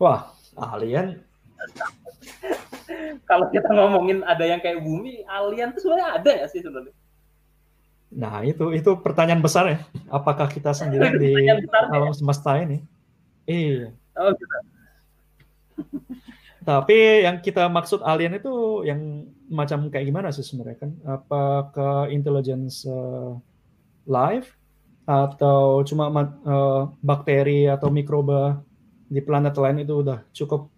Wah, 0.00 0.32
alien. 0.56 1.20
Kalau 3.28 3.46
kita 3.54 3.70
ngomongin 3.70 4.26
ada 4.26 4.42
yang 4.42 4.58
kayak 4.58 4.82
bumi, 4.82 5.22
alien 5.28 5.70
tuh 5.76 5.86
sebenarnya 5.86 6.08
ada 6.18 6.32
ya 6.34 6.46
sih 6.50 6.62
sebenarnya? 6.64 6.94
Nah, 8.10 8.42
itu 8.42 8.74
itu 8.74 8.90
pertanyaan 8.98 9.42
besar 9.42 9.64
ya. 9.70 9.78
Apakah 10.10 10.50
kita 10.50 10.74
sendiri 10.74 11.14
di 11.14 11.30
alam 11.94 12.10
semesta 12.10 12.58
ini? 12.58 12.82
Iya. 13.46 13.94
Oh, 14.18 14.34
gitu. 14.34 14.56
Tapi 16.70 17.24
yang 17.24 17.40
kita 17.40 17.70
maksud 17.70 18.04
alien 18.04 18.36
itu 18.36 18.84
yang 18.84 19.30
macam 19.48 19.88
kayak 19.88 20.10
gimana 20.10 20.28
sih 20.34 20.44
sebenarnya 20.44 20.86
kan? 20.86 20.90
Apakah 21.06 22.10
intelligence 22.10 22.84
uh, 22.84 23.38
life 24.04 24.58
atau 25.08 25.80
cuma 25.86 26.10
uh, 26.44 26.90
bakteri 27.00 27.66
atau 27.70 27.88
mikroba 27.88 28.60
di 29.10 29.18
planet 29.24 29.56
lain 29.56 29.82
itu 29.82 30.04
udah 30.04 30.22
cukup 30.30 30.70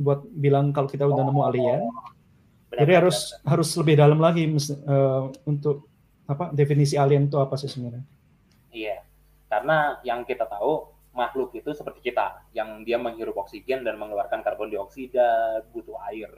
buat 0.00 0.24
bilang 0.34 0.74
kalau 0.74 0.88
kita 0.90 1.04
udah 1.06 1.22
nemu 1.28 1.42
alien? 1.44 1.80
Benar, 2.72 2.78
Jadi 2.82 2.92
benar, 2.92 3.00
harus 3.04 3.18
benar. 3.20 3.48
harus 3.52 3.68
lebih 3.78 3.94
dalam 4.00 4.18
lagi 4.18 4.42
uh, 4.48 5.30
untuk 5.46 5.86
apa 6.28 6.52
definisi 6.52 6.94
alien 7.00 7.26
itu 7.26 7.40
apa 7.40 7.56
sih 7.56 7.66
sebenarnya? 7.66 8.04
Iya, 8.68 9.00
karena 9.48 9.96
yang 10.04 10.28
kita 10.28 10.44
tahu 10.44 10.92
makhluk 11.16 11.56
itu 11.56 11.72
seperti 11.72 12.12
kita 12.12 12.46
yang 12.52 12.84
dia 12.84 13.00
menghirup 13.00 13.34
oksigen 13.40 13.82
dan 13.82 13.96
mengeluarkan 13.96 14.44
karbon 14.44 14.70
dioksida 14.70 15.64
butuh 15.72 15.96
air 16.12 16.30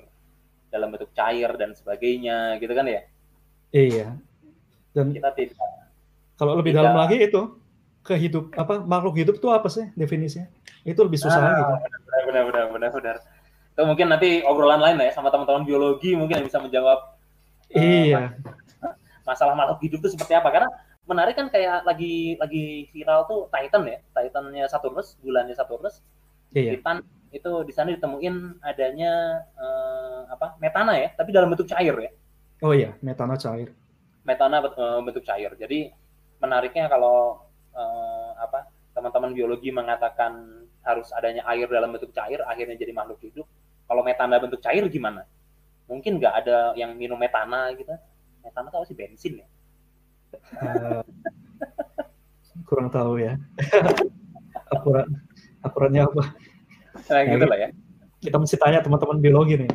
dalam 0.71 0.95
bentuk 0.95 1.11
cair 1.13 1.51
dan 1.59 1.75
sebagainya 1.75 2.57
gitu 2.63 2.71
kan 2.71 2.87
ya? 2.87 3.03
Iya. 3.75 4.15
Dan 4.95 5.11
kita 5.11 5.35
tidak 5.35 5.71
kalau 6.39 6.57
lebih 6.57 6.73
tidak, 6.73 6.81
dalam 6.87 6.97
lagi 6.97 7.17
itu 7.21 7.41
kehidup 8.01 8.57
apa 8.57 8.81
makhluk 8.81 9.21
hidup 9.21 9.37
itu 9.37 9.49
apa 9.51 9.69
sih 9.69 9.91
definisinya? 9.99 10.49
Itu 10.87 11.05
lebih 11.05 11.21
susah 11.21 11.43
ah, 11.43 11.53
gitu 11.59 11.75
benar 12.11 12.23
benar 12.27 12.43
benar 12.49 12.65
benar 12.73 12.91
benar 12.95 13.17
itu 13.71 13.83
mungkin 13.87 14.07
nanti 14.13 14.31
obrolan 14.45 14.83
lain 14.83 14.99
ya 15.01 15.15
sama 15.15 15.31
teman-teman 15.31 15.65
biologi 15.65 16.13
mungkin 16.19 16.43
yang 16.43 16.47
bisa 16.47 16.59
menjawab 16.61 17.17
iya. 17.71 18.35
Uh, 18.45 18.53
masalah 19.27 19.55
makhluk 19.57 19.81
hidup 19.85 19.99
itu 20.05 20.17
seperti 20.17 20.35
apa 20.37 20.49
karena 20.49 20.69
menarik 21.11 21.35
kan 21.35 21.51
kayak 21.51 21.83
lagi 21.83 22.39
lagi 22.39 22.87
viral 22.95 23.27
tuh 23.27 23.51
Titan 23.51 23.83
ya, 23.89 23.99
Titannya 24.15 24.65
Saturnus, 24.71 25.19
bulannya 25.19 25.59
Saturnus. 25.59 26.05
Iya. 26.55 26.79
Titan 26.79 27.03
itu 27.31 27.63
di 27.67 27.73
sana 27.75 27.95
ditemuin 27.95 28.63
adanya 28.63 29.43
uh, 29.59 30.31
apa? 30.31 30.55
metana 30.63 30.99
ya, 30.99 31.11
tapi 31.15 31.35
dalam 31.35 31.51
bentuk 31.51 31.67
cair 31.67 31.95
ya. 31.95 32.11
Oh 32.63 32.71
iya, 32.71 32.95
metana 33.03 33.35
cair. 33.35 33.75
Metana 34.23 34.63
uh, 34.63 35.03
bentuk 35.03 35.27
cair. 35.27 35.51
Jadi 35.59 35.91
menariknya 36.39 36.87
kalau 36.87 37.43
uh, 37.75 38.31
apa? 38.39 38.71
teman-teman 38.91 39.31
biologi 39.33 39.71
mengatakan 39.71 40.67
harus 40.83 41.15
adanya 41.15 41.47
air 41.47 41.71
dalam 41.71 41.95
bentuk 41.95 42.11
cair, 42.11 42.43
akhirnya 42.43 42.75
jadi 42.75 42.91
makhluk 42.91 43.23
hidup. 43.23 43.47
Kalau 43.87 44.03
metana 44.03 44.39
bentuk 44.43 44.59
cair 44.63 44.83
gimana? 44.91 45.27
Mungkin 45.87 46.19
nggak 46.19 46.35
ada 46.45 46.75
yang 46.75 46.95
minum 46.99 47.19
metana 47.19 47.71
gitu. 47.75 47.95
Metana 48.41 48.69
itu 48.69 48.77
apa 48.77 48.87
sih 48.89 48.97
bensin 48.97 49.33
ya? 49.41 49.49
Uh, 50.61 51.03
kurang 52.69 52.89
tahu 52.89 53.21
ya. 53.21 53.37
Akurat, 54.75 55.07
akuratnya 55.67 56.07
apa? 56.07 56.31
Nah, 57.11 57.23
gitu 57.27 57.43
lah 57.43 57.59
ya. 57.59 57.69
Kita 58.23 58.39
mesti 58.39 58.55
tanya 58.55 58.79
teman-teman 58.87 59.19
biologi 59.19 59.59
nih. 59.59 59.73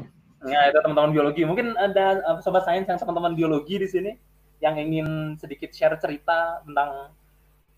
Ya, 0.48 0.72
itu 0.72 0.80
teman-teman 0.80 1.12
biologi. 1.12 1.44
Mungkin 1.44 1.76
ada 1.76 2.24
uh, 2.24 2.40
sobat 2.40 2.64
sains 2.64 2.88
yang 2.88 2.96
teman-teman 2.96 3.36
biologi 3.36 3.76
di 3.76 3.88
sini 3.92 4.16
yang 4.64 4.80
ingin 4.80 5.36
sedikit 5.36 5.76
share 5.76 6.00
cerita 6.00 6.64
tentang 6.64 7.12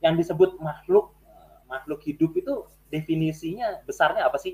yang 0.05 0.13
disebut 0.13 0.61
makhluk 0.61 1.17
makhluk 1.65 1.99
hidup 2.05 2.31
itu 2.37 2.53
definisinya 2.93 3.81
besarnya 3.83 4.29
apa 4.29 4.37
sih? 4.37 4.53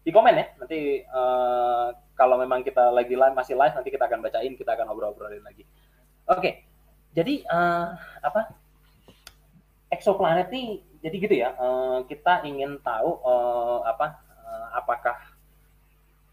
Di 0.00 0.10
komen 0.10 0.34
ya. 0.34 0.46
Nanti 0.56 1.04
uh, 1.06 1.92
kalau 2.16 2.40
memang 2.40 2.64
kita 2.64 2.92
lagi 2.92 3.12
live 3.16 3.36
masih 3.36 3.54
live 3.56 3.76
nanti 3.76 3.90
kita 3.92 4.08
akan 4.08 4.20
bacain, 4.24 4.52
kita 4.56 4.72
akan 4.76 4.92
obrol-obrolin 4.92 5.44
lagi. 5.44 5.64
Oke. 6.28 6.38
Okay 6.40 6.54
jadi 7.14 7.42
uh, 7.50 7.98
apa 8.22 8.54
eksoplanet 9.90 10.48
nih 10.54 10.78
jadi 11.02 11.16
gitu 11.18 11.34
ya 11.34 11.50
uh, 11.58 12.06
kita 12.06 12.46
ingin 12.46 12.78
tahu 12.86 13.18
uh, 13.26 13.82
apa 13.82 14.22
uh, 14.46 14.66
apakah 14.78 15.18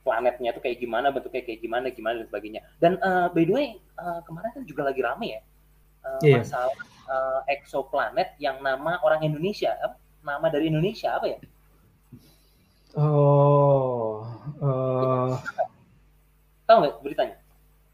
planetnya 0.05 0.53
itu 0.55 0.61
kayak 0.63 0.77
gimana 0.79 1.11
bentuknya 1.11 1.43
kayak 1.43 1.59
gimana 1.59 1.89
gimana 1.89 2.21
dan 2.23 2.27
sebagainya 2.29 2.61
dan 2.77 3.01
uh, 3.01 3.27
by 3.33 3.43
the 3.43 3.53
way 3.53 3.67
uh, 3.97 4.21
kemarin 4.23 4.53
kan 4.53 4.63
juga 4.63 4.85
lagi 4.85 5.01
rame 5.01 5.27
ya 5.33 5.41
uh, 6.05 6.21
yeah. 6.21 6.39
masalah 6.39 6.77
uh, 7.09 7.41
eksoplanet 7.49 8.37
yang 8.37 8.61
nama 8.61 9.01
orang 9.01 9.25
Indonesia 9.25 9.73
apa? 9.81 9.97
nama 10.21 10.47
dari 10.53 10.69
Indonesia 10.69 11.17
apa 11.17 11.25
ya 11.25 11.37
oh 12.97 14.25
uh... 14.59 15.37
tahu 16.65 16.77
nggak 16.83 16.95
beritanya 17.05 17.37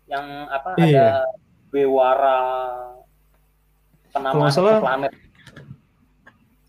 yang 0.07 0.25
apa 0.47 0.79
yeah. 0.79 1.21
ada 1.23 1.43
Bewara 1.73 2.37
penamaan 4.13 4.53
salah, 4.53 4.77
planet. 4.77 5.09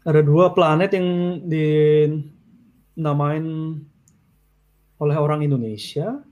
Ada 0.09 0.25
dua 0.25 0.57
planet 0.57 0.97
yang 0.97 1.09
dinamain 2.97 3.45
oleh 4.97 5.17
orang 5.21 5.45
Indonesia. 5.45 6.25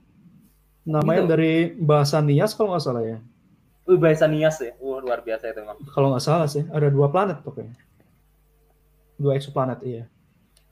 Namanya 0.89 1.21
gitu. 1.23 1.31
dari 1.37 1.69
bahasa 1.77 2.17
Nias 2.17 2.57
kalau 2.57 2.73
nggak 2.73 2.81
salah 2.81 3.05
ya. 3.05 3.21
Uh, 3.85 3.93
bahasa 4.01 4.25
Nias 4.25 4.57
ya, 4.57 4.73
uh, 4.81 4.97
luar 5.05 5.21
biasa 5.21 5.53
itu 5.53 5.61
memang. 5.61 5.77
Kalau 5.93 6.09
nggak 6.09 6.25
salah 6.25 6.49
sih, 6.49 6.65
ada 6.73 6.89
dua 6.89 7.13
planet 7.13 7.45
pokoknya. 7.45 7.77
Dua 9.21 9.37
eksoplanet 9.37 9.85
iya. 9.85 10.09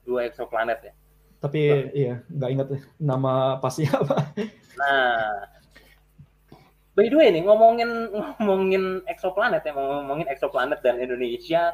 Dua 0.02 0.26
eksoplanet 0.26 0.82
ya. 0.90 0.94
Tapi 1.42 1.62
Tuh. 1.68 1.98
iya, 1.98 2.22
nggak 2.30 2.50
ingat 2.54 2.68
nama 3.02 3.58
pasti 3.58 3.89
apa. 3.89 4.30
Nah, 4.78 5.50
By 6.92 7.08
the 7.08 7.16
way 7.16 7.32
nih 7.32 7.48
ngomongin 7.48 8.12
ngomongin 8.12 9.00
eksoplanet 9.08 9.64
ya 9.64 9.72
ngomongin 9.72 10.28
eksoplanet 10.28 10.84
dan 10.84 11.00
Indonesia 11.00 11.72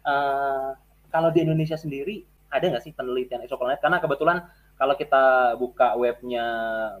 uh, 0.00 0.72
kalau 1.12 1.28
di 1.28 1.44
Indonesia 1.44 1.76
sendiri 1.76 2.24
ada 2.48 2.64
nggak 2.72 2.80
sih 2.80 2.96
penelitian 2.96 3.44
eksoplanet 3.44 3.84
karena 3.84 4.00
kebetulan 4.00 4.48
kalau 4.80 4.96
kita 4.96 5.54
buka 5.60 5.92
webnya 6.00 6.46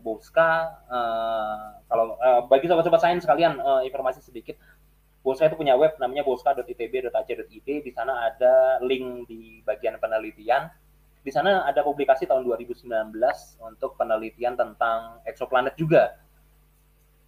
Boska 0.04 0.68
uh, 0.84 1.80
kalau 1.88 2.20
uh, 2.20 2.44
bagi 2.44 2.68
sobat-sobat 2.68 3.00
sains 3.00 3.24
sekalian 3.24 3.56
uh, 3.56 3.80
informasi 3.80 4.20
sedikit 4.20 4.60
Boska 5.24 5.48
itu 5.48 5.56
punya 5.56 5.80
web 5.80 5.96
namanya 5.96 6.28
boska.itb.ac.id 6.28 7.68
di 7.82 7.90
sana 7.90 8.30
ada 8.30 8.84
link 8.84 9.26
di 9.32 9.64
bagian 9.64 9.96
penelitian 9.96 10.68
di 11.26 11.34
sana 11.34 11.66
ada 11.66 11.82
publikasi 11.82 12.22
tahun 12.30 12.46
2019 12.46 12.86
untuk 13.58 13.98
penelitian 13.98 14.54
tentang 14.54 15.18
eksoplanet 15.26 15.74
juga. 15.74 16.14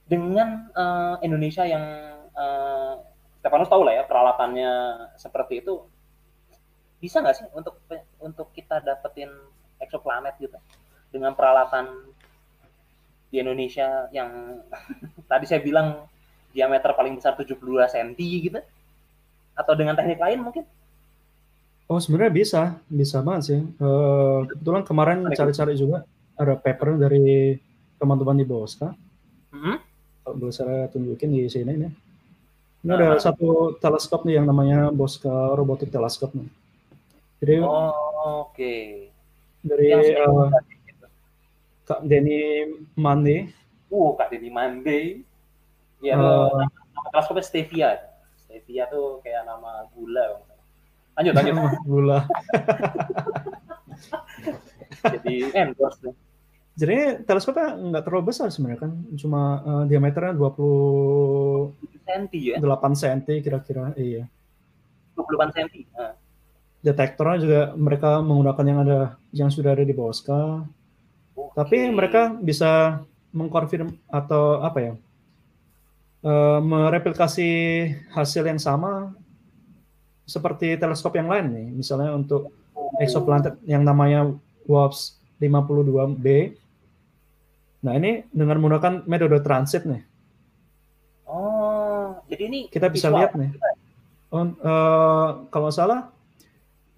Dengan 0.07 0.71
uh, 0.71 1.19
Indonesia 1.19 1.67
yang 1.67 1.83
uh, 2.31 3.03
Stefanus 3.43 3.67
tahu 3.67 3.83
lah 3.83 3.99
ya 3.99 4.05
peralatannya 4.07 4.71
seperti 5.19 5.67
itu 5.67 5.83
bisa 7.03 7.19
nggak 7.19 7.37
sih 7.43 7.47
untuk 7.51 7.83
untuk 8.23 8.55
kita 8.55 8.79
dapetin 8.87 9.35
exoplanet 9.83 10.39
gitu? 10.39 10.55
Dengan 11.11 11.35
peralatan 11.35 12.15
di 13.35 13.43
Indonesia 13.43 14.07
yang 14.15 14.63
tadi 15.31 15.45
saya 15.51 15.59
bilang 15.59 16.07
diameter 16.55 16.95
paling 16.95 17.19
besar 17.19 17.35
72 17.35 17.59
cm 17.91 18.15
gitu? 18.15 18.63
Atau 19.59 19.75
dengan 19.75 19.99
teknik 19.99 20.23
lain 20.23 20.47
mungkin 20.47 20.63
Oh 21.89 21.97
sebenarnya 21.97 22.33
bisa, 22.37 22.63
bisa 22.85 23.25
banget 23.25 23.43
sih. 23.49 23.61
Uh, 23.81 24.45
kebetulan 24.45 24.85
kemarin 24.85 25.19
cari-cari 25.33 25.73
juga 25.73 26.05
ada 26.37 26.53
paper 26.53 27.01
dari 27.01 27.57
teman-teman 27.97 28.37
di 28.37 28.45
Boska. 28.45 28.93
Hmm? 29.49 29.81
boleh 30.29 30.53
saya 30.53 30.93
tunjukin 30.93 31.33
di 31.33 31.49
sini 31.49 31.73
nih. 31.73 31.93
Ini 32.85 32.93
ada 32.93 33.17
uh, 33.17 33.21
satu 33.21 33.81
teleskop 33.81 34.29
nih 34.29 34.37
yang 34.37 34.45
namanya 34.45 34.93
Bosca 34.93 35.57
Robotic 35.57 35.89
Telescope 35.89 36.37
nih. 36.37 36.49
Jadi 37.41 37.55
oh, 37.65 37.73
oke. 37.73 38.53
Okay. 38.53 39.09
Dari 39.65 39.89
uh, 40.21 40.53
Kak 41.89 42.05
Denny 42.05 42.69
Mande. 42.95 43.49
Uh, 43.89 44.13
Kak 44.21 44.29
Denny 44.29 44.53
Mande. 44.53 45.25
Ya, 46.05 46.21
uh, 46.21 46.69
nama 46.93 47.09
teleskopnya 47.09 47.45
Stevia. 47.49 47.91
Stevia 48.45 48.85
tuh 48.93 49.25
kayak 49.25 49.49
nama 49.49 49.89
gula. 49.97 50.45
Lanjut, 51.19 51.33
lanjut. 51.35 51.55
gula. 51.83 52.21
Jadi 55.03 55.35
endorse 55.51 55.99
tuh. 55.99 56.15
Jadi 56.79 57.27
teleskopnya 57.27 57.75
nggak 57.75 58.03
terlalu 58.07 58.31
besar 58.31 58.55
sebenarnya 58.55 58.87
kan, 58.87 58.93
cuma 59.19 59.43
uh, 59.67 59.85
diameternya 59.91 60.39
20 60.39 61.75
cm 62.07 62.23
ya. 62.39 62.57
8 62.63 62.95
cm 62.95 63.43
kira-kira, 63.43 63.91
iya. 63.99 64.31
28 65.19 65.59
cm. 65.59 65.91
Uh. 65.99 66.15
Detektornya 66.79 67.39
juga 67.43 67.61
mereka 67.75 68.23
menggunakan 68.23 68.65
yang 68.71 68.79
ada 68.87 68.99
yang 69.35 69.51
sudah 69.51 69.75
ada 69.75 69.83
di 69.83 69.91
Boska. 69.91 70.63
Okay. 71.35 71.55
Tapi 71.59 71.79
mereka 71.91 72.31
bisa 72.39 73.03
mengkonfirm 73.35 73.99
atau 74.07 74.63
apa 74.63 74.79
ya? 74.79 74.95
uh, 76.23 76.59
mereplikasi 76.63 77.51
hasil 78.15 78.43
yang 78.47 78.59
sama 78.59 79.15
seperti 80.29 80.77
teleskop 80.77 81.17
yang 81.17 81.33
lain 81.33 81.47
nih. 81.57 81.69
Misalnya 81.73 82.13
untuk 82.13 82.53
exoplanet 83.01 83.57
yang 83.65 83.81
namanya 83.81 84.29
WAPS 84.69 85.17
52b. 85.41 86.27
Nah, 87.89 87.93
ini 87.97 88.29
dengan 88.29 88.61
menggunakan 88.61 89.09
metode 89.09 89.41
transit 89.41 89.89
nih. 89.89 90.05
Oh, 91.25 92.21
jadi 92.29 92.43
ini 92.53 92.59
kita 92.69 92.93
bisa 92.93 93.09
visual. 93.09 93.17
lihat 93.17 93.33
nih. 93.39 93.51
Oh, 94.29 94.45
uh, 94.45 95.49
kalau 95.49 95.73
salah 95.73 96.13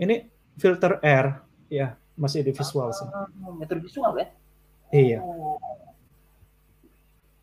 ini 0.00 0.26
filter 0.58 0.98
air, 1.04 1.38
ya 1.70 1.94
masih 2.18 2.42
di 2.42 2.50
visual 2.50 2.90
sih. 2.90 3.06
Oh, 3.06 3.54
metode 3.54 3.84
visual 3.84 4.18
ya? 4.18 4.26
Iya. 4.90 5.18
Oh. 5.22 5.60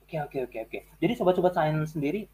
Oke 0.08 0.24
oke 0.24 0.38
oke 0.48 0.58
oke. 0.68 0.80
Jadi 1.04 1.14
sobat-sobat 1.20 1.52
sains 1.52 1.92
sendiri 1.92 2.32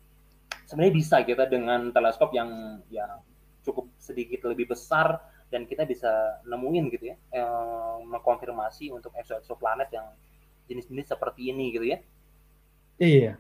sebenarnya 0.70 0.94
bisa 0.94 1.18
kita 1.26 1.50
dengan 1.50 1.90
teleskop 1.90 2.30
yang 2.32 2.80
ya 2.88 3.18
cukup 3.64 3.90
sedikit 3.98 4.46
lebih 4.52 4.76
besar 4.76 5.24
dan 5.50 5.70
kita 5.70 5.86
bisa 5.86 6.10
nemuin 6.50 6.86
gitu 6.92 7.14
ya, 7.14 7.18
eh, 7.32 7.96
mengkonfirmasi 8.10 8.90
untuk 8.90 9.14
exoplanet 9.18 9.90
yang 9.94 10.10
jenis-jenis 10.66 11.14
seperti 11.14 11.54
ini 11.54 11.70
gitu 11.76 11.86
ya. 11.88 11.98
Iya, 12.98 13.32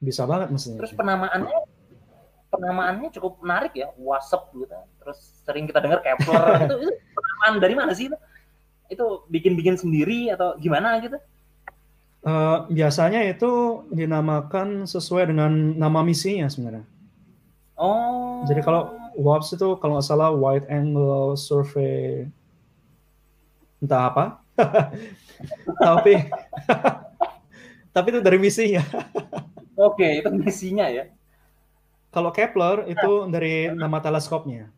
bisa 0.00 0.28
banget 0.28 0.52
mestinya. 0.52 0.84
Terus 0.84 0.92
penamaannya, 0.92 1.58
penamaannya 2.52 3.08
cukup 3.16 3.40
menarik 3.40 3.72
ya, 3.72 3.88
WASP 3.96 4.52
gitu. 4.52 4.76
Terus 5.00 5.18
sering 5.44 5.64
kita 5.64 5.80
dengar 5.80 6.04
Kepler 6.04 6.44
itu, 6.68 6.74
itu 6.88 6.92
penamaan 6.92 7.54
dari 7.60 7.74
mana 7.76 7.92
sih 7.96 8.12
itu? 8.12 8.18
Itu 8.92 9.24
bikin-bikin 9.32 9.80
sendiri 9.80 10.28
atau 10.32 10.60
gimana 10.60 11.00
gitu? 11.00 11.16
Uh, 12.24 12.64
biasanya 12.72 13.20
itu 13.28 13.84
dinamakan 13.92 14.88
sesuai 14.88 15.28
dengan 15.28 15.52
nama 15.76 16.00
misinya 16.00 16.48
sebenarnya. 16.48 16.84
Oh. 17.76 18.40
Jadi 18.48 18.64
kalau 18.64 18.96
WAPS 19.14 19.54
itu 19.54 19.78
kalau 19.78 19.98
nggak 19.98 20.06
salah 20.06 20.30
wide 20.34 20.66
angle 20.66 21.38
survey 21.38 22.26
entah 23.82 24.10
apa. 24.10 24.24
tapi 25.86 26.14
tapi 27.94 28.06
itu 28.10 28.20
dari 28.22 28.38
misinya. 28.38 28.82
Oke, 29.88 30.22
itu 30.22 30.28
misinya 30.30 30.86
ya. 30.86 31.10
Kalau 32.14 32.30
Kepler 32.30 32.86
itu 32.86 33.26
dari 33.26 33.74
nama 33.74 33.98
teleskopnya. 33.98 34.70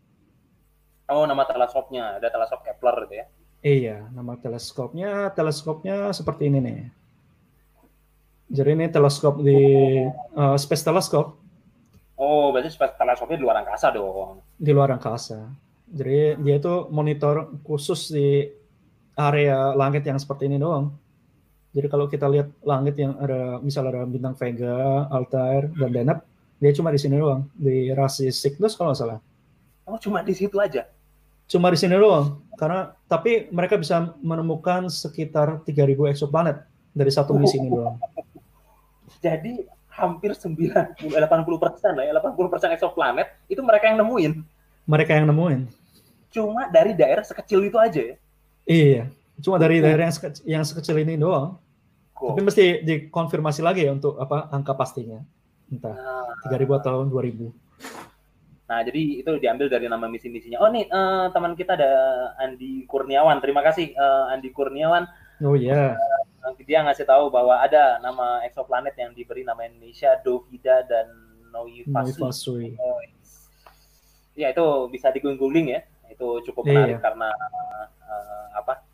Oh, 1.12 1.28
nama 1.28 1.44
teleskopnya. 1.44 2.16
Ada 2.16 2.32
teleskop 2.32 2.64
Kepler 2.64 2.96
gitu 3.04 3.14
ya. 3.20 3.26
Iya, 3.60 3.96
nama 4.12 4.36
teleskopnya, 4.40 5.32
teleskopnya 5.36 6.12
seperti 6.16 6.48
ini 6.48 6.58
nih. 6.64 6.80
Jadi 8.46 8.70
ini 8.78 8.86
teleskop 8.88 9.42
di 9.42 9.58
uh, 10.38 10.56
Space 10.56 10.86
Telescope 10.86 11.45
Oh, 12.16 12.48
berarti 12.48 12.72
teleskopnya 12.72 13.36
di 13.36 13.44
luar 13.44 13.60
angkasa 13.60 13.92
dong. 13.92 14.40
Di 14.56 14.72
luar 14.72 14.96
angkasa. 14.96 15.52
Jadi 15.86 16.40
dia 16.42 16.56
itu 16.58 16.88
monitor 16.88 17.52
khusus 17.62 18.10
di 18.10 18.48
area 19.16 19.76
langit 19.76 20.02
yang 20.08 20.16
seperti 20.16 20.48
ini 20.48 20.56
doang. 20.56 20.92
Jadi 21.76 21.86
kalau 21.92 22.08
kita 22.08 22.24
lihat 22.24 22.48
langit 22.64 22.96
yang 22.96 23.20
ada 23.20 23.60
misalnya 23.60 24.00
ada 24.00 24.02
bintang 24.08 24.32
Vega, 24.32 25.06
Altair, 25.12 25.68
dan 25.76 25.90
Deneb, 25.92 26.18
dia 26.56 26.72
cuma 26.72 26.88
di 26.88 26.96
sini 26.96 27.20
doang, 27.20 27.52
di 27.52 27.92
rasi 27.92 28.32
Cygnus 28.32 28.72
kalau 28.80 28.96
nggak 28.96 29.00
salah. 29.00 29.20
Oh, 29.84 30.00
cuma 30.00 30.24
di 30.24 30.32
situ 30.32 30.56
aja? 30.56 30.88
Cuma 31.44 31.68
di 31.68 31.76
sini 31.76 32.00
doang. 32.00 32.40
Karena 32.56 32.96
tapi 33.04 33.52
mereka 33.52 33.76
bisa 33.76 34.16
menemukan 34.24 34.88
sekitar 34.88 35.62
3000 35.68 36.16
exoplanet 36.16 36.64
dari 36.96 37.12
satu 37.12 37.36
misi 37.36 37.60
ini 37.60 37.68
doang. 37.68 38.00
Jadi 39.24 39.75
hampir 39.96 40.36
90 40.36 40.72
80 41.00 41.64
persen 41.64 41.92
lah 41.96 42.04
ya 42.04 42.12
80 42.20 42.52
persen 42.52 42.68
exoplanet 42.76 43.28
itu 43.48 43.60
mereka 43.64 43.88
yang 43.88 43.98
nemuin 44.04 44.32
mereka 44.84 45.16
yang 45.16 45.26
nemuin 45.32 45.66
cuma 46.30 46.68
dari 46.68 46.92
daerah 46.92 47.24
sekecil 47.24 47.64
itu 47.64 47.80
aja 47.80 48.14
ya 48.14 48.16
iya 48.68 49.02
cuma 49.40 49.56
dari 49.56 49.80
daerah 49.80 50.08
yang 50.08 50.14
sekecil, 50.14 50.42
yang 50.44 50.64
sekecil 50.64 50.96
ini 51.00 51.16
doang 51.16 51.56
Kok. 52.12 52.36
tapi 52.36 52.40
mesti 52.44 52.64
dikonfirmasi 52.84 53.60
lagi 53.64 53.88
ya 53.88 53.92
untuk 53.96 54.20
apa 54.20 54.52
angka 54.52 54.76
pastinya 54.76 55.20
entah 55.72 55.96
nah, 55.96 56.52
3000 56.52 56.80
atau 56.80 56.96
2000 57.08 57.66
Nah, 58.66 58.82
jadi 58.82 59.22
itu 59.22 59.30
diambil 59.38 59.70
dari 59.70 59.86
nama 59.86 60.10
misi-misinya. 60.10 60.58
Oh, 60.58 60.66
nih 60.66 60.90
uh, 60.90 61.30
teman 61.30 61.54
kita 61.54 61.78
ada 61.78 61.86
Andi 62.34 62.82
Kurniawan. 62.90 63.38
Terima 63.38 63.62
kasih 63.62 63.94
uh, 63.94 64.34
Andi 64.34 64.50
Kurniawan. 64.50 65.06
Oh 65.38 65.54
iya. 65.54 65.94
Yeah 65.94 66.25
dia 66.62 66.84
ngasih 66.86 67.06
tahu 67.08 67.32
bahwa 67.32 67.58
ada 67.58 67.98
nama 67.98 68.42
exoplanet 68.46 68.94
yang 68.94 69.10
diberi 69.16 69.42
nama 69.42 69.66
Indonesia 69.66 70.14
Dovida 70.22 70.86
dan 70.86 71.10
Noivasui. 71.50 72.76
Oh, 72.78 73.00
ya 74.36 74.52
itu 74.52 74.66
bisa 74.92 75.10
diguling 75.10 75.74
ya. 75.74 75.80
Itu 76.06 76.44
cukup 76.46 76.68
menarik 76.68 77.00
iya. 77.00 77.02
karena 77.02 77.28
uh, 78.06 78.46
apa? 78.54 78.84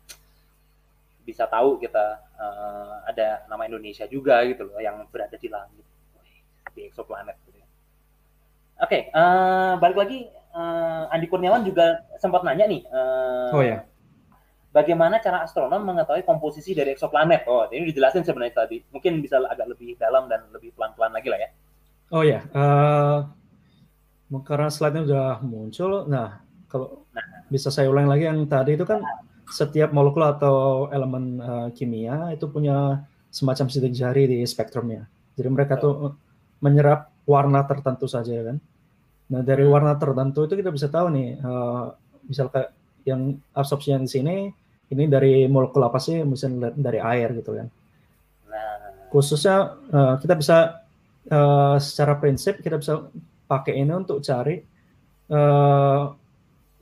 Bisa 1.23 1.47
tahu 1.47 1.79
kita 1.79 2.19
uh, 2.39 3.05
ada 3.07 3.45
nama 3.47 3.69
Indonesia 3.69 4.09
juga 4.09 4.41
gitu 4.49 4.67
loh 4.67 4.79
yang 4.81 5.05
berada 5.13 5.37
di 5.37 5.47
langit 5.51 5.85
di 6.73 6.89
exoplanet. 6.89 7.37
Gitu 7.47 7.61
ya. 7.61 7.67
Oke, 8.81 8.89
okay, 8.89 9.01
uh, 9.13 9.21
eh, 9.21 9.73
balik 9.77 9.97
lagi 10.01 10.19
uh, 10.57 11.13
Andi 11.13 11.29
Kurniawan 11.29 11.63
juga 11.63 12.01
sempat 12.17 12.41
nanya 12.41 12.65
nih. 12.65 12.81
Uh, 12.89 13.51
oh 13.53 13.63
ya 13.63 13.85
bagaimana 14.73 15.21
cara 15.21 15.45
astronom 15.45 15.85
mengetahui 15.85 16.25
komposisi 16.25 16.73
dari 16.73 16.97
eksoplanet. 16.97 17.45
Oh, 17.45 17.69
ini 17.69 17.93
dijelasin 17.93 18.25
sebenarnya 18.25 18.65
tadi. 18.65 18.81
Mungkin 18.89 19.21
bisa 19.21 19.39
agak 19.39 19.77
lebih 19.77 19.95
dalam 20.01 20.25
dan 20.25 20.49
lebih 20.49 20.73
pelan-pelan 20.73 21.13
lagi 21.13 21.29
lah 21.29 21.39
ya. 21.39 21.49
Oh 22.13 22.23
ya, 22.25 22.41
uh, 22.53 23.25
karena 24.43 24.69
slide-nya 24.69 25.05
sudah 25.05 25.29
muncul. 25.45 26.09
Nah, 26.09 26.41
kalau 26.67 27.05
nah. 27.13 27.45
bisa 27.47 27.69
saya 27.69 27.89
ulang 27.89 28.09
lagi 28.09 28.25
yang 28.25 28.43
tadi 28.49 28.75
itu 28.75 28.85
kan 28.85 29.01
setiap 29.49 29.93
molekul 29.93 30.25
atau 30.25 30.89
elemen 30.89 31.37
uh, 31.37 31.69
kimia 31.73 32.33
itu 32.33 32.49
punya 32.49 33.05
semacam 33.29 33.69
sidik 33.69 33.93
jari 33.93 34.25
di 34.25 34.39
spektrumnya. 34.45 35.05
Jadi 35.33 35.49
mereka 35.49 35.77
tuh 35.77 36.17
menyerap 36.61 37.09
warna 37.25 37.65
tertentu 37.65 38.05
saja 38.05 38.45
kan. 38.45 38.57
Nah 39.33 39.41
dari 39.41 39.65
warna 39.65 39.97
tertentu 39.97 40.45
itu 40.45 40.53
kita 40.53 40.69
bisa 40.69 40.89
tahu 40.89 41.09
nih, 41.13 41.41
uh, 41.41 41.93
misalkan 42.29 42.69
yang 43.09 43.41
absorpsi 43.57 43.89
yang 43.89 44.05
di 44.05 44.11
sini 44.11 44.35
ini 44.93 45.09
dari 45.09 45.49
molekul 45.49 45.83
apa 45.83 45.97
sih 45.97 46.21
misalnya 46.23 46.71
dari 46.73 47.01
air 47.01 47.33
gitu 47.35 47.57
kan 47.57 47.67
nah. 48.47 49.09
khususnya 49.09 49.77
uh, 49.91 50.15
kita 50.21 50.33
bisa 50.37 50.57
uh, 51.27 51.75
secara 51.81 52.17
prinsip 52.21 52.61
kita 52.61 52.77
bisa 52.77 53.09
pakai 53.49 53.81
ini 53.81 53.91
untuk 53.91 54.21
cari 54.21 54.61
uh, 55.33 56.03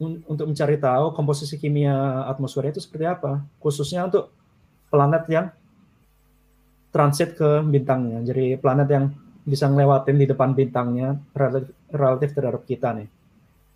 un 0.02 0.12
untuk 0.26 0.46
mencari 0.50 0.76
tahu 0.82 1.14
komposisi 1.14 1.56
kimia 1.62 2.26
atmosfer 2.28 2.70
itu 2.70 2.82
seperti 2.82 3.06
apa 3.06 3.42
khususnya 3.62 4.06
untuk 4.06 4.34
planet 4.92 5.24
yang 5.30 5.48
transit 6.92 7.38
ke 7.38 7.64
bintangnya 7.64 8.20
jadi 8.26 8.60
planet 8.60 8.90
yang 8.90 9.06
bisa 9.42 9.66
ngelewatin 9.66 10.18
di 10.22 10.26
depan 10.30 10.54
bintangnya 10.54 11.18
relatif, 11.34 11.74
relatif 11.90 12.30
terhadap 12.38 12.64
kita 12.66 12.94
nih. 12.94 13.10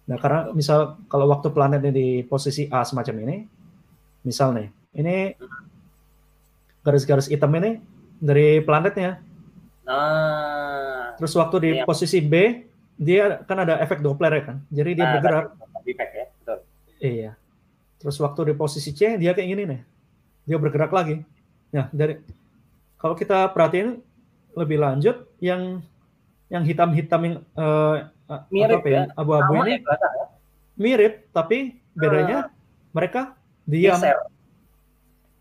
Nah 0.05 0.17
karena 0.21 0.53
misal 0.53 1.01
kalau 1.09 1.25
waktu 1.25 1.49
planetnya 1.49 1.89
di 1.89 2.21
posisi 2.21 2.69
A 2.69 2.85
semacam 2.85 3.15
ini, 3.25 3.35
Misal 4.25 4.57
nih, 4.57 4.67
ini 4.97 5.37
garis-garis 6.81 7.29
hitam 7.29 7.53
ini 7.61 7.77
dari 8.17 8.59
planetnya. 8.65 9.21
Nah. 9.85 11.13
Terus 11.15 11.33
waktu 11.37 11.55
di 11.61 11.71
iya. 11.79 11.83
posisi 11.85 12.19
B, 12.19 12.65
dia 12.97 13.39
kan 13.45 13.61
ada 13.63 13.79
efek 13.79 14.01
Doppler 14.01 14.33
ya 14.33 14.43
kan. 14.49 14.57
Jadi 14.73 14.91
dia 14.97 15.05
nah, 15.05 15.13
bergerak. 15.15 15.45
Efek 15.85 16.09
ya, 16.11 16.25
betul. 16.27 16.57
Iya. 16.99 17.31
Terus 18.01 18.17
waktu 18.19 18.41
di 18.51 18.53
posisi 18.57 18.91
C, 18.91 19.15
dia 19.15 19.31
kayak 19.31 19.47
gini 19.47 19.63
nih. 19.63 19.81
Dia 20.49 20.57
bergerak 20.57 20.91
lagi. 20.91 21.21
Nah, 21.71 21.87
dari 21.93 22.19
kalau 22.99 23.13
kita 23.13 23.53
perhatiin 23.53 24.01
lebih 24.55 24.79
lanjut 24.81 25.29
yang 25.43 25.83
yang 26.49 26.63
hitam-hitam 26.63 27.21
yang 27.21 27.35
uh, 27.57 28.07
mirip 28.53 28.81
apa 28.81 28.89
ya, 28.89 29.01
abu-abu 29.17 29.53
ini 29.65 29.81
ya, 29.81 29.97
mirip 30.77 31.13
tapi 31.33 31.81
bedanya 31.97 32.47
uh, 32.47 32.51
mereka 32.93 33.33
diam. 33.65 33.97
Geser. 33.97 34.17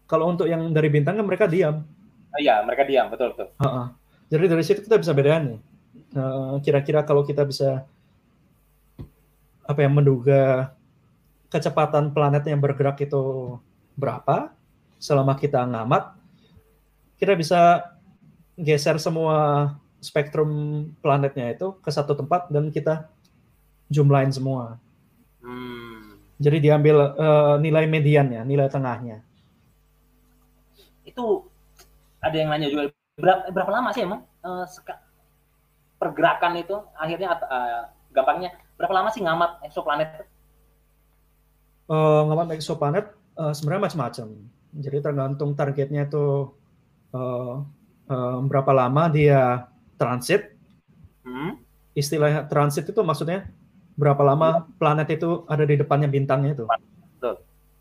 Kalau 0.05 0.29
untuk 0.29 0.49
yang 0.49 0.72
dari 0.72 0.93
bintang 0.93 1.16
kan 1.16 1.25
mereka 1.25 1.49
diam. 1.49 1.85
Iya, 2.37 2.61
mereka 2.66 2.83
diam, 2.85 3.09
betul 3.09 3.33
betul. 3.33 3.49
Uh 3.57 3.64
-uh. 3.64 3.87
Jadi 4.29 4.45
dari 4.51 4.64
situ 4.66 4.81
kita 4.83 4.99
bisa 4.99 5.14
bedain 5.14 5.55
nih. 5.55 5.61
Uh, 6.14 6.59
kira-kira 6.62 7.07
kalau 7.07 7.22
kita 7.22 7.47
bisa 7.47 7.87
apa 9.64 9.81
yang 9.81 9.95
menduga 9.97 10.75
kecepatan 11.49 12.11
planet 12.11 12.45
yang 12.51 12.59
bergerak 12.59 12.99
itu 13.01 13.57
berapa 13.95 14.51
selama 14.99 15.39
kita 15.39 15.62
ngamat, 15.62 16.18
kita 17.18 17.39
bisa 17.39 17.87
geser 18.59 18.99
semua 18.99 19.70
spektrum 20.03 20.51
planetnya 20.99 21.55
itu 21.55 21.79
ke 21.79 21.91
satu 21.95 22.18
tempat 22.18 22.51
dan 22.51 22.75
kita 22.75 23.07
jumlahin 23.87 24.35
semua. 24.35 24.83
Hmm. 25.39 25.94
Jadi 26.35 26.59
diambil 26.66 27.14
uh, 27.14 27.57
nilai 27.62 27.87
mediannya, 27.87 28.43
nilai 28.43 28.66
tengahnya. 28.66 29.22
Itu 31.07 31.47
ada 32.18 32.35
yang 32.35 32.51
nanya 32.51 32.68
juga 32.72 32.91
berapa, 33.14 33.55
berapa 33.55 33.70
lama 33.70 33.95
sih 33.95 34.03
emang 34.03 34.26
uh, 34.43 34.66
pergerakan 36.01 36.59
itu 36.59 36.76
akhirnya 36.99 37.39
uh, 37.39 37.82
gampangnya 38.11 38.51
berapa 38.74 38.95
lama 38.95 39.09
sih 39.14 39.22
ngamat 39.22 39.62
exoplanet? 39.62 40.26
Uh, 41.87 42.26
ngamat 42.26 42.59
exoplanet 42.59 43.07
uh, 43.39 43.55
sebenarnya 43.55 43.87
macam-macam. 43.91 44.26
Jadi 44.74 44.99
tergantung 44.99 45.55
targetnya 45.55 46.11
itu 46.11 46.51
uh, 47.14 47.62
uh, 48.11 48.39
berapa 48.43 48.74
lama 48.74 49.07
dia 49.07 49.70
transit. 49.95 50.51
Hmm? 51.22 51.62
Istilah 51.95 52.51
transit 52.51 52.91
itu 52.91 53.01
maksudnya 53.07 53.47
berapa 53.95 54.23
lama 54.27 54.67
planet 54.79 55.09
itu 55.15 55.47
ada 55.47 55.63
di 55.63 55.79
depannya 55.79 56.11
bintangnya 56.11 56.59
itu. 56.59 56.65
Betul. 56.67 57.35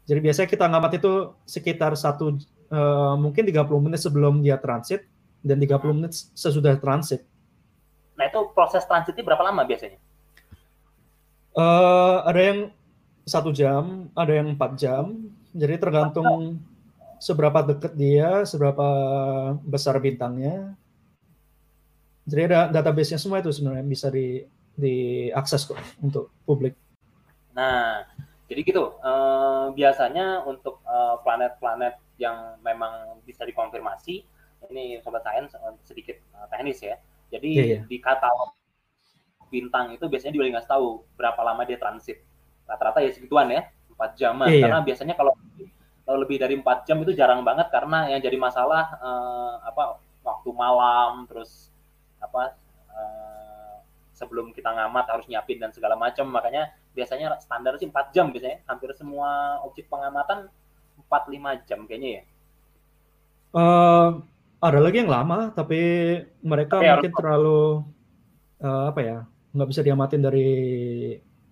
Jadi 0.05 0.19
biasanya 0.19 0.49
kita 0.49 0.65
ngamat 0.69 0.91
itu 1.01 1.11
sekitar 1.45 1.97
satu 1.97 2.37
uh, 2.69 3.15
mungkin 3.17 3.43
30 3.45 3.65
menit 3.81 3.99
sebelum 4.01 4.45
dia 4.45 4.57
transit 4.61 5.05
dan 5.41 5.57
30 5.59 5.97
menit 5.97 6.13
sesudah 6.37 6.77
transit. 6.77 7.25
Nah 8.13 8.29
itu 8.29 8.39
proses 8.53 8.85
transitnya 8.85 9.25
berapa 9.25 9.43
lama 9.43 9.65
biasanya? 9.65 9.97
Uh, 11.53 12.25
ada 12.25 12.41
yang 12.41 12.59
satu 13.23 13.53
jam, 13.53 14.09
ada 14.13 14.31
yang 14.33 14.53
empat 14.53 14.71
jam. 14.77 15.29
Jadi 15.53 15.77
tergantung 15.77 16.57
seberapa 17.21 17.61
dekat 17.63 17.93
dia, 17.93 18.43
seberapa 18.43 18.87
besar 19.63 19.95
bintangnya. 20.01 20.73
Jadi 22.23 22.41
ada 22.51 22.71
database-nya 22.71 23.19
semua 23.19 23.43
itu 23.43 23.51
sebenarnya 23.51 23.85
bisa 23.85 24.07
di 24.07 24.43
diakses 24.77 25.69
kok 25.69 25.79
untuk 26.01 26.33
publik. 26.45 26.73
Nah, 27.53 28.05
jadi 28.49 28.61
gitu. 28.65 28.97
Uh, 29.01 29.69
biasanya 29.73 30.41
untuk 30.45 30.81
planet 30.83 31.57
planet-planet 31.57 31.95
yang 32.21 32.57
memang 32.61 33.17
bisa 33.25 33.41
dikonfirmasi, 33.47 34.21
ini 34.69 35.01
sobat 35.01 35.25
sains 35.25 35.53
sedikit 35.81 36.17
uh, 36.37 36.45
teknis 36.49 36.79
ya. 36.81 36.95
Jadi 37.33 37.49
yeah, 37.53 37.67
yeah. 37.79 37.83
di 37.89 37.97
katalog 37.97 38.53
bintang 39.49 39.93
itu 39.93 40.05
biasanya 40.09 40.33
dia 40.33 40.53
nggak 40.53 40.69
tahu 40.69 41.05
berapa 41.17 41.41
lama 41.41 41.65
dia 41.65 41.77
transit. 41.77 42.21
Rata-rata 42.69 43.01
ya 43.01 43.09
segituan 43.13 43.49
ya, 43.49 43.65
empat 43.93 44.11
jam. 44.17 44.37
Yeah, 44.45 44.49
iya. 44.49 44.61
karena 44.65 44.79
yeah. 44.81 44.87
biasanya 44.87 45.15
kalau 45.17 45.33
kalau 46.03 46.17
lebih 46.19 46.37
dari 46.37 46.59
empat 46.59 46.83
jam 46.83 46.99
itu 46.99 47.15
jarang 47.15 47.41
banget 47.47 47.71
karena 47.71 48.11
yang 48.11 48.19
jadi 48.19 48.35
masalah 48.35 48.99
uh, 48.99 49.55
apa 49.63 50.03
waktu 50.23 50.49
malam 50.51 51.23
terus 51.31 51.71
apa 52.19 52.55
uh, 52.91 53.52
sebelum 54.13 54.53
kita 54.53 54.69
ngamat 54.69 55.05
harus 55.09 55.25
nyiapin 55.27 55.59
dan 55.59 55.73
segala 55.73 55.97
macam. 55.97 56.29
Makanya 56.29 56.71
biasanya 56.93 57.37
standar 57.41 57.75
sih 57.81 57.89
empat 57.89 58.13
jam 58.15 58.29
biasanya. 58.29 58.63
Hampir 58.69 58.93
semua 58.93 59.59
objek 59.65 59.89
pengamatan 59.89 60.47
empat 60.97 61.23
lima 61.27 61.59
jam 61.65 61.83
kayaknya 61.89 62.21
ya. 62.21 62.23
Uh, 63.53 64.23
ada 64.63 64.79
lagi 64.81 65.03
yang 65.03 65.11
lama 65.11 65.53
tapi 65.53 65.81
mereka 66.41 66.81
tapi 66.81 66.89
mungkin 66.89 67.11
harus... 67.13 67.19
terlalu 67.21 67.61
uh, 68.65 68.89
apa 68.89 68.99
ya 69.03 69.17
nggak 69.53 69.69
bisa 69.69 69.81
diamatin 69.85 70.21
dari 70.23 70.49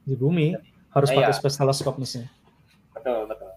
di 0.02 0.16
bumi. 0.16 0.56
Harus 0.92 1.08
nah, 1.14 1.24
pakai 1.24 1.32
iya. 1.32 1.40
space 1.40 1.58
teleskop 1.60 1.96
misalnya 2.00 2.32
betul 3.02 3.26
betul. 3.28 3.52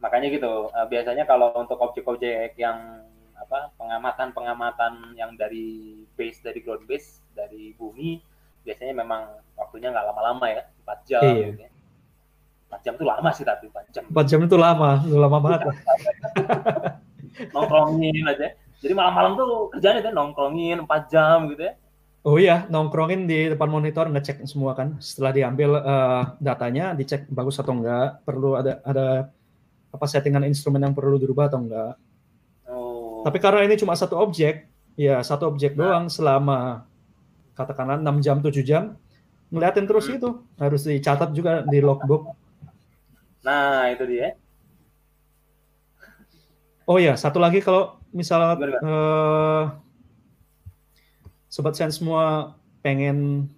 Makanya 0.00 0.28
gitu 0.32 0.52
uh, 0.72 0.86
biasanya 0.88 1.24
kalau 1.28 1.52
untuk 1.54 1.78
objek-objek 1.78 2.56
yang 2.58 3.04
apa 3.36 3.74
pengamatan-pengamatan 3.76 5.18
yang 5.18 5.34
dari 5.36 6.00
base 6.16 6.40
dari 6.40 6.62
ground 6.62 6.86
base 6.88 7.21
dari 7.32 7.74
bumi 7.74 8.20
biasanya 8.62 8.94
memang 9.02 9.22
waktunya 9.58 9.90
nggak 9.90 10.06
lama-lama 10.12 10.46
ya 10.48 10.62
empat 10.82 10.98
jam 11.06 11.22
iya. 11.22 11.46
gitu 11.50 11.62
ya. 11.66 11.70
4 12.72 12.84
jam 12.88 12.92
itu 12.96 13.04
lama 13.04 13.30
sih 13.36 13.44
tapi 13.44 13.64
empat 13.68 13.86
jam 13.92 14.04
empat 14.08 14.26
jam 14.32 14.40
itu 14.40 14.56
lama 14.56 14.90
itu 15.04 15.16
lama 15.20 15.38
banget 15.44 15.60
nongkrongin 17.54 18.24
aja 18.24 18.48
jadi 18.80 18.92
malam-malam 18.96 19.36
tuh 19.36 19.50
kerjanya 19.76 20.00
tuh 20.00 20.12
nongkrongin 20.16 20.80
empat 20.80 21.02
jam 21.12 21.52
gitu 21.52 21.68
ya 21.68 21.74
Oh 22.22 22.38
iya, 22.38 22.70
nongkrongin 22.70 23.26
di 23.26 23.50
depan 23.50 23.66
monitor 23.66 24.06
ngecek 24.06 24.46
semua 24.46 24.78
kan. 24.78 24.94
Setelah 25.02 25.34
diambil 25.34 25.74
uh, 25.74 26.38
datanya, 26.38 26.94
dicek 26.94 27.26
bagus 27.26 27.58
atau 27.58 27.74
enggak, 27.74 28.22
perlu 28.22 28.54
ada 28.54 28.78
ada 28.86 29.26
apa 29.90 30.06
settingan 30.06 30.46
instrumen 30.46 30.86
yang 30.86 30.94
perlu 30.94 31.18
dirubah 31.18 31.50
atau 31.50 31.66
enggak. 31.66 31.98
Oh. 32.70 33.26
Tapi 33.26 33.42
karena 33.42 33.66
ini 33.66 33.74
cuma 33.74 33.98
satu 33.98 34.22
objek, 34.22 34.70
ya 34.94 35.18
satu 35.26 35.50
objek 35.50 35.74
nah. 35.74 35.98
doang 35.98 36.06
selama 36.06 36.86
katakanlah 37.52 38.00
6 38.00 38.24
jam 38.24 38.36
7 38.40 38.62
jam 38.64 38.84
ngeliatin 39.52 39.84
terus 39.84 40.08
hmm. 40.08 40.16
itu 40.16 40.28
harus 40.56 40.82
dicatat 40.88 41.30
juga 41.36 41.60
di 41.68 41.78
logbook. 41.84 42.32
Nah, 43.44 43.90
itu 43.92 44.04
dia. 44.08 44.38
Oh 46.88 46.96
ya, 46.96 47.14
satu 47.14 47.38
lagi 47.38 47.60
kalau 47.60 48.00
misal 48.10 48.42
uh, 48.56 49.70
sobat 51.52 51.76
sains 51.76 52.00
semua 52.00 52.56
pengen 52.80 53.48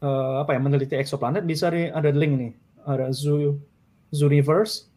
uh, 0.00 0.42
apa 0.42 0.56
ya 0.56 0.60
meneliti 0.60 0.96
exoplanet 0.96 1.44
bisa 1.44 1.70
di, 1.70 1.92
ada 1.92 2.10
link 2.10 2.32
nih, 2.34 2.52
ada 2.88 3.12
Zoo 3.14 3.60
Zooniverse 4.10 4.88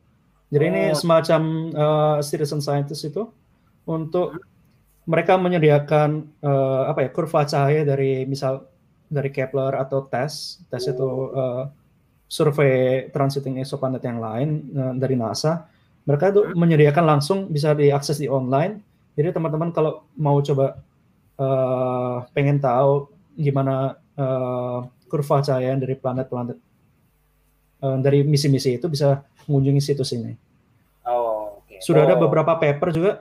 jadi 0.50 0.64
oh. 0.66 0.70
ini 0.74 0.84
semacam 0.98 1.42
uh, 1.78 2.18
citizen 2.26 2.62
scientist 2.62 3.06
itu 3.06 3.30
untuk 3.86 4.42
mereka 5.10 5.41
menyediakan 5.41 6.30
uh, 6.45 6.86
apa 6.86 7.01
ya 7.01 7.10
kurva 7.10 7.41
cahaya 7.49 7.82
dari 7.82 8.30
misal 8.30 8.70
dari 9.10 9.34
Kepler 9.34 9.74
atau 9.74 10.05
TESS. 10.05 10.62
TESS 10.70 10.86
oh. 10.86 10.91
itu 10.93 11.10
uh, 11.34 11.64
survei 12.30 13.10
transiting 13.10 13.57
exoplanet 13.57 14.05
yang 14.05 14.22
lain 14.22 14.70
uh, 14.78 14.93
dari 14.93 15.18
NASA. 15.18 15.66
Mereka 16.05 16.30
itu 16.30 16.41
hmm. 16.45 16.53
menyediakan 16.53 17.05
langsung 17.10 17.49
bisa 17.49 17.74
diakses 17.74 18.22
di 18.22 18.30
online. 18.30 18.86
Jadi 19.18 19.34
teman-teman 19.34 19.74
kalau 19.74 20.05
mau 20.14 20.38
coba 20.45 20.78
uh, 21.41 22.22
pengen 22.30 22.62
tahu 22.62 23.10
gimana 23.34 23.97
uh, 24.14 24.86
kurva 25.10 25.41
cahaya 25.41 25.74
dari 25.74 25.97
planet-planet 25.97 26.57
uh, 27.82 27.97
dari 27.97 28.22
misi-misi 28.22 28.78
itu 28.78 28.86
bisa 28.86 29.26
mengunjungi 29.49 29.82
situs 29.82 30.14
ini. 30.14 30.38
Oh, 31.10 31.66
okay. 31.66 31.82
Sudah 31.82 32.05
oh. 32.05 32.07
ada 32.14 32.16
beberapa 32.22 32.62
paper 32.62 32.93
juga 32.93 33.12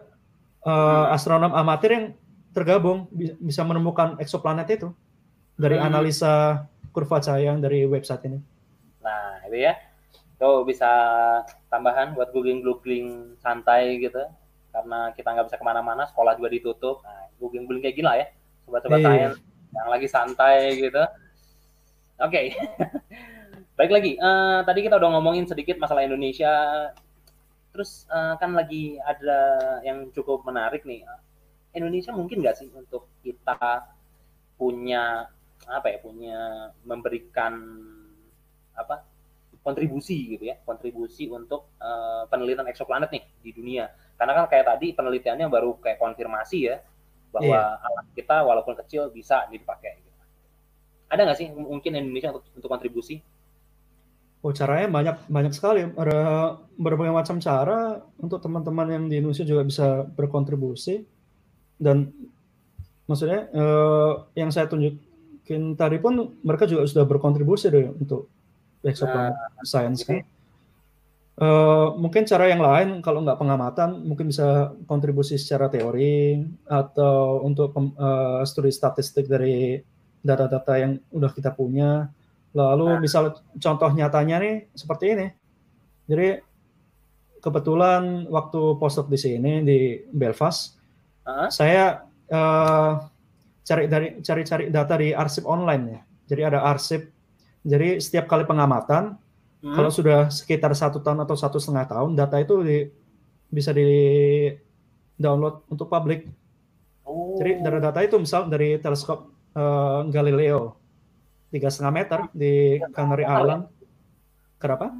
uh, 0.64 1.14
astronom 1.14 1.54
amatir 1.54 1.90
yang 1.92 2.06
tergabung 2.56 3.06
bisa 3.38 3.62
menemukan 3.62 4.18
eksoplanet 4.18 4.66
itu 4.72 4.90
dari 5.54 5.76
hmm. 5.78 5.86
analisa 5.86 6.64
kurva 6.90 7.22
cahaya 7.22 7.54
dari 7.58 7.84
website 7.84 8.26
ini. 8.26 8.38
Nah, 9.02 9.42
itu 9.46 9.62
ya. 9.62 9.74
Tuh 10.38 10.62
bisa 10.62 10.90
tambahan 11.66 12.14
buat 12.14 12.30
googling-googling 12.30 13.38
santai 13.42 13.98
gitu. 13.98 14.22
Karena 14.70 15.10
kita 15.14 15.34
nggak 15.34 15.46
bisa 15.50 15.58
ke 15.58 15.66
mana-mana, 15.66 16.06
sekolah 16.06 16.38
juga 16.38 16.50
ditutup. 16.54 17.02
Nah, 17.02 17.30
googling-googling 17.42 17.82
kayak 17.82 17.96
gila 17.98 18.12
ya. 18.18 18.26
Sobat-sobat 18.66 18.98
yeah. 19.02 19.34
yang 19.74 19.88
lagi 19.90 20.06
santai 20.06 20.78
gitu. 20.78 21.02
Oke. 22.22 22.32
Okay. 22.32 22.46
Baik 23.78 23.94
lagi, 23.94 24.18
uh, 24.18 24.66
tadi 24.66 24.82
kita 24.82 24.98
udah 24.98 25.06
ngomongin 25.14 25.46
sedikit 25.46 25.78
masalah 25.78 26.02
Indonesia. 26.02 26.50
Terus 27.78 28.10
uh, 28.10 28.34
kan 28.42 28.58
lagi 28.58 28.98
ada 28.98 29.38
yang 29.86 30.10
cukup 30.10 30.42
menarik 30.42 30.82
nih. 30.82 31.06
Indonesia 31.78 32.10
mungkin 32.10 32.42
nggak 32.42 32.58
sih 32.58 32.66
untuk 32.74 33.06
kita 33.22 33.86
punya 34.58 35.30
apa 35.62 35.86
ya 35.86 35.98
punya 36.02 36.38
memberikan 36.82 37.54
apa 38.74 39.06
kontribusi 39.62 40.34
gitu 40.34 40.50
ya 40.50 40.58
kontribusi 40.66 41.30
untuk 41.30 41.70
uh, 41.78 42.26
penelitian 42.26 42.66
eksoplanet 42.66 43.14
nih 43.14 43.24
di 43.42 43.50
dunia 43.54 43.86
karena 44.18 44.42
kan 44.42 44.44
kayak 44.50 44.66
tadi 44.74 44.90
penelitiannya 44.98 45.46
baru 45.46 45.78
kayak 45.78 46.02
konfirmasi 46.02 46.58
ya 46.66 46.82
bahwa 47.30 47.78
yeah. 47.78 47.86
alat 47.86 48.06
kita 48.18 48.42
walaupun 48.42 48.74
kecil 48.82 49.14
bisa 49.14 49.46
dipakai 49.54 50.02
gitu. 50.02 50.10
ada 51.14 51.30
nggak 51.30 51.38
sih 51.38 51.46
mungkin 51.54 51.94
Indonesia 51.94 52.34
untuk 52.34 52.50
untuk 52.58 52.70
kontribusi 52.70 53.22
Oh 54.38 54.54
caranya 54.54 54.86
banyak 54.86 55.16
banyak 55.26 55.52
sekali. 55.54 55.82
Ada 55.82 56.18
berbagai 56.78 57.10
macam 57.10 57.36
cara 57.42 57.98
untuk 58.22 58.38
teman-teman 58.38 58.86
yang 58.86 59.04
di 59.10 59.18
Indonesia 59.18 59.42
juga 59.42 59.66
bisa 59.66 60.06
berkontribusi. 60.14 61.02
Dan 61.78 62.10
maksudnya 63.10 63.50
eh, 63.50 64.12
yang 64.38 64.54
saya 64.54 64.70
tunjukin 64.70 65.74
tadi 65.74 65.98
pun 65.98 66.38
mereka 66.46 66.70
juga 66.70 66.86
sudah 66.86 67.04
berkontribusi 67.06 67.66
deh 67.70 67.90
untuk 67.98 68.30
exoplanet 68.86 69.34
nah, 69.34 69.66
science 69.66 70.06
kan. 70.06 70.22
Uh, 71.38 71.94
mungkin 71.94 72.26
cara 72.26 72.50
yang 72.50 72.58
lain 72.58 72.98
kalau 72.98 73.22
nggak 73.22 73.38
pengamatan 73.38 74.02
mungkin 74.02 74.26
bisa 74.34 74.74
kontribusi 74.90 75.38
secara 75.38 75.70
teori 75.70 76.42
atau 76.66 77.46
untuk 77.46 77.70
uh, 77.78 78.42
studi 78.42 78.74
statistik 78.74 79.30
dari 79.30 79.78
data-data 80.18 80.74
yang 80.82 80.98
udah 81.14 81.30
kita 81.30 81.54
punya 81.54 82.10
Lalu 82.58 82.86
nah. 82.90 82.98
misal 82.98 83.24
contoh 83.62 83.90
nyatanya 83.94 84.42
nih 84.42 84.54
seperti 84.74 85.14
ini. 85.14 85.26
Jadi 86.10 86.42
kebetulan 87.38 88.26
waktu 88.26 88.74
postdoc 88.82 89.06
di 89.06 89.18
sini 89.20 89.62
di 89.62 90.02
Belfast, 90.10 90.74
uh-huh. 91.22 91.48
saya 91.54 92.02
uh, 92.34 92.98
cari 93.62 93.84
dari 93.86 94.08
cari-cari 94.18 94.74
data 94.74 94.98
di 94.98 95.14
arsip 95.14 95.46
online 95.46 95.84
ya. 95.86 96.00
Jadi 96.34 96.42
ada 96.42 96.66
arsip. 96.66 97.06
Jadi 97.62 98.00
setiap 98.02 98.26
kali 98.26 98.48
pengamatan, 98.48 99.14
hmm. 99.60 99.74
kalau 99.76 99.90
sudah 99.92 100.32
sekitar 100.32 100.72
satu 100.72 101.04
tahun 101.04 101.22
atau 101.22 101.36
satu 101.36 101.60
setengah 101.60 101.86
tahun, 101.90 102.16
data 102.16 102.40
itu 102.40 102.64
di, 102.64 102.78
bisa 103.52 103.76
di 103.76 103.90
download 105.20 105.68
untuk 105.68 105.90
publik. 105.90 106.24
Oh. 107.04 107.36
Jadi 107.36 107.60
data-data 107.60 108.00
itu 108.00 108.16
misal 108.16 108.48
dari 108.48 108.80
teleskop 108.80 109.28
uh, 109.52 110.06
Galileo 110.08 110.77
tiga 111.48 111.68
setengah 111.72 111.94
meter 111.94 112.20
di 112.36 112.80
Canary 112.92 113.24
Island. 113.24 113.68
Kenapa? 114.60 114.92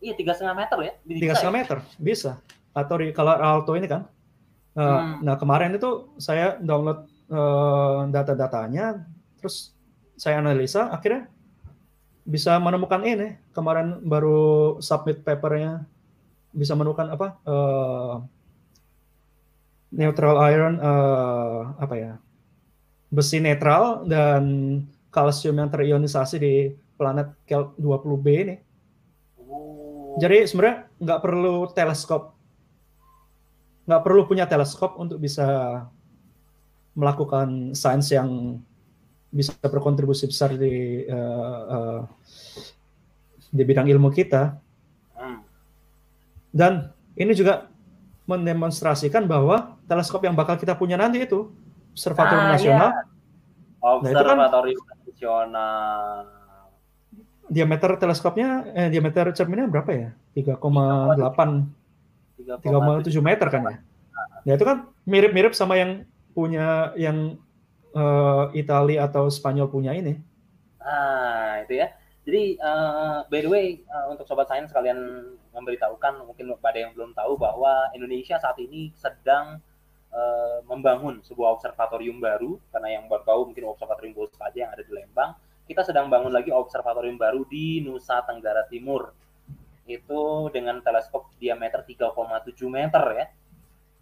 Iya 0.00 0.16
tiga 0.16 0.32
setengah 0.32 0.56
meter 0.56 0.76
ya. 0.80 0.92
Tiga 1.04 1.34
setengah 1.36 1.56
meter 1.60 1.78
bisa. 2.00 2.40
Atau 2.72 3.00
di 3.00 3.12
kalau 3.12 3.36
Alto 3.36 3.76
ini 3.76 3.88
kan. 3.88 4.08
Uh, 4.70 4.86
hmm. 4.86 5.26
Nah 5.26 5.34
kemarin 5.34 5.74
itu 5.74 6.14
saya 6.16 6.54
download 6.62 7.04
uh, 7.26 8.06
data-datanya, 8.06 9.02
terus 9.36 9.74
saya 10.14 10.38
analisa, 10.38 10.88
akhirnya 10.94 11.26
bisa 12.22 12.54
menemukan 12.62 13.02
ini. 13.02 13.34
Kemarin 13.50 13.98
baru 14.04 14.78
submit 14.78 15.26
papernya, 15.26 15.82
bisa 16.54 16.78
menemukan 16.78 17.10
apa? 17.10 17.28
Uh, 17.42 18.14
neutral 19.90 20.38
iron, 20.46 20.78
uh, 20.78 21.74
apa 21.82 21.94
ya? 21.98 22.12
Besi 23.10 23.42
netral 23.42 24.06
dan 24.06 24.42
kalsium 25.10 25.58
yang 25.58 25.70
terionisasi 25.70 26.36
di 26.38 26.54
planet 26.94 27.34
Kel 27.44 27.74
20b 27.76 28.26
ini. 28.30 28.56
Oh. 29.46 30.16
Jadi 30.22 30.46
sebenarnya 30.46 30.86
nggak 31.02 31.20
perlu 31.20 31.54
teleskop, 31.74 32.34
nggak 33.86 34.02
perlu 34.02 34.22
punya 34.26 34.46
teleskop 34.46 34.98
untuk 34.98 35.18
bisa 35.18 35.82
melakukan 36.94 37.74
sains 37.74 38.10
yang 38.10 38.58
bisa 39.30 39.54
berkontribusi 39.62 40.26
besar 40.26 40.58
di 40.58 41.06
uh, 41.06 41.62
uh, 41.70 42.00
di 43.50 43.62
bidang 43.62 43.86
ilmu 43.86 44.10
kita. 44.10 44.58
Hmm. 45.14 45.42
Dan 46.50 46.90
ini 47.14 47.34
juga 47.34 47.70
mendemonstrasikan 48.26 49.26
bahwa 49.26 49.78
teleskop 49.90 50.22
yang 50.22 50.38
bakal 50.38 50.54
kita 50.54 50.78
punya 50.78 50.94
nanti 50.94 51.26
itu 51.26 51.50
observatorium 51.94 52.46
ah, 52.46 52.52
nasional. 52.54 52.90
Iya. 52.94 53.09
Observatorium 53.80 54.84
nah, 54.84 54.96
nasional. 55.08 56.28
Diameter 57.50 57.90
teleskopnya, 57.98 58.68
eh, 58.76 58.88
diameter 58.92 59.32
cerminnya 59.34 59.66
berapa 59.66 59.90
ya? 59.90 60.10
3,8, 60.36 60.60
3,7 62.60 63.24
meter 63.24 63.48
kan 63.50 63.62
ya? 63.66 63.76
Ya 64.44 64.52
itu 64.56 64.64
kan 64.64 64.88
mirip-mirip 65.04 65.52
sama 65.52 65.76
yang 65.76 66.04
punya 66.32 66.94
yang 66.96 67.36
uh, 67.92 68.48
Italia 68.56 69.08
atau 69.08 69.28
Spanyol 69.28 69.68
punya 69.68 69.92
ini. 69.92 70.16
Ah, 70.80 71.60
itu 71.64 71.76
ya. 71.80 71.92
Jadi 72.24 72.60
uh, 72.60 73.26
by 73.26 73.40
the 73.42 73.50
way 73.50 73.66
uh, 73.90 74.12
untuk 74.12 74.28
sobat 74.28 74.46
sains 74.48 74.70
kalian 74.70 74.96
memberitahukan 75.50 76.24
mungkin 76.24 76.52
pada 76.62 76.78
yang 76.78 76.92
belum 76.94 77.16
tahu 77.16 77.34
bahwa 77.40 77.90
Indonesia 77.96 78.38
saat 78.38 78.56
ini 78.60 78.92
sedang 78.94 79.58
uh, 80.12 80.58
membangun 80.66 81.22
sebuah 81.24 81.58
observatorium 81.58 82.18
baru 82.18 82.58
karena 82.70 83.00
yang 83.00 83.04
baru 83.10 83.22
tahu 83.26 83.40
mungkin 83.50 83.70
observatorium 83.70 84.14
Bos 84.14 84.34
aja 84.38 84.68
yang 84.68 84.72
ada 84.74 84.82
di 84.82 84.92
Lembang. 84.92 85.34
Kita 85.66 85.86
sedang 85.86 86.10
bangun 86.10 86.34
lagi 86.34 86.50
observatorium 86.50 87.14
baru 87.14 87.46
di 87.46 87.78
Nusa 87.82 88.22
Tenggara 88.26 88.66
Timur. 88.66 89.14
Itu 89.86 90.50
dengan 90.50 90.82
teleskop 90.82 91.30
diameter 91.38 91.86
3,7 91.86 92.10
meter 92.66 93.04
ya. 93.14 93.26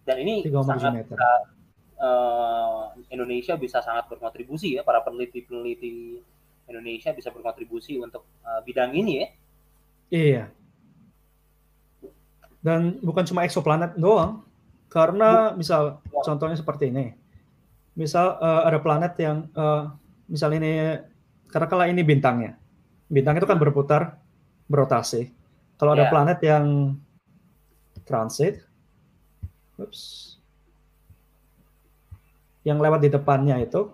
Dan 0.09 0.16
ini 0.24 0.48
sangat 0.64 1.04
meter 1.04 1.20
uh, 2.00 2.94
Indonesia 3.12 3.59
bisa 3.61 3.84
sangat 3.84 4.09
berkontribusi 4.09 4.78
ya 4.78 4.82
para 4.86 5.04
peneliti-peneliti 5.04 6.22
Indonesia 6.68 7.12
bisa 7.12 7.28
berkontribusi 7.32 8.00
untuk 8.00 8.24
uh, 8.44 8.61
bidang 8.64 8.94
ini 8.94 9.12
ya. 9.20 9.28
Iya. 10.09 10.44
Dan 12.59 12.98
bukan 13.04 13.24
cuma 13.28 13.44
eksoplanet 13.46 13.94
doang, 13.94 14.42
karena 14.89 15.53
misal 15.53 16.01
contohnya 16.24 16.57
seperti 16.57 16.89
ini, 16.89 17.12
misal 17.97 18.41
uh, 18.41 18.64
ada 18.64 18.80
planet 18.80 19.12
yang 19.20 19.49
uh, 19.53 19.93
misal 20.28 20.53
ini 20.57 20.97
karena 21.49 21.66
kalau 21.68 21.84
ini 21.84 22.01
bintangnya, 22.05 22.57
bintang 23.09 23.36
itu 23.36 23.47
kan 23.49 23.61
berputar, 23.61 24.20
berotasi. 24.68 25.32
Kalau 25.78 25.95
ada 25.95 26.09
yeah. 26.09 26.12
planet 26.12 26.39
yang 26.43 26.64
transit, 28.09 28.64
oops, 29.78 30.36
yang 32.66 32.82
lewat 32.82 33.01
di 33.05 33.09
depannya 33.09 33.61
itu 33.62 33.89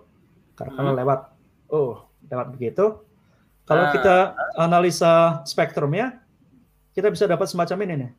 karena 0.55 0.91
hmm. 0.91 0.97
lewat 0.99 1.19
oh 1.71 2.07
lewat 2.31 2.47
begitu 2.55 3.03
kalau 3.65 3.89
nah. 3.89 3.91
kita 3.91 4.15
analisa 4.55 5.41
spektrumnya 5.43 6.21
kita 6.95 7.11
bisa 7.11 7.27
dapat 7.27 7.51
semacam 7.51 7.77
ini 7.83 7.93
nih. 8.07 8.11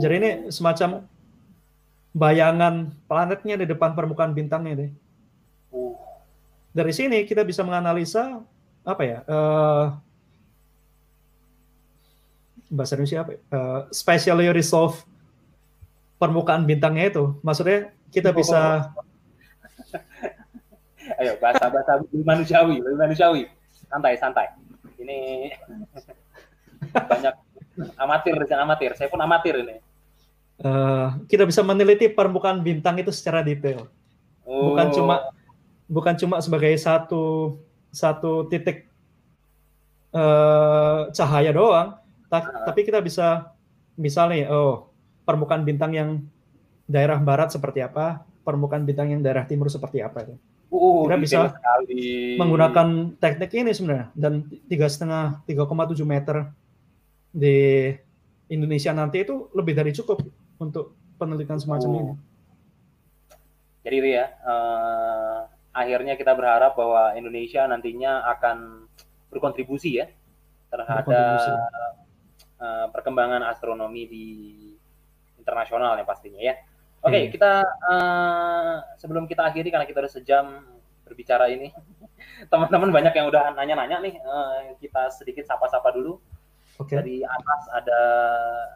Jadi 0.00 0.14
ini 0.16 0.30
semacam 0.48 1.04
bayangan 2.10 2.90
planetnya 3.06 3.54
di 3.60 3.66
depan 3.68 3.94
permukaan 3.94 4.34
bintangnya 4.34 4.86
deh 4.86 4.90
oh. 5.70 5.94
dari 6.74 6.90
sini 6.90 7.22
kita 7.28 7.44
bisa 7.46 7.62
menganalisa 7.62 8.42
apa 8.82 9.02
ya 9.04 9.18
uh, 9.28 9.94
bahasa 12.70 12.94
Indonesia 12.94 13.26
apa? 13.26 13.32
Uh, 13.50 13.80
spatially 13.90 14.46
resolved 14.54 15.02
permukaan 16.22 16.64
bintangnya 16.64 17.10
itu. 17.10 17.34
Maksudnya 17.42 17.90
kita 18.14 18.30
bisa 18.30 18.60
Ayo 21.18 21.34
bahasa-bahasa 21.42 22.06
lebih 22.06 22.22
manusiawi, 22.22 22.78
lebih 22.78 22.98
manusiawi. 23.02 23.42
Santai, 23.90 24.14
santai. 24.14 24.46
Ini 25.02 25.50
banyak 27.10 27.34
amatir, 27.98 28.38
amatir. 28.38 28.90
Saya 28.94 29.10
pun 29.10 29.18
amatir 29.18 29.58
ini. 29.58 29.82
Uh, 30.60 31.16
kita 31.24 31.48
bisa 31.48 31.64
meneliti 31.64 32.12
permukaan 32.12 32.60
bintang 32.60 33.00
itu 33.00 33.08
secara 33.08 33.40
detail. 33.40 33.88
Oh. 34.44 34.72
Bukan 34.72 34.92
cuma 34.92 35.16
bukan 35.88 36.14
cuma 36.20 36.36
sebagai 36.44 36.76
satu 36.76 37.56
satu 37.88 38.44
titik 38.52 38.84
uh, 40.12 41.08
cahaya 41.16 41.56
doang, 41.56 41.96
ta 42.28 42.44
uh. 42.44 42.68
tapi 42.68 42.84
kita 42.84 43.00
bisa 43.00 43.56
misalnya 43.96 44.52
oh 44.52 44.92
permukaan 45.24 45.64
bintang 45.64 45.96
yang 45.96 46.10
daerah 46.84 47.16
barat 47.16 47.56
seperti 47.56 47.80
apa, 47.80 48.20
permukaan 48.44 48.84
bintang 48.84 49.16
yang 49.16 49.24
daerah 49.24 49.48
timur 49.48 49.72
seperti 49.72 50.04
apa 50.04 50.28
itu. 50.28 50.36
Uh, 50.68 51.08
kita 51.08 51.16
bisa 51.18 51.38
sekali. 51.56 52.36
menggunakan 52.36 53.16
teknik 53.16 53.50
ini 53.56 53.72
sebenarnya 53.72 54.12
dan 54.12 54.44
tiga 54.68 54.92
setengah 54.92 55.40
3,7 55.48 56.04
meter 56.04 56.52
di 57.32 57.90
Indonesia 58.50 58.92
nanti 58.92 59.24
itu 59.24 59.48
lebih 59.56 59.72
dari 59.72 59.90
cukup 59.96 60.20
untuk 60.60 60.94
penelitian 61.16 61.58
semacam 61.58 61.90
uh. 61.90 61.98
ini. 61.98 62.12
Jadi 63.80 63.94
itu 63.96 64.08
ya, 64.12 64.26
uh, 64.44 65.48
akhirnya 65.72 66.14
kita 66.20 66.36
berharap 66.36 66.76
bahwa 66.76 67.16
Indonesia 67.16 67.64
nantinya 67.64 68.28
akan 68.36 68.84
berkontribusi 69.32 70.04
ya 70.04 70.06
terhadap 70.68 71.08
berkontribusi. 71.08 71.50
Uh, 72.60 72.86
perkembangan 72.92 73.40
astronomi 73.48 74.04
di 74.04 74.26
internasional 75.40 75.96
ya 75.96 76.04
pastinya 76.04 76.40
ya. 76.44 76.60
Oke, 77.00 77.16
okay, 77.16 77.22
hmm. 77.24 77.32
kita 77.32 77.52
uh, 77.64 78.74
sebelum 79.00 79.24
kita 79.24 79.48
akhiri 79.48 79.72
karena 79.72 79.88
kita 79.88 80.04
udah 80.04 80.12
sejam 80.12 80.44
berbicara 81.08 81.48
ini, 81.48 81.72
teman-teman 82.52 82.92
banyak 82.92 83.16
yang 83.16 83.32
udah 83.32 83.56
nanya-nanya 83.56 84.04
nih, 84.04 84.14
uh, 84.20 84.76
kita 84.76 85.08
sedikit 85.08 85.48
sapa-sapa 85.48 85.96
dulu. 85.96 86.20
Okay. 86.76 87.00
Dari 87.00 87.16
atas 87.24 87.62
ada 87.72 88.00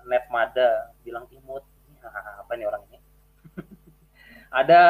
Netmada 0.08 0.96
bilang 1.04 1.28
imut, 1.28 1.64
apa 2.42 2.52
nih 2.56 2.66
orang 2.68 2.82
ini? 2.90 2.98
ada 4.60 4.82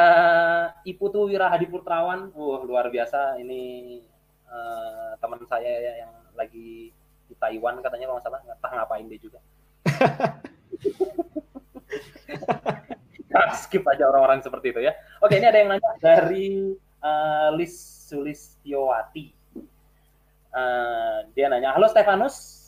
Iputu 0.83 1.29
Wirahadi 1.29 1.67
Putrawan, 1.69 2.31
uh, 2.33 2.59
luar 2.63 2.91
biasa 2.91 3.39
ini 3.39 4.01
uh, 4.47 5.17
teman 5.19 5.41
saya 5.47 6.03
yang 6.05 6.11
lagi 6.35 6.91
di 7.25 7.35
Taiwan 7.41 7.81
katanya 7.81 8.05
kalau 8.11 8.17
nggak 8.21 8.27
salah 8.29 8.41
nggak 8.45 8.59
tahu 8.61 8.73
ngapain 8.77 9.07
dia 9.09 9.19
juga. 9.19 9.39
skip 13.65 13.83
aja 13.87 14.07
orang-orang 14.07 14.39
seperti 14.39 14.71
itu 14.71 14.79
ya. 14.83 14.93
Oke, 15.19 15.35
ini 15.39 15.47
ada 15.47 15.57
yang 15.59 15.69
nanya 15.71 15.91
dari 15.99 16.75
uh, 17.03 17.49
Lis 17.55 17.75
Sulistiowati. 18.07 19.35
Uh, 20.55 21.27
dia 21.35 21.51
nanya, 21.51 21.75
halo 21.75 21.91
Stefanus, 21.91 22.64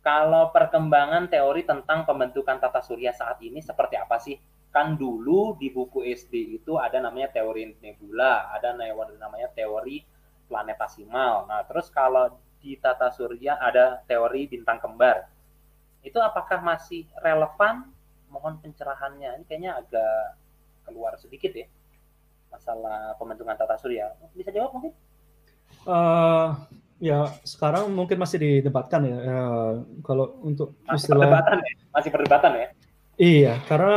kalau 0.00 0.48
perkembangan 0.48 1.28
teori 1.28 1.68
tentang 1.68 2.08
pembentukan 2.08 2.56
tata 2.56 2.80
surya 2.80 3.12
saat 3.12 3.36
ini 3.44 3.60
seperti 3.60 4.00
apa 4.00 4.16
sih? 4.16 4.36
Kan 4.72 4.96
dulu 4.96 5.58
di 5.58 5.68
buku 5.68 6.06
SD 6.06 6.62
itu 6.62 6.78
ada 6.80 7.02
namanya 7.02 7.28
teori 7.34 7.74
nebula, 7.82 8.48
ada 8.54 8.72
namanya 8.72 9.50
teori 9.52 10.00
planetasimal. 10.48 11.50
Nah, 11.50 11.60
terus 11.68 11.92
kalau 11.92 12.32
di 12.62 12.78
tata 12.80 13.12
surya 13.12 13.60
ada 13.60 14.00
teori 14.08 14.48
bintang 14.48 14.80
kembar. 14.80 15.28
Itu 16.00 16.16
apakah 16.22 16.64
masih 16.64 17.04
relevan 17.20 17.92
mohon 18.32 18.56
pencerahannya. 18.62 19.42
Ini 19.42 19.44
kayaknya 19.44 19.76
agak 19.84 20.38
keluar 20.86 21.18
sedikit 21.20 21.52
ya 21.52 21.68
masalah 22.50 23.14
pembentukan 23.16 23.54
tata 23.54 23.78
surya. 23.78 24.10
Bisa 24.34 24.50
jawab 24.50 24.74
mungkin? 24.74 24.92
Uh, 25.86 26.58
ya 27.00 27.32
sekarang 27.42 27.88
mungkin 27.90 28.20
masih 28.20 28.38
didebatkan 28.38 29.08
ya. 29.08 29.16
Uh, 29.18 29.72
kalau 30.04 30.38
untuk 30.44 30.76
masih 30.84 31.08
istilah 31.08 31.26
perdebatan 31.26 31.56
ya, 31.64 31.72
masih 31.90 32.10
perdebatan 32.12 32.52
ya. 32.52 32.68
Iya, 33.20 33.52
karena 33.66 33.96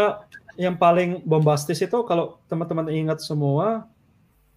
yang 0.55 0.75
paling 0.79 1.21
bombastis 1.27 1.79
itu 1.83 1.97
kalau 2.07 2.39
teman-teman 2.47 2.87
ingat 2.89 3.19
semua 3.19 3.89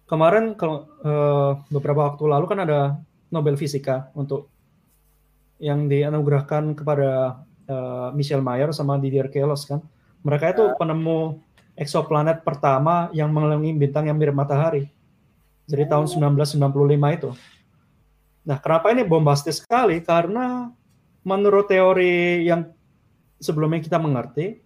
kemarin 0.07 0.55
kalau 0.55 0.87
uh, 1.03 1.59
beberapa 1.67 2.07
waktu 2.13 2.23
lalu 2.25 2.45
kan 2.47 2.59
ada 2.63 2.79
Nobel 3.27 3.59
Fisika 3.59 4.07
untuk 4.15 4.47
yang 5.59 5.89
dianugerahkan 5.91 6.77
kepada 6.77 7.43
uh, 7.67 8.09
Michel 8.15 8.39
Mayer 8.39 8.71
sama 8.71 8.95
Didier 8.95 9.27
Queloz 9.27 9.67
kan. 9.67 9.83
Mereka 10.23 10.55
itu 10.55 10.63
ya. 10.71 10.75
penemu 10.79 11.43
eksoplanet 11.77 12.41
pertama 12.41 13.11
yang 13.13 13.29
mengelilingi 13.29 13.75
bintang 13.77 14.09
yang 14.09 14.17
mirip 14.17 14.33
matahari. 14.33 14.89
Jadi 15.67 15.83
oh. 15.85 15.89
tahun 15.91 16.05
1995 16.37 17.17
itu. 17.19 17.29
Nah, 18.47 18.57
kenapa 18.63 18.95
ini 18.95 19.03
bombastis 19.03 19.59
sekali? 19.59 19.99
Karena 19.99 20.71
menurut 21.27 21.67
teori 21.67 22.47
yang 22.47 22.71
sebelumnya 23.43 23.83
kita 23.83 23.99
mengerti, 23.99 24.63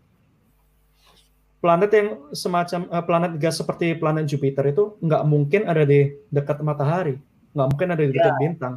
planet 1.58 1.90
yang 1.90 2.08
semacam 2.30 2.86
uh, 2.94 3.02
planet 3.02 3.34
gas 3.42 3.58
seperti 3.58 3.98
planet 3.98 4.30
Jupiter 4.30 4.70
itu 4.70 4.98
nggak 5.02 5.24
mungkin 5.26 5.66
ada 5.66 5.82
di 5.82 6.14
dekat 6.30 6.62
matahari, 6.62 7.18
nggak 7.58 7.68
mungkin 7.74 7.90
ada 7.90 8.04
di 8.06 8.14
dekat 8.14 8.34
ya. 8.38 8.42
bintang. 8.42 8.74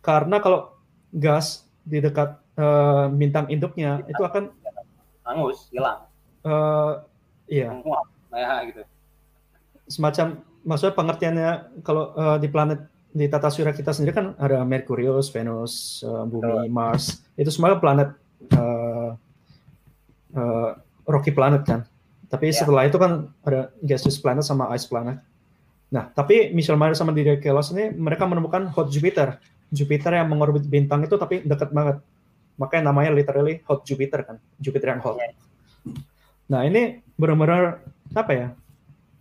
Karena 0.00 0.36
kalau 0.40 0.72
gas 1.12 1.68
di 1.84 2.00
dekat 2.00 2.40
uh, 2.56 3.12
bintang 3.12 3.48
induknya 3.52 4.00
ya. 4.08 4.16
itu 4.16 4.22
akan 4.24 4.44
hangus, 5.28 5.68
hilang. 5.68 6.08
Uh, 6.44 7.04
iya. 7.48 7.76
Ya, 8.32 8.52
gitu. 8.68 8.82
Semacam 9.88 10.40
maksudnya 10.64 10.94
pengertiannya 10.96 11.50
kalau 11.84 12.16
uh, 12.16 12.40
di 12.40 12.48
planet 12.48 12.91
di 13.12 13.28
tata 13.28 13.52
surya 13.52 13.76
kita 13.76 13.92
sendiri 13.92 14.16
kan 14.16 14.26
ada 14.40 14.64
Merkurius, 14.64 15.28
Venus, 15.28 16.00
uh, 16.00 16.24
Bumi, 16.24 16.48
oh. 16.48 16.72
Mars. 16.72 17.20
Itu 17.36 17.52
semua 17.52 17.76
planet 17.76 18.16
uh, 18.56 19.12
uh, 20.32 20.70
rocky 21.04 21.30
planet 21.30 21.62
kan. 21.68 21.80
Tapi 22.32 22.48
yeah. 22.48 22.56
setelah 22.56 22.88
itu 22.88 22.96
kan 22.96 23.28
ada 23.44 23.68
gaseous 23.84 24.16
planet 24.16 24.48
sama 24.48 24.72
ice 24.72 24.88
planet. 24.88 25.20
Nah, 25.92 26.08
tapi 26.08 26.56
Michel 26.56 26.80
Mayer 26.80 26.96
sama 26.96 27.12
Didier 27.12 27.36
Queloz 27.36 27.76
ini 27.76 27.92
mereka 27.92 28.24
menemukan 28.24 28.72
hot 28.72 28.88
Jupiter. 28.88 29.36
Jupiter 29.68 30.16
yang 30.16 30.32
mengorbit 30.32 30.64
bintang 30.64 31.04
itu 31.04 31.20
tapi 31.20 31.44
dekat 31.44 31.68
banget. 31.68 32.00
Makanya 32.56 32.88
namanya 32.88 33.12
literally 33.12 33.60
hot 33.68 33.84
Jupiter 33.84 34.24
kan. 34.24 34.36
Jupiter 34.56 34.96
yang 34.96 35.04
hot. 35.04 35.20
Yeah. 35.20 35.36
Nah, 36.48 36.64
ini 36.64 37.04
benar-benar 37.20 37.84
apa 38.16 38.32
ya? 38.32 38.48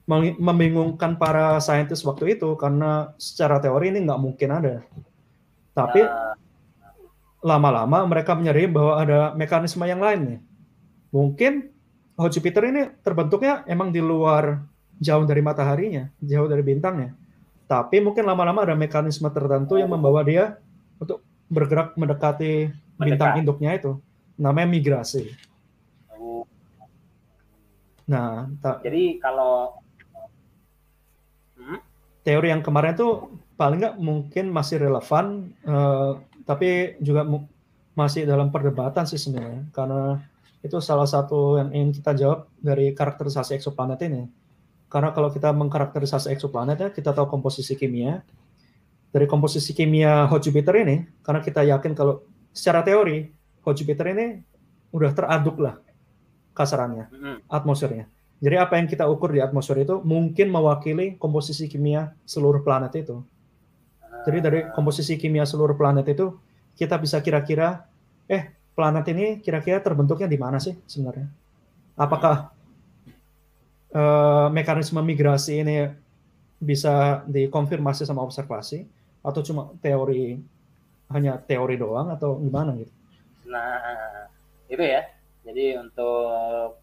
Membingungkan 0.09 1.15
para 1.15 1.61
saintis 1.61 2.03
waktu 2.03 2.35
itu 2.35 2.57
karena 2.57 3.13
secara 3.15 3.61
teori 3.61 3.93
ini 3.93 4.03
nggak 4.03 4.21
mungkin 4.21 4.49
ada. 4.51 4.75
Tapi 5.71 6.03
nah. 6.03 6.35
lama-lama 7.39 8.03
mereka 8.09 8.35
menyadari 8.35 8.67
bahwa 8.67 8.93
ada 8.99 9.19
mekanisme 9.37 9.85
yang 9.87 10.01
lain 10.03 10.19
nih. 10.35 10.39
Mungkin 11.11 11.53
oh 12.19 12.27
Jupiter 12.27 12.67
ini 12.67 12.91
terbentuknya 13.05 13.63
emang 13.69 13.93
di 13.93 14.03
luar 14.03 14.63
jauh 14.99 15.25
dari 15.25 15.41
mataharinya, 15.41 16.11
jauh 16.19 16.49
dari 16.49 16.61
bintangnya. 16.61 17.15
Tapi 17.71 18.03
mungkin 18.03 18.27
lama-lama 18.27 18.67
ada 18.67 18.75
mekanisme 18.75 19.31
tertentu 19.31 19.79
yang 19.79 19.87
membawa 19.87 20.27
dia 20.27 20.59
untuk 20.99 21.23
bergerak 21.47 21.95
mendekati 21.95 22.67
bintang 22.99 23.39
induknya 23.39 23.79
itu. 23.79 23.95
Namanya 24.35 24.67
migrasi. 24.67 25.31
Oh. 26.11 26.43
Nah, 28.11 28.51
jadi 28.83 29.17
kalau 29.23 29.81
teori 32.21 32.53
yang 32.53 32.61
kemarin 32.61 32.93
itu 32.93 33.29
paling 33.57 33.81
nggak 33.81 33.97
mungkin 34.01 34.49
masih 34.49 34.81
relevan, 34.81 35.53
uh, 35.65 36.17
tapi 36.45 36.97
juga 37.01 37.25
masih 37.93 38.25
dalam 38.25 38.49
perdebatan 38.49 39.05
sih 39.05 39.19
sebenarnya, 39.19 39.67
karena 39.75 40.21
itu 40.61 40.77
salah 40.77 41.09
satu 41.09 41.57
yang 41.57 41.69
ingin 41.73 41.89
kita 41.97 42.11
jawab 42.13 42.39
dari 42.61 42.93
karakterisasi 42.93 43.57
eksoplanet 43.57 44.01
ini. 44.05 44.29
Karena 44.91 45.09
kalau 45.15 45.31
kita 45.33 45.49
mengkarakterisasi 45.55 46.29
eksoplanet 46.35 46.77
ya, 46.77 46.89
kita 46.93 47.15
tahu 47.15 47.31
komposisi 47.31 47.73
kimia. 47.73 48.21
Dari 49.11 49.27
komposisi 49.27 49.75
kimia 49.75 50.29
hot 50.29 50.43
Jupiter 50.45 50.75
ini, 50.79 51.03
karena 51.25 51.41
kita 51.43 51.65
yakin 51.67 51.91
kalau 51.97 52.23
secara 52.55 52.85
teori 52.85 53.27
hot 53.65 53.75
Jupiter 53.75 54.07
ini 54.13 54.39
udah 54.91 55.11
teraduk 55.11 55.59
lah 55.59 55.79
kasarannya, 56.55 57.07
atmosfernya. 57.47 58.07
Jadi 58.41 58.55
apa 58.57 58.81
yang 58.81 58.89
kita 58.89 59.05
ukur 59.05 59.29
di 59.29 59.37
atmosfer 59.37 59.85
itu 59.85 60.01
mungkin 60.01 60.49
mewakili 60.49 61.13
komposisi 61.21 61.69
kimia 61.69 62.09
seluruh 62.25 62.65
planet 62.65 62.89
itu. 62.97 63.21
Jadi 64.25 64.37
dari 64.41 64.59
komposisi 64.73 65.13
kimia 65.13 65.45
seluruh 65.45 65.77
planet 65.77 66.09
itu 66.09 66.33
kita 66.73 66.97
bisa 66.97 67.21
kira-kira, 67.21 67.85
eh 68.25 68.49
planet 68.73 69.05
ini 69.13 69.25
kira-kira 69.45 69.77
terbentuknya 69.77 70.25
di 70.25 70.41
mana 70.41 70.57
sih 70.57 70.73
sebenarnya? 70.89 71.29
Apakah 71.93 72.49
uh, 73.93 74.49
mekanisme 74.49 74.97
migrasi 75.05 75.61
ini 75.61 75.85
bisa 76.57 77.21
dikonfirmasi 77.29 78.09
sama 78.09 78.25
observasi 78.25 78.89
atau 79.21 79.41
cuma 79.45 79.69
teori 79.85 80.41
hanya 81.13 81.37
teori 81.37 81.77
doang 81.77 82.09
atau 82.09 82.41
gimana 82.41 82.73
gitu? 82.73 82.93
Nah 83.45 84.25
itu 84.65 84.81
ya. 84.81 85.05
Jadi 85.45 85.77
untuk 85.77 86.80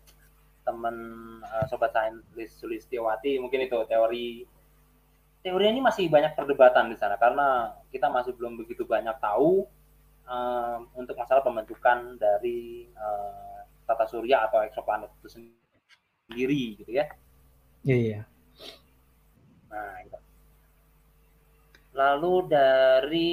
teman 0.69 0.97
uh, 1.49 1.64
sobat 1.64 1.97
saintis 1.97 2.53
Sulistiawati 2.61 3.41
mungkin 3.41 3.64
itu 3.64 3.81
teori 3.89 4.45
teori 5.41 5.64
ini 5.64 5.81
masih 5.81 6.12
banyak 6.12 6.37
perdebatan 6.37 6.93
di 6.93 6.97
sana 7.01 7.16
karena 7.16 7.73
kita 7.89 8.12
masih 8.12 8.37
belum 8.37 8.61
begitu 8.61 8.85
banyak 8.85 9.16
tahu 9.16 9.64
uh, 10.29 10.85
untuk 10.93 11.16
masalah 11.16 11.41
pembentukan 11.41 12.21
dari 12.21 12.85
uh, 12.93 13.64
tata 13.89 14.05
surya 14.05 14.45
atau 14.45 14.61
eksoplanet 14.61 15.09
itu 15.25 15.41
sendiri 15.41 16.77
gitu 16.85 16.93
ya. 16.93 17.09
Iya. 17.89 17.97
Yeah, 18.21 18.23
Nah, 19.69 20.01
gitu. 20.05 20.19
Lalu 21.97 22.35
dari 22.49 23.33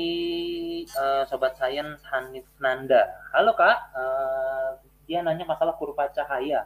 uh, 0.96 1.24
sobat 1.28 1.60
sains 1.60 2.02
Hanif 2.12 2.48
Nanda, 2.60 3.08
halo 3.36 3.56
kak, 3.56 3.78
uh, 3.94 4.80
dia 5.06 5.22
nanya 5.22 5.46
masalah 5.46 5.78
kurva 5.78 6.10
cahaya 6.12 6.66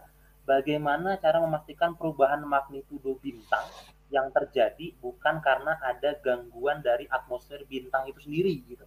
bagaimana 0.50 1.22
cara 1.22 1.38
memastikan 1.38 1.94
perubahan 1.94 2.42
magnitudo 2.42 3.22
bintang 3.22 3.62
yang 4.10 4.34
terjadi 4.34 4.98
bukan 4.98 5.38
karena 5.38 5.78
ada 5.78 6.18
gangguan 6.18 6.82
dari 6.82 7.06
atmosfer 7.06 7.62
bintang 7.70 8.10
itu 8.10 8.26
sendiri 8.26 8.54
gitu. 8.66 8.86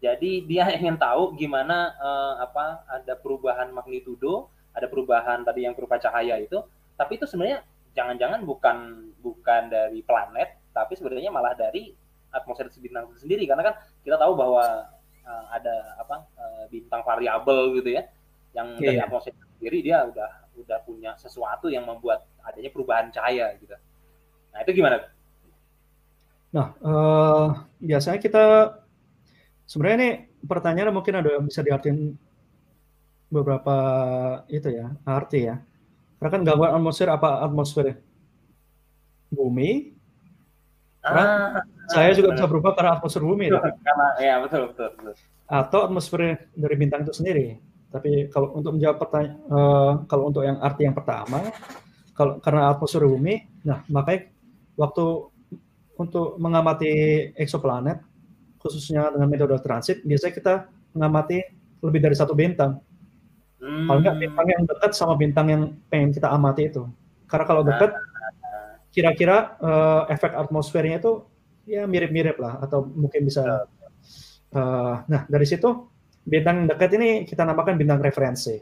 Jadi 0.00 0.48
dia 0.48 0.72
ingin 0.80 0.96
tahu 0.96 1.36
gimana 1.36 1.92
uh, 2.00 2.34
apa 2.40 2.88
ada 2.88 3.12
perubahan 3.20 3.68
magnitudo, 3.68 4.48
ada 4.72 4.88
perubahan 4.88 5.44
tadi 5.44 5.68
yang 5.68 5.76
berupa 5.76 6.00
cahaya 6.00 6.40
itu, 6.40 6.56
tapi 6.96 7.20
itu 7.20 7.28
sebenarnya 7.28 7.60
jangan-jangan 7.92 8.40
bukan 8.48 8.76
bukan 9.20 9.68
dari 9.68 10.00
planet, 10.00 10.72
tapi 10.72 10.96
sebenarnya 10.96 11.28
malah 11.28 11.52
dari 11.52 11.92
atmosfer 12.32 12.72
bintang 12.80 13.12
itu 13.12 13.28
sendiri 13.28 13.44
karena 13.44 13.72
kan 13.72 13.74
kita 14.04 14.16
tahu 14.16 14.32
bahwa 14.32 14.64
uh, 15.28 15.44
ada 15.52 16.00
apa 16.00 16.24
uh, 16.40 16.64
bintang 16.72 17.04
variabel 17.04 17.76
gitu 17.76 17.92
ya, 17.92 18.08
yang 18.56 18.80
yeah. 18.80 18.96
dari 18.96 18.96
iya. 18.96 19.04
atmosfer 19.04 19.36
sendiri 19.60 19.84
dia 19.84 20.08
udah 20.08 20.47
udah 20.58 20.78
punya 20.82 21.14
sesuatu 21.14 21.70
yang 21.70 21.86
membuat 21.86 22.26
adanya 22.42 22.70
perubahan 22.74 23.08
cahaya 23.14 23.54
gitu. 23.58 23.74
Nah 24.52 24.58
itu 24.66 24.70
gimana? 24.74 25.06
Nah 26.50 26.66
uh, 26.82 27.46
biasanya 27.78 28.18
kita 28.18 28.74
sebenarnya 29.68 29.96
ini 30.00 30.10
pertanyaan 30.42 30.94
mungkin 30.94 31.20
ada 31.20 31.38
bisa 31.44 31.60
diartikan 31.60 32.16
beberapa 33.28 33.76
itu 34.48 34.68
ya 34.72 34.96
arti 35.04 35.48
ya. 35.48 35.60
Karena 36.18 36.30
kan 36.34 36.42
gangguan 36.42 36.72
atmosfer 36.74 37.06
apa 37.06 37.46
atmosfer 37.46 37.94
bumi. 39.30 39.94
Ah, 41.04 41.62
saya 41.88 42.10
juga 42.12 42.34
bisa 42.34 42.48
berubah 42.50 42.74
karena 42.74 42.98
atmosfer 42.98 43.22
bumi. 43.22 43.46
Karena 43.86 44.06
ya 44.18 44.34
betul 44.42 44.74
betul. 44.74 44.88
betul. 44.98 45.14
Atau 45.46 45.86
atmosfer 45.86 46.50
dari 46.52 46.74
bintang 46.74 47.06
itu 47.06 47.14
sendiri. 47.14 47.67
Tapi 47.88 48.28
kalau 48.28 48.52
untuk 48.52 48.76
menjawab 48.76 49.00
pertanyaan, 49.00 49.36
uh, 49.48 49.92
kalau 50.04 50.28
untuk 50.28 50.44
yang 50.44 50.60
arti 50.60 50.84
yang 50.84 50.92
pertama, 50.92 51.40
kalau 52.12 52.36
karena 52.42 52.68
atmosfer 52.68 53.00
bumi, 53.08 53.48
nah 53.64 53.80
makanya 53.88 54.28
waktu 54.76 55.32
untuk 55.96 56.36
mengamati 56.36 56.92
eksoplanet, 57.32 58.04
khususnya 58.60 59.08
dengan 59.08 59.28
metode 59.32 59.56
transit, 59.64 60.04
biasanya 60.04 60.34
kita 60.36 60.54
mengamati 60.92 61.40
lebih 61.80 62.00
dari 62.04 62.16
satu 62.18 62.36
bintang. 62.36 62.76
Hmm. 63.58 63.88
Kalau 63.88 63.98
nggak 64.04 64.18
bintang 64.20 64.46
yang 64.46 64.62
dekat 64.68 64.90
sama 64.94 65.14
bintang 65.18 65.46
yang 65.48 65.62
pengen 65.90 66.12
kita 66.12 66.28
amati 66.30 66.70
itu. 66.70 66.84
Karena 67.24 67.44
kalau 67.48 67.62
dekat, 67.64 67.90
kira-kira 68.92 69.56
uh, 69.58 70.02
efek 70.12 70.36
atmosfernya 70.36 71.00
itu 71.00 71.24
ya 71.64 71.88
mirip-mirip 71.88 72.36
lah, 72.36 72.60
atau 72.60 72.84
mungkin 72.84 73.24
bisa. 73.24 73.64
Uh, 74.48 75.04
nah 75.12 75.28
dari 75.28 75.44
situ 75.44 75.68
bintang 76.28 76.68
dekat 76.68 76.92
ini 77.00 77.24
kita 77.24 77.42
namakan 77.48 77.80
bintang 77.80 77.98
referensi. 78.04 78.56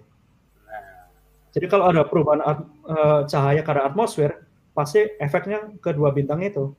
Jadi 1.56 1.72
kalau 1.72 1.88
ada 1.88 2.04
perubahan 2.04 2.44
uh, 2.44 3.24
cahaya 3.24 3.64
karena 3.64 3.88
atmosfer, 3.88 4.44
pasti 4.76 5.08
efeknya 5.16 5.72
ke 5.80 5.88
dua 5.96 6.12
bintang 6.12 6.44
itu. 6.44 6.76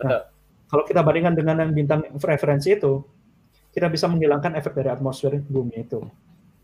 Nah, 0.00 0.24
kalau 0.72 0.88
kita 0.88 1.04
bandingkan 1.04 1.36
dengan 1.36 1.60
yang 1.60 1.76
bintang 1.76 2.00
referensi 2.16 2.72
itu, 2.72 3.04
kita 3.68 3.92
bisa 3.92 4.08
menghilangkan 4.08 4.56
efek 4.56 4.72
dari 4.80 4.88
atmosfer 4.88 5.36
bumi 5.44 5.84
itu. 5.84 6.00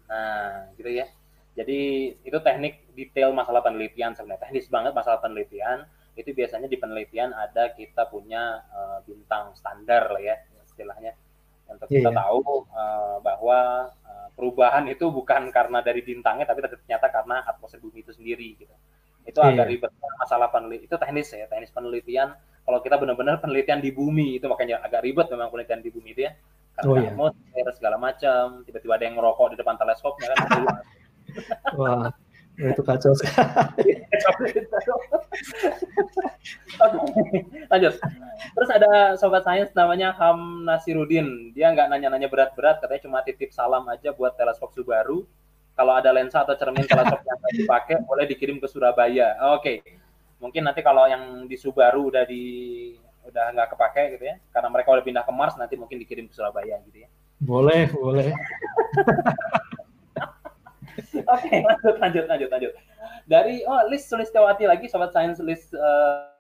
Nah, 0.09 0.73
gitu 0.81 0.89
ya. 0.89 1.05
Jadi 1.53 2.11
itu 2.17 2.39
teknik 2.41 2.89
detail 2.97 3.37
masalah 3.37 3.61
penelitian 3.61 4.17
sebenarnya 4.17 4.49
teknis 4.49 4.67
banget 4.73 4.97
masalah 4.97 5.21
penelitian 5.21 5.85
itu 6.17 6.31
biasanya 6.33 6.67
di 6.67 6.79
penelitian 6.81 7.31
ada 7.31 7.75
kita 7.77 8.09
punya 8.09 8.63
uh, 8.73 8.99
bintang 9.07 9.55
standar 9.55 10.11
lah 10.15 10.23
ya 10.23 10.37
istilahnya 10.67 11.15
yeah. 11.69 11.87
kita 12.01 12.11
iya. 12.13 12.19
tahu 12.19 12.39
uh, 12.73 13.17
bahwa 13.25 13.59
uh, 14.05 14.29
perubahan 14.37 14.85
itu 14.89 15.09
bukan 15.09 15.49
karena 15.49 15.81
dari 15.81 16.01
bintangnya 16.05 16.45
tapi 16.49 16.65
ternyata 16.65 17.07
karena 17.09 17.45
atmosfer 17.45 17.81
bumi 17.81 18.05
itu 18.05 18.13
sendiri 18.13 18.61
gitu. 18.61 18.75
Itu 19.25 19.41
yeah. 19.41 19.53
agak 19.57 19.67
ribet 19.73 19.93
masalah 20.21 20.49
penelitian 20.53 20.87
itu 20.87 20.95
teknis 21.01 21.29
ya 21.33 21.47
teknis 21.49 21.73
penelitian 21.73 22.37
kalau 22.65 22.81
kita 22.81 22.97
benar-benar 22.97 23.45
penelitian 23.45 23.81
di 23.85 23.93
bumi 23.93 24.41
itu 24.41 24.49
makanya 24.49 24.81
agak 24.81 25.05
ribet 25.05 25.29
memang 25.29 25.53
penelitian 25.53 25.81
di 25.85 25.91
bumi 25.93 26.11
itu 26.17 26.23
ya 26.29 26.33
karena 26.75 26.91
oh, 26.91 26.97
iya. 26.99 27.11
atmosfer 27.15 27.67
segala 27.77 27.97
macam 28.03 28.67
tiba-tiba 28.67 28.99
ada 28.99 29.05
yang 29.07 29.15
ngerokok 29.15 29.47
di 29.55 29.57
depan 29.63 29.77
teleskopnya 29.79 30.27
kan 30.35 30.39
wah 31.79 32.11
itu 32.55 32.83
kacau 32.87 33.11
sekali 33.19 33.95
lanjut. 37.73 37.95
Terus 38.55 38.71
ada 38.71 39.19
sobat 39.19 39.43
sains 39.43 39.75
namanya 39.75 40.15
Ham 40.19 40.63
Nasirudin 40.63 41.51
dia 41.51 41.75
nggak 41.75 41.91
nanya-nanya 41.91 42.31
berat-berat 42.31 42.79
katanya 42.79 43.03
cuma 43.03 43.19
titip 43.27 43.51
salam 43.51 43.83
aja 43.91 44.15
buat 44.15 44.39
teleskop 44.39 44.71
Subaru. 44.75 45.27
Kalau 45.75 45.99
ada 45.99 46.15
lensa 46.15 46.47
atau 46.47 46.55
cermin 46.55 46.87
teleskop 46.87 47.19
yang 47.27 47.39
dipakai 47.51 47.99
boleh 48.07 48.31
dikirim 48.31 48.63
ke 48.63 48.71
Surabaya. 48.71 49.35
Oke. 49.59 49.83
Okay 49.83 49.99
mungkin 50.45 50.69
nanti 50.69 50.85
kalau 50.85 51.09
yang 51.09 51.49
di 51.49 51.57
Subaru 51.57 52.13
udah 52.13 52.29
di 52.29 52.45
udah 53.25 53.57
nggak 53.57 53.73
kepake 53.73 54.21
gitu 54.21 54.25
ya 54.29 54.37
karena 54.53 54.69
mereka 54.69 54.93
udah 54.93 55.01
pindah 55.01 55.25
ke 55.25 55.33
Mars 55.33 55.57
nanti 55.57 55.81
mungkin 55.81 55.97
dikirim 55.97 56.29
ke 56.29 56.37
Surabaya 56.37 56.77
gitu 56.85 57.01
ya. 57.01 57.09
Boleh 57.41 57.89
boleh 57.89 58.29
oke 60.99 61.23
okay, 61.27 61.61
lanjut 61.69 61.97
lanjut 62.01 62.25
lanjut 62.29 62.49
lanjut 62.51 62.73
dari 63.27 63.65
oh 63.67 63.83
list 63.89 64.11
Sulistiawati 64.11 64.69
lagi 64.69 64.87
sobat 64.91 65.11
sains 65.15 65.41
list 65.43 65.73
uh, 65.75 66.31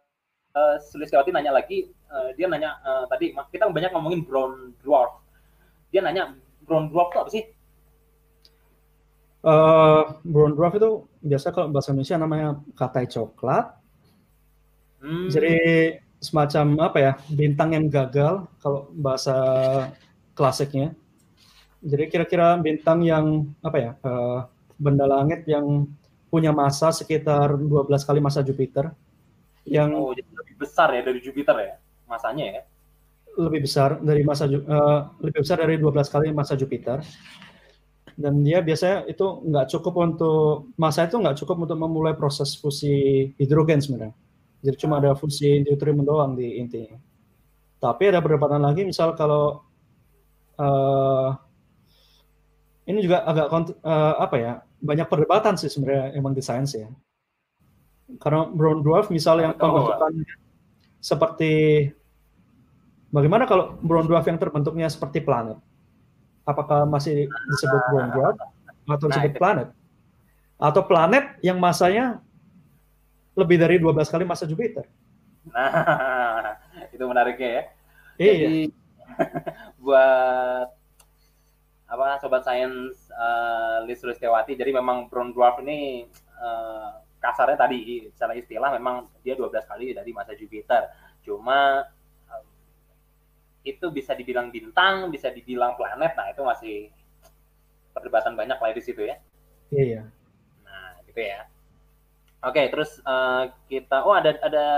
uh, 0.57 0.77
Sulistiawati 0.81 1.35
nanya 1.35 1.55
lagi 1.55 1.91
uh, 2.11 2.31
dia 2.35 2.47
nanya 2.47 2.79
uh, 2.83 3.05
tadi 3.11 3.35
kita 3.53 3.69
banyak 3.71 3.91
ngomongin 3.93 4.23
brown 4.27 4.73
dwarf 4.83 5.21
dia 5.91 6.01
nanya 6.03 6.35
brown 6.67 6.89
dwarf 6.91 7.11
itu 7.13 7.21
apa 7.21 7.33
sih 7.33 7.45
Uh, 9.45 10.25
brown 10.25 10.57
dwarf 10.57 10.73
itu 10.73 11.05
biasa 11.21 11.53
kalau 11.53 11.69
bahasa 11.69 11.93
Indonesia 11.93 12.17
namanya 12.17 12.65
katai 12.81 13.05
coklat 13.05 13.77
Hmm. 15.05 15.29
Jadi 15.29 15.57
semacam 16.25 16.89
apa 16.89 16.99
ya 16.99 17.13
bintang 17.29 17.77
yang 17.77 17.93
gagal 17.93 18.49
kalau 18.57 18.89
bahasa 18.97 19.37
klasiknya. 20.33 20.97
Jadi 21.85 22.05
kira-kira 22.09 22.57
bintang 22.57 23.05
yang 23.05 23.53
apa 23.61 23.77
ya 23.77 23.91
uh, 24.01 24.49
benda 24.81 25.05
langit 25.05 25.45
yang 25.45 25.85
punya 26.33 26.51
massa 26.51 26.91
sekitar 26.91 27.61
12 27.61 27.93
kali 28.09 28.19
massa 28.25 28.41
Jupiter. 28.41 28.89
Yang 29.69 29.91
oh, 29.97 30.13
jadi 30.13 30.33
lebih 30.33 30.57
besar 30.61 30.89
ya 30.97 31.03
dari 31.05 31.21
Jupiter 31.21 31.57
ya 31.61 31.75
masanya 32.09 32.45
ya? 32.45 32.63
Lebih 33.37 33.61
besar 33.69 34.01
dari 34.01 34.23
massa 34.25 34.49
uh, 34.49 35.01
lebih 35.21 35.45
besar 35.45 35.61
dari 35.61 35.77
12 35.77 36.13
kali 36.13 36.27
massa 36.33 36.57
Jupiter. 36.57 37.05
Dan 38.15 38.47
dia 38.47 38.63
biasanya 38.63 39.11
itu 39.11 39.27
nggak 39.45 39.67
cukup 39.75 39.95
untuk 40.01 40.71
massa 40.81 41.05
itu 41.05 41.21
nggak 41.21 41.37
cukup 41.37 41.69
untuk 41.69 41.79
memulai 41.79 42.15
proses 42.15 42.55
fusi 42.55 43.29
hidrogen 43.37 43.83
sebenarnya 43.83 44.15
jadi 44.65 44.77
cuma 44.81 44.97
ada 44.97 45.13
fungsi 45.13 45.61
deuterium 45.61 46.01
doang 46.09 46.33
di 46.33 46.57
intinya. 46.57 46.97
Tapi 47.77 48.09
ada 48.09 48.25
perdebatan 48.25 48.65
lagi, 48.65 48.89
misal 48.89 49.13
kalau 49.13 49.61
uh, 50.57 51.37
ini 52.85 52.99
juga 53.01 53.25
agak 53.25 53.47
uh, 53.81 54.15
apa 54.21 54.37
ya 54.37 54.53
banyak 54.85 55.09
perdebatan 55.09 55.57
sih 55.57 55.73
sebenarnya 55.73 56.13
emang 56.17 56.37
di 56.37 56.45
sains 56.45 56.77
ya. 56.77 56.89
Karena 58.21 58.45
brown 58.45 58.85
dwarf 58.85 59.09
misal 59.09 59.41
yang 59.41 59.57
pembentukan 59.57 60.13
seperti 61.01 61.53
bagaimana 63.09 63.49
kalau 63.49 63.81
brown 63.81 64.05
dwarf 64.05 64.29
yang 64.29 64.37
terbentuknya 64.37 64.93
seperti 64.93 65.25
planet? 65.25 65.57
Apakah 66.45 66.85
masih 66.85 67.25
disebut 67.49 67.81
brown 67.89 68.11
dwarf 68.13 68.37
atau 68.85 69.07
disebut 69.09 69.33
nah, 69.33 69.41
planet? 69.41 69.69
Atau 70.61 70.83
planet 70.85 71.41
yang 71.41 71.57
masanya 71.57 72.21
lebih 73.35 73.57
dari 73.59 73.81
12 73.81 74.13
kali 74.13 74.25
masa 74.29 74.45
Jupiter. 74.45 74.87
Nah, 75.49 76.55
itu 76.95 77.05
menariknya 77.09 77.49
ya. 77.49 77.63
Iya. 78.15 78.33
Jadi, 78.39 78.63
buat 79.83 80.69
apa 81.85 82.17
sobat 82.17 82.43
sains 82.49 83.13
uh, 83.13 83.85
Liz 83.85 84.01
Sulistiawati, 84.01 84.57
jadi 84.57 84.73
memang 84.73 85.13
brown 85.13 85.37
dwarf 85.37 85.61
ini 85.61 86.09
uh, 86.41 87.05
kasarnya 87.25 87.57
tadi 87.57 88.05
secara 88.13 88.37
istilah 88.37 88.77
memang 88.77 89.09
dia 89.25 89.33
12 89.33 89.65
kali 89.65 89.97
dari 89.97 90.13
masa 90.13 90.37
Jupiter. 90.37 90.93
Cuma 91.25 91.81
um, 92.29 92.47
itu 93.65 93.89
bisa 93.89 94.13
dibilang 94.13 94.53
bintang, 94.53 95.09
bisa 95.09 95.33
dibilang 95.33 95.73
planet. 95.77 96.13
Nah, 96.13 96.27
itu 96.29 96.43
masih 96.45 96.77
perdebatan 97.97 98.37
banyak 98.37 98.61
lah 98.61 98.73
di 98.77 98.83
situ 98.85 99.09
ya. 99.09 99.17
Iya. 99.73 100.03
Nah, 100.69 101.01
gitu 101.09 101.21
ya. 101.25 101.49
Oke, 102.45 102.61
okay, 102.61 102.67
terus 102.69 103.01
uh, 103.09 103.49
kita 103.73 104.05
oh 104.05 104.13
ada 104.13 104.37
ada 104.45 104.69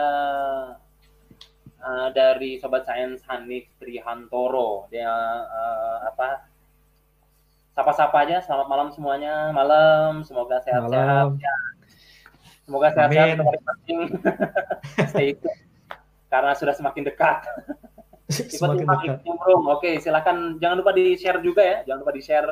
uh, 1.83 2.09
dari 2.15 2.63
sobat 2.63 2.87
sains 2.87 3.27
Hanif 3.27 3.67
Trihantoro. 3.83 4.87
Dia 4.95 5.11
uh, 5.43 5.99
apa? 6.07 6.47
Sapa-sapa 7.77 8.17
aja. 8.25 8.41
Selamat 8.41 8.67
malam 8.73 8.89
semuanya. 8.89 9.53
Malam, 9.53 10.25
semoga 10.25 10.57
sehat-sehat 10.65 11.37
ya. 11.37 11.55
Semoga 12.65 12.89
sehat-sehat. 12.97 13.37
Stay. 15.13 15.37
Karena 16.33 16.57
sudah 16.57 16.73
semakin 16.73 17.05
dekat. 17.05 17.45
semakin 18.57 18.89
dekat. 18.89 19.21
Oke, 19.69 20.01
silakan 20.01 20.57
jangan 20.57 20.81
lupa 20.81 20.97
di-share 20.97 21.45
juga 21.45 21.61
ya. 21.61 21.79
Jangan 21.85 22.01
lupa 22.01 22.13
di-share 22.17 22.49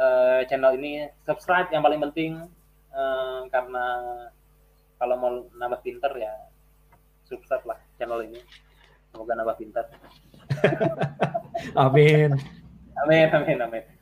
uh, 0.00 0.40
channel 0.48 0.72
ini, 0.80 1.12
subscribe 1.28 1.68
yang 1.68 1.84
paling 1.84 2.00
penting 2.08 2.48
uh, 2.96 3.44
karena 3.52 3.84
kalau 4.98 5.14
mau 5.16 5.30
nambah 5.54 5.80
pinter 5.86 6.10
ya 6.18 6.32
subscribe 7.28 7.64
lah 7.64 7.78
channel 7.96 8.24
ini 8.24 8.40
semoga 9.12 9.32
nambah 9.38 9.56
pinter 9.56 9.84
amin 11.86 12.34
amin 13.06 13.28
amin 13.30 13.58
amin 13.62 13.97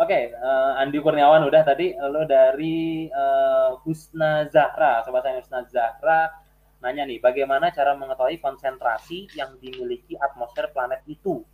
oke 0.00 0.08
okay, 0.08 0.32
uh, 0.32 0.80
eh, 0.80 0.80
Andi 0.80 0.98
Kurniawan 0.98 1.44
udah 1.44 1.62
tadi 1.62 1.92
lo 1.92 2.24
dari 2.24 3.06
uh, 3.12 3.76
Husna 3.84 4.48
Zahra 4.48 5.04
sobat 5.04 5.28
saya 5.28 5.44
Husna 5.44 5.60
Zahra 5.68 6.32
nanya 6.80 7.04
nih 7.04 7.20
bagaimana 7.20 7.68
cara 7.70 7.92
mengetahui 7.92 8.40
konsentrasi 8.40 9.28
yang 9.36 9.60
dimiliki 9.60 10.16
atmosfer 10.16 10.72
planet 10.72 11.04
itu? 11.04 11.44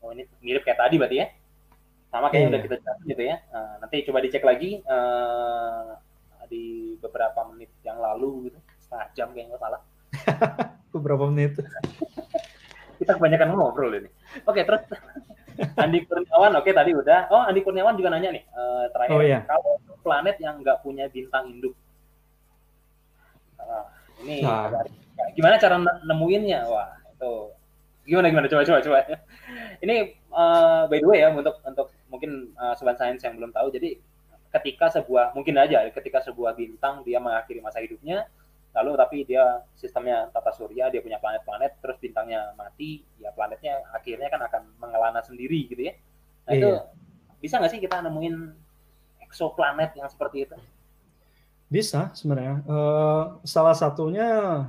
Oh 0.00 0.10
ini 0.12 0.24
mirip 0.40 0.64
kayak 0.64 0.80
tadi 0.80 0.96
berarti 0.96 1.16
ya? 1.20 1.26
Sama 2.08 2.32
kayak 2.32 2.40
yeah. 2.40 2.50
udah 2.50 2.60
kita 2.64 2.76
cari 2.80 3.02
gitu 3.12 3.22
ya. 3.28 3.36
Uh, 3.52 3.74
nanti 3.84 3.96
coba 4.08 4.18
dicek 4.24 4.44
lagi 4.44 4.80
uh, 4.88 6.00
di 6.48 6.96
beberapa 6.96 7.44
menit 7.52 7.68
yang 7.84 8.00
lalu 8.00 8.48
gitu. 8.48 8.58
Setengah 8.80 9.08
jam 9.12 9.28
kayaknya 9.36 9.60
salah. 9.60 9.80
Beberapa 10.94 11.28
menit? 11.28 11.60
Kita 13.00 13.18
kebanyakan 13.18 13.52
ngobrol 13.52 13.92
ini. 14.00 14.08
Oke 14.48 14.64
terus 14.64 14.80
Andi 15.82 15.98
Kurniawan 16.06 16.52
oke 16.58 16.70
tadi 16.70 16.90
udah. 16.94 17.30
Oh 17.30 17.42
Andi 17.46 17.60
Kurniawan 17.62 17.94
juga 17.94 18.10
nanya 18.10 18.34
nih 18.34 18.44
uh, 18.54 18.84
terakhir. 18.90 19.14
Oh, 19.14 19.22
iya. 19.22 19.40
kalau 19.46 19.78
planet 20.02 20.36
yang 20.42 20.60
nggak 20.60 20.82
punya 20.82 21.06
bintang 21.08 21.50
induk? 21.50 21.74
Uh, 23.58 23.86
ini 24.26 24.42
nah. 24.42 24.70
gimana 25.32 25.56
cara 25.56 25.78
nemuinnya? 25.80 26.66
Wah 26.66 26.90
itu. 27.10 27.34
Gimana 28.04 28.28
gimana? 28.28 28.46
Coba 28.50 28.62
coba 28.66 28.78
coba. 28.82 28.98
Ini 29.80 29.96
uh, 30.34 30.84
by 30.90 30.98
the 30.98 31.08
way 31.08 31.22
ya 31.22 31.30
untuk 31.30 31.56
untuk 31.62 31.88
mungkin 32.10 32.52
uh, 32.58 32.74
sobat 32.78 32.98
sains 32.98 33.22
yang 33.22 33.34
belum 33.34 33.50
tahu 33.50 33.74
jadi 33.74 33.98
ketika 34.54 34.86
sebuah 34.86 35.34
mungkin 35.34 35.58
aja 35.58 35.82
ketika 35.90 36.22
sebuah 36.22 36.54
bintang 36.54 37.02
dia 37.02 37.18
mengakhiri 37.18 37.58
masa 37.58 37.82
hidupnya 37.82 38.30
lalu 38.74 38.90
tapi 38.98 39.16
dia 39.22 39.62
sistemnya 39.78 40.26
tata 40.34 40.50
surya 40.50 40.90
dia 40.90 40.98
punya 40.98 41.22
planet-planet 41.22 41.78
terus 41.78 41.96
bintangnya 42.02 42.50
mati 42.58 43.06
ya 43.22 43.30
planetnya 43.30 43.86
akhirnya 43.94 44.26
kan 44.26 44.42
akan 44.42 44.62
mengelana 44.82 45.22
sendiri 45.22 45.70
gitu 45.70 45.88
ya. 45.88 45.94
Nah 46.44 46.52
iya. 46.52 46.58
itu 46.58 46.70
bisa 47.38 47.62
nggak 47.62 47.70
sih 47.70 47.80
kita 47.80 48.02
nemuin 48.02 48.34
eksoplanet 49.22 49.94
yang 49.94 50.10
seperti 50.10 50.50
itu? 50.50 50.56
Bisa 51.70 52.14
sebenarnya. 52.14 52.62
Uh, 52.66 53.42
salah 53.46 53.74
satunya 53.74 54.62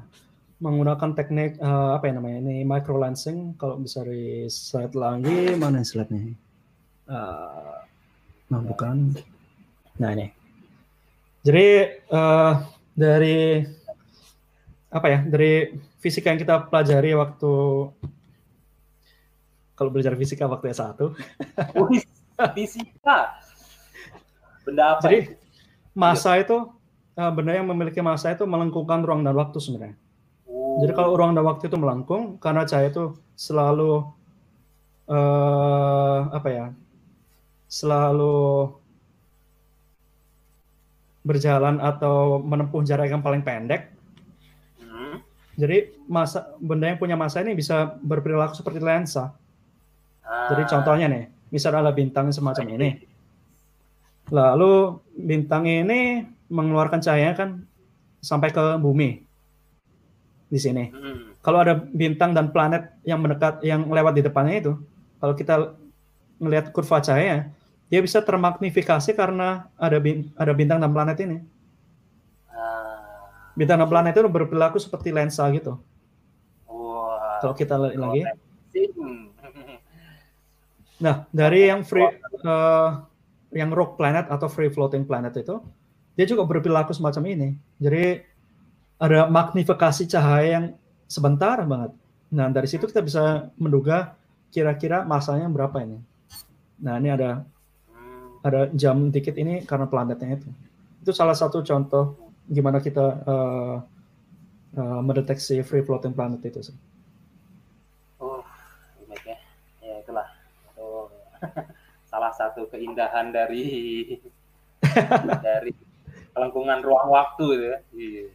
menggunakan 0.57 1.13
teknik 1.13 1.59
uh, 1.59 1.99
apa 1.99 2.09
ya 2.09 2.13
namanya 2.17 2.41
ini 2.47 2.63
micro 2.63 2.97
lensing 2.97 3.53
kalau 3.57 3.77
bisa 3.77 4.05
di 4.05 4.49
slide 4.49 4.97
lagi. 4.97 5.53
Mana 5.57 5.81
slide-nya? 5.81 6.33
Uh, 7.05 7.77
nah 8.49 8.61
bukan. 8.61 9.13
Nah 10.01 10.09
ini. 10.13 10.33
Jadi 11.45 11.67
uh, 12.09 12.57
dari 12.97 13.61
apa 14.95 15.07
ya 15.11 15.19
dari 15.27 15.75
fisika 15.99 16.31
yang 16.31 16.39
kita 16.39 16.71
pelajari 16.71 17.11
waktu 17.11 17.51
kalau 19.75 19.91
belajar 19.91 20.15
fisika 20.15 20.47
waktu 20.47 20.71
S1. 20.71 20.95
fisika. 22.55 23.35
Benda 24.63 24.95
apa? 24.95 25.03
Jadi 25.03 25.35
masa 25.91 26.39
itu 26.39 26.71
uh, 27.19 27.31
benda 27.35 27.51
yang 27.51 27.67
memiliki 27.67 27.99
masa 27.99 28.31
itu 28.31 28.47
melengkungkan 28.47 29.03
ruang 29.03 29.21
dan 29.27 29.35
waktu 29.35 29.59
sebenarnya. 29.59 29.99
Oh. 30.47 30.79
Jadi 30.79 30.95
kalau 30.95 31.19
ruang 31.19 31.35
dan 31.35 31.43
waktu 31.43 31.67
itu 31.67 31.75
melengkung 31.75 32.39
karena 32.39 32.63
cahaya 32.63 32.87
itu 32.87 33.19
selalu 33.35 34.07
uh, 35.11 36.19
apa 36.31 36.49
ya? 36.49 36.65
Selalu 37.67 38.71
berjalan 41.25 41.83
atau 41.83 42.39
menempuh 42.39 42.79
jarak 42.87 43.11
yang 43.11 43.19
paling 43.19 43.43
pendek. 43.43 43.94
Jadi 45.55 46.03
masa 46.11 46.51
benda 46.59 46.91
yang 46.91 46.99
punya 46.99 47.15
masa 47.15 47.39
ini 47.39 47.55
bisa 47.55 47.95
berperilaku 48.03 48.59
seperti 48.59 48.83
lensa. 48.83 49.31
Ah. 50.21 50.51
Jadi 50.51 50.67
contohnya 50.67 51.07
nih, 51.07 51.23
misalnya 51.51 51.87
ada 51.87 51.93
bintang 51.95 52.27
semacam 52.35 52.65
ini. 52.75 52.89
Lalu 54.35 54.99
bintang 55.15 55.63
ini 55.63 56.27
mengeluarkan 56.51 56.99
cahaya 56.99 57.31
kan 57.37 57.63
sampai 58.19 58.51
ke 58.51 58.75
bumi 58.81 59.23
di 60.49 60.59
sini. 60.59 60.91
Hmm. 60.91 61.37
Kalau 61.39 61.61
ada 61.61 61.77
bintang 61.77 62.33
dan 62.33 62.49
planet 62.49 62.89
yang 63.05 63.21
mendekat, 63.21 63.61
yang 63.61 63.85
lewat 63.85 64.17
di 64.17 64.25
depannya 64.25 64.55
itu, 64.59 64.73
kalau 65.21 65.33
kita 65.37 65.77
melihat 66.41 66.73
kurva 66.73 66.99
cahaya, 66.99 67.53
dia 67.87 67.99
bisa 68.01 68.19
termagnifikasi 68.25 69.13
karena 69.13 69.69
ada 69.77 70.01
ada 70.35 70.51
bintang 70.57 70.81
dan 70.81 70.91
planet 70.91 71.17
ini. 71.21 71.37
Bintang 73.55 73.79
dan 73.79 73.87
planet 73.87 74.13
itu 74.19 74.27
berperilaku 74.27 74.77
seperti 74.77 75.15
lensa 75.15 75.47
gitu. 75.55 75.79
Wow. 76.67 77.39
Kalau 77.39 77.55
kita 77.55 77.75
lihat 77.79 77.95
lagi. 77.95 78.21
Nah, 80.99 81.27
dari 81.31 81.71
yang 81.71 81.83
free 81.83 82.07
uh, 82.43 83.03
yang 83.55 83.71
rock 83.71 83.95
planet 83.95 84.27
atau 84.27 84.51
free 84.51 84.71
floating 84.71 85.07
planet 85.07 85.35
itu, 85.39 85.59
dia 86.19 86.25
juga 86.27 86.43
berperilaku 86.43 86.91
semacam 86.91 87.23
ini. 87.31 87.49
Jadi 87.79 88.19
ada 88.99 89.27
magnifikasi 89.27 90.03
cahaya 90.07 90.49
yang 90.59 90.65
sebentar 91.07 91.59
banget. 91.63 91.91
Nah, 92.31 92.47
dari 92.51 92.67
situ 92.67 92.87
kita 92.87 93.03
bisa 93.03 93.51
menduga 93.55 94.15
kira-kira 94.51 95.03
masanya 95.03 95.47
berapa 95.51 95.75
ini. 95.83 95.99
Nah, 96.79 96.99
ini 96.99 97.11
ada 97.11 97.43
ada 98.43 98.67
jam 98.75 99.11
dikit 99.11 99.35
ini 99.39 99.63
karena 99.63 99.87
planetnya 99.87 100.39
itu. 100.39 100.47
Itu 101.03 101.11
salah 101.15 101.35
satu 101.35 101.63
contoh 101.63 102.24
gimana 102.49 102.77
kita 102.77 103.05
uh, 103.25 103.75
uh, 104.77 104.99
mendeteksi 105.01 105.63
free 105.65 105.81
floating 105.81 106.13
planet 106.13 106.41
itu 106.45 106.71
sih. 106.71 106.77
Oh, 108.21 108.43
ini 109.01 109.17
ya. 109.25 109.37
Ya 109.81 109.93
itulah. 110.01 110.27
Oh, 110.77 111.09
salah 112.11 112.31
satu 112.37 112.69
keindahan 112.69 113.33
dari 113.33 113.65
dari 115.45 115.73
kelengkungan 116.35 116.83
ruang 116.83 117.09
waktu 117.09 117.45
gitu 117.55 117.65
ya. 117.65 117.79
Iya. 117.95 118.25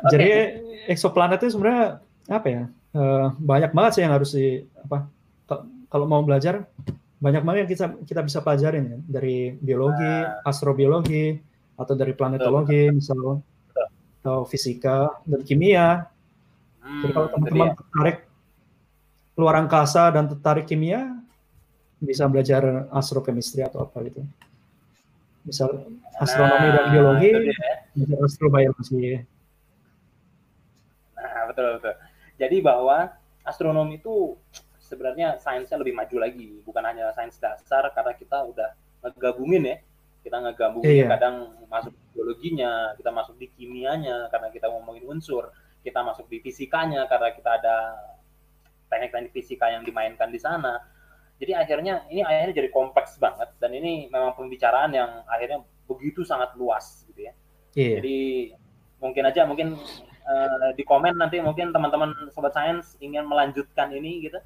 Jadi 0.14 0.28
okay. 0.30 0.90
eksoplanet 0.90 1.42
itu 1.42 1.58
sebenarnya 1.58 1.98
apa 2.30 2.48
ya? 2.48 2.62
Uh, 2.90 3.30
banyak 3.38 3.70
banget 3.70 3.92
sih 3.94 4.02
yang 4.02 4.14
harus 4.18 4.34
di 4.34 4.66
apa 4.82 5.06
kalau 5.90 6.06
mau 6.06 6.22
belajar 6.22 6.66
banyak 7.20 7.42
banget 7.44 7.58
yang 7.62 7.70
kita 7.70 7.86
kita 8.06 8.20
bisa 8.24 8.38
pelajarin 8.40 8.96
ya 8.96 8.98
dari 9.04 9.52
biologi, 9.60 10.02
nah. 10.02 10.40
astrobiologi 10.46 11.36
atau 11.80 11.94
dari 11.96 12.12
planetologi 12.12 12.92
misalnya 12.92 13.40
atau 14.20 14.44
fisika 14.44 15.08
dan 15.24 15.40
kimia. 15.40 16.04
Hmm, 16.84 17.00
Jadi 17.00 17.12
kalau 17.16 17.28
teman-teman 17.32 17.68
tertarik 17.72 18.18
luar 19.40 19.54
angkasa 19.64 20.12
dan 20.12 20.28
tertarik 20.28 20.68
kimia 20.68 21.16
bisa 21.96 22.28
belajar 22.28 22.88
astrochemistry 22.92 23.64
atau 23.64 23.88
apa 23.88 23.96
gitu. 24.04 24.20
Misal 25.48 25.88
astronomi 26.20 26.68
nah, 26.68 26.72
dan 26.76 26.84
biologi, 26.92 27.30
ya. 27.32 27.74
astrobiologi. 28.20 29.24
Nah, 31.16 31.42
betul 31.48 31.80
betul. 31.80 31.94
Jadi 32.36 32.56
bahwa 32.60 33.08
astronomi 33.48 33.96
itu 33.96 34.36
sebenarnya 34.84 35.40
sainsnya 35.40 35.80
lebih 35.80 35.96
maju 35.96 36.16
lagi 36.20 36.60
bukan 36.60 36.84
hanya 36.84 37.08
sains 37.16 37.40
dasar 37.40 37.88
karena 37.96 38.12
kita 38.12 38.36
udah 38.44 38.76
ngegabungin 39.00 39.64
ya 39.64 39.76
kita 40.20 40.36
ngegabungin 40.36 41.04
iya. 41.04 41.08
kadang 41.08 41.56
masuk 41.66 41.96
biologinya 42.12 42.92
kita 42.96 43.10
masuk 43.12 43.34
di 43.40 43.48
kimianya 43.56 44.28
karena 44.28 44.52
kita 44.52 44.68
ngomongin 44.68 45.08
unsur 45.08 45.48
kita 45.80 46.04
masuk 46.04 46.28
di 46.28 46.44
fisikanya 46.44 47.08
karena 47.08 47.32
kita 47.32 47.50
ada 47.56 47.76
teknik-teknik 48.92 49.32
fisika 49.32 49.72
yang 49.72 49.82
dimainkan 49.86 50.28
di 50.28 50.36
sana 50.36 50.76
jadi 51.40 51.64
akhirnya 51.64 52.04
ini 52.12 52.20
akhirnya 52.20 52.52
jadi 52.52 52.68
kompleks 52.68 53.16
banget 53.16 53.48
dan 53.56 53.72
ini 53.72 54.12
memang 54.12 54.36
pembicaraan 54.36 54.92
yang 54.92 55.24
akhirnya 55.24 55.64
begitu 55.88 56.20
sangat 56.20 56.52
luas 56.60 57.08
gitu 57.08 57.24
ya 57.24 57.32
iya. 57.72 57.96
jadi 57.98 58.18
mungkin 59.00 59.24
aja 59.24 59.48
mungkin 59.48 59.80
uh, 60.28 60.70
di 60.76 60.84
komen 60.84 61.16
nanti 61.16 61.40
mungkin 61.40 61.72
teman-teman 61.72 62.12
sobat 62.36 62.52
sains 62.52 63.00
ingin 63.00 63.24
melanjutkan 63.24 63.88
ini 63.88 64.28
gitu 64.28 64.36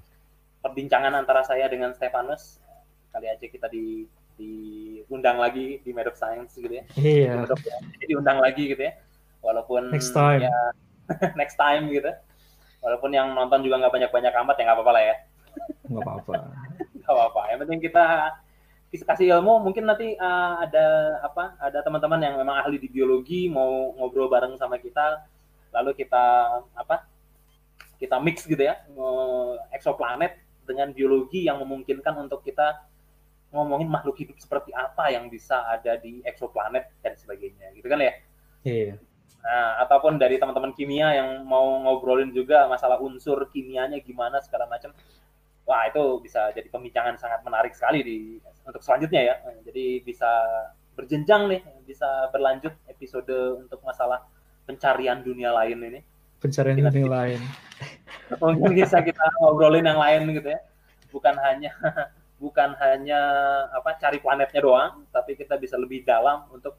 perbincangan 0.63 1.13
antara 1.13 1.43
saya 1.43 1.67
dengan 1.67 1.91
Stefanus 1.93 2.63
kali 3.11 3.27
aja 3.27 3.47
kita 3.51 3.67
di 3.67 4.07
diundang 4.35 5.39
lagi 5.39 5.79
di 5.83 5.91
Mad 5.95 6.11
of 6.11 6.19
Science 6.19 6.59
gitu 6.59 6.71
ya. 6.71 6.85
Iya. 6.99 7.47
Di 7.47 7.71
ya. 7.71 7.79
diundang 8.11 8.39
lagi 8.43 8.71
gitu 8.71 8.83
ya. 8.83 8.99
Walaupun 9.45 9.93
next 9.93 10.13
time. 10.15 10.43
ya 10.43 10.59
next 11.41 11.57
time 11.61 11.91
gitu. 11.91 12.11
Walaupun 12.85 13.11
yang 13.15 13.33
nonton 13.33 13.65
juga 13.65 13.81
nggak 13.81 13.95
banyak-banyak 13.95 14.33
amat 14.45 14.55
ya 14.59 14.63
nggak 14.67 14.77
apa-apa 14.77 14.93
lah 14.93 15.05
ya. 15.05 15.17
Nggak 15.89 16.03
apa-apa. 16.03 16.33
nggak 17.03 17.15
apa-apa. 17.15 17.41
Yang 17.53 17.59
penting 17.67 17.81
kita 17.81 18.05
kasih 18.95 19.35
ilmu 19.35 19.59
mungkin 19.59 19.91
nanti 19.91 20.15
uh, 20.15 20.63
ada 20.63 21.19
apa 21.27 21.59
ada 21.59 21.83
teman-teman 21.83 22.21
yang 22.23 22.35
memang 22.39 22.63
ahli 22.63 22.79
di 22.79 22.87
biologi 22.87 23.51
mau 23.51 23.91
ngobrol 23.99 24.31
bareng 24.31 24.55
sama 24.55 24.79
kita 24.79 25.27
lalu 25.75 25.99
kita 25.99 26.23
apa 26.79 27.03
kita 27.99 28.23
mix 28.23 28.47
gitu 28.47 28.63
ya 28.63 28.79
exoplanet 29.75 30.39
dengan 30.63 30.95
biologi 30.95 31.43
yang 31.43 31.59
memungkinkan 31.59 32.15
untuk 32.23 32.47
kita 32.47 32.87
ngomongin 33.55 33.87
makhluk 33.87 34.19
hidup 34.19 34.37
seperti 34.43 34.75
apa 34.75 35.15
yang 35.15 35.31
bisa 35.31 35.63
ada 35.71 35.95
di 35.95 36.19
exoplanet 36.27 36.91
dan 37.01 37.15
sebagainya 37.15 37.71
gitu 37.79 37.87
kan 37.87 38.03
ya? 38.03 38.13
Iya. 38.67 38.99
Nah 39.47 39.79
ataupun 39.87 40.19
dari 40.19 40.41
teman-teman 40.43 40.75
kimia 40.75 41.15
yang 41.15 41.47
mau 41.47 41.79
ngobrolin 41.87 42.35
juga 42.35 42.67
masalah 42.67 42.99
unsur 42.99 43.39
kimianya 43.55 44.03
gimana 44.03 44.43
segala 44.43 44.67
macam. 44.67 44.91
Wah 45.65 45.89
itu 45.89 46.21
bisa 46.21 46.53
jadi 46.53 46.69
pembicaraan 46.69 47.17
sangat 47.17 47.41
menarik 47.47 47.73
sekali 47.73 48.03
di 48.03 48.17
untuk 48.67 48.83
selanjutnya 48.83 49.23
ya. 49.23 49.35
Jadi 49.63 50.03
bisa 50.03 50.29
berjenjang 50.99 51.47
nih 51.51 51.61
bisa 51.87 52.29
berlanjut 52.35 52.75
episode 52.91 53.33
untuk 53.61 53.79
masalah 53.87 54.25
pencarian 54.65 55.21
dunia 55.21 55.53
lain 55.53 55.79
ini. 55.93 56.01
Pencarian 56.41 56.81
dunia 56.81 57.09
lain. 57.09 57.41
Mungkin 58.41 58.73
bisa 58.73 59.05
kita 59.05 59.25
ngobrolin 59.41 59.85
yang 59.85 60.01
lain 60.01 60.33
gitu 60.33 60.49
ya. 60.53 60.61
Bukan 61.13 61.37
hanya 61.39 61.71
bukan 62.39 62.75
hanya 62.83 63.21
apa 63.71 63.95
cari 63.97 64.19
planetnya 64.19 64.61
doang 64.61 65.07
tapi 65.15 65.39
kita 65.39 65.55
bisa 65.57 65.79
lebih 65.79 66.03
dalam 66.03 66.45
untuk 66.51 66.75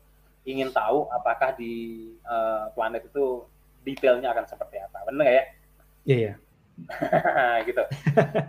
ingin 0.46 0.70
tahu 0.70 1.10
apakah 1.10 1.58
di 1.58 2.06
uh, 2.28 2.70
planet 2.78 3.08
itu 3.10 3.44
detailnya 3.82 4.30
akan 4.34 4.46
seperti 4.46 4.78
apa. 4.82 5.06
Benar 5.10 5.22
nggak 5.26 5.36
ya? 5.36 5.46
Iya 6.06 6.18
yeah, 6.22 6.36
yeah. 7.02 7.58
gitu. 7.66 7.84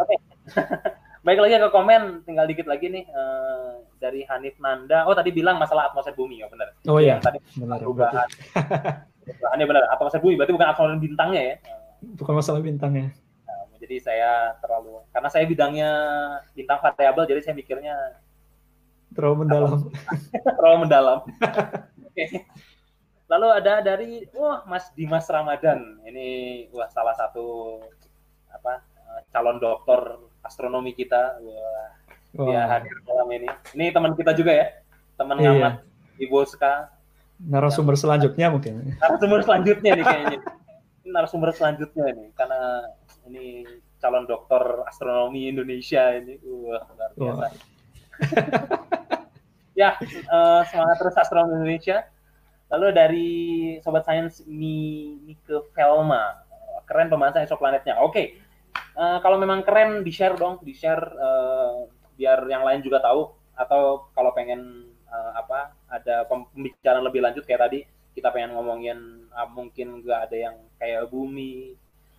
Oke. 0.02 0.16
Baik 1.26 1.42
lagi 1.42 1.58
ke 1.58 1.70
komen 1.74 2.22
tinggal 2.22 2.46
dikit 2.46 2.70
lagi 2.70 2.86
nih 2.86 3.02
uh, 3.10 3.82
dari 3.98 4.22
Hanif 4.28 4.54
Nanda. 4.62 5.08
Oh 5.10 5.16
tadi 5.16 5.34
bilang 5.34 5.58
masalah 5.58 5.90
atmosfer 5.90 6.14
bumi 6.14 6.44
ya 6.44 6.46
benar. 6.46 6.70
Oh 6.86 7.02
iya. 7.02 7.18
Tadi 7.18 7.42
benar 7.58 7.82
perubahan. 7.82 8.28
perubahannya 9.26 9.66
benar 9.66 9.82
atmosfer 9.90 10.22
bumi 10.22 10.38
berarti 10.38 10.54
bukan 10.54 10.68
atmosfer 10.70 11.00
bintangnya 11.00 11.42
ya? 11.42 11.54
Bukan 12.20 12.34
masalah 12.36 12.60
bintangnya 12.62 13.10
jadi 13.86 13.96
saya 14.02 14.32
terlalu 14.58 14.98
karena 15.14 15.28
saya 15.30 15.44
bidangnya 15.46 15.90
bintang 16.52 16.82
variabel 16.82 17.24
jadi 17.30 17.40
saya 17.46 17.54
mikirnya 17.54 17.94
terlalu 19.14 19.46
mendalam. 19.46 19.88
Terlalu 20.60 20.76
mendalam. 20.84 21.18
Oke. 22.04 22.24
Lalu 23.32 23.48
ada 23.48 23.80
dari 23.80 24.28
wah 24.36 24.60
Mas 24.68 24.92
Dimas 24.92 25.24
Ramadan. 25.30 26.02
Ini 26.04 26.26
wah 26.74 26.90
salah 26.92 27.16
satu 27.16 27.80
apa 28.52 28.84
calon 29.32 29.56
dokter 29.56 30.20
astronomi 30.44 30.92
kita. 30.92 31.40
Wah 31.40 31.88
wow. 32.36 32.44
dia 32.50 32.62
hadir 32.68 32.96
dalam 33.08 33.28
ini. 33.32 33.48
Ini 33.72 33.94
teman 33.94 34.12
kita 34.12 34.36
juga 34.36 34.52
ya 34.52 34.66
teman 35.16 35.40
iya. 35.40 35.48
ngamat 35.48 35.74
di 36.20 36.26
Boska 36.28 36.96
narasumber 37.40 37.94
selanjutnya 37.96 38.48
mungkin. 38.48 38.96
Narasumber 38.96 39.40
selanjutnya 39.44 39.90
nih 39.92 40.04
kayaknya. 40.04 40.38
Narasumber 41.06 41.50
selanjutnya 41.52 42.06
nih 42.16 42.28
karena 42.32 42.60
ini 43.26 43.66
calon 43.98 44.24
dokter 44.28 44.62
astronomi 44.86 45.50
Indonesia 45.50 46.14
ini 46.14 46.38
uh 46.42 46.82
luar 46.94 47.10
biasa. 47.16 47.46
ya, 49.80 49.96
uh, 50.30 50.62
semangat 50.68 50.96
terus 51.00 51.16
astronomi 51.18 51.54
Indonesia. 51.62 52.06
Lalu 52.66 52.86
dari 52.90 53.30
sobat 53.82 54.02
sains 54.06 54.42
Mi 54.50 55.14
Mike 55.22 55.70
Velma, 55.74 56.42
keren 56.90 57.06
pembahasan 57.06 57.46
exoplanetnya. 57.46 57.98
Oke, 58.02 58.10
okay. 58.10 58.26
uh, 58.98 59.22
kalau 59.22 59.38
memang 59.38 59.62
keren 59.62 60.02
di 60.02 60.10
share 60.10 60.34
dong, 60.34 60.58
di 60.66 60.74
share 60.74 61.02
uh, 61.14 61.86
biar 62.18 62.42
yang 62.50 62.66
lain 62.66 62.82
juga 62.82 62.98
tahu. 63.02 63.30
Atau 63.56 64.10
kalau 64.12 64.34
pengen 64.34 64.90
uh, 65.08 65.32
apa 65.38 65.72
ada 65.88 66.26
pembicaraan 66.28 67.06
lebih 67.06 67.22
lanjut 67.22 67.46
kayak 67.46 67.70
tadi 67.70 67.80
kita 68.12 68.32
pengen 68.32 68.56
ngomongin 68.56 69.28
uh, 69.32 69.48
mungkin 69.48 70.02
nggak 70.02 70.20
ada 70.28 70.36
yang 70.36 70.56
kayak 70.80 71.08
bumi 71.08 71.76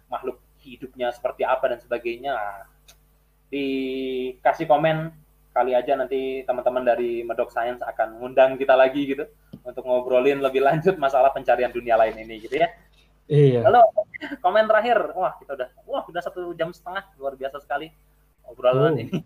makhluk 0.07 0.39
hidupnya 0.76 1.14
seperti 1.15 1.48
apa 1.48 1.72
dan 1.72 1.80
sebagainya 1.80 2.35
dikasih 3.48 4.68
komen 4.68 5.15
kali 5.56 5.73
aja 5.73 5.95
nanti 5.95 6.44
teman-teman 6.44 6.84
dari 6.84 7.23
Medok 7.23 7.49
Science 7.49 7.80
akan 7.81 8.19
ngundang 8.19 8.60
kita 8.60 8.76
lagi 8.76 9.07
gitu 9.07 9.23
untuk 9.64 9.88
ngobrolin 9.88 10.44
lebih 10.44 10.61
lanjut 10.61 10.99
masalah 10.99 11.31
pencarian 11.31 11.72
dunia 11.72 11.95
lain 11.95 12.19
ini 12.19 12.44
gitu 12.44 12.60
ya 12.60 12.69
Iya. 13.27 13.60
Lalu 13.60 13.80
komen 14.39 14.72
terakhir, 14.72 15.11
wah 15.11 15.35
kita 15.35 15.60
udah, 15.60 15.69
wah 15.84 16.03
udah 16.07 16.22
satu 16.23 16.56
jam 16.56 16.72
setengah, 16.72 17.03
luar 17.19 17.35
biasa 17.35 17.60
sekali 17.60 17.91
obrolan 18.48 18.95
oh. 18.95 19.03
ini. 19.03 19.19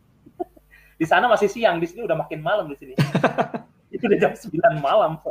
di 1.02 1.06
sana 1.06 1.30
masih 1.30 1.46
siang, 1.46 1.78
di 1.78 1.86
sini 1.86 2.10
udah 2.10 2.18
makin 2.18 2.42
malam 2.42 2.66
di 2.66 2.78
sini. 2.82 2.94
Itu 3.94 4.10
udah 4.10 4.18
jam 4.18 4.34
9 4.34 4.82
malam. 4.82 5.22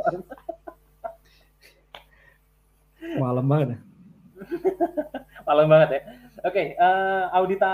malam 3.19 3.43
banget 3.43 3.67
ya. 3.75 3.79
malam 5.47 5.67
banget 5.69 5.89
ya. 5.89 6.01
Oke, 6.41 6.53
okay, 6.53 6.65
uh, 6.79 7.29
eh, 7.29 7.37
Audita, 7.37 7.73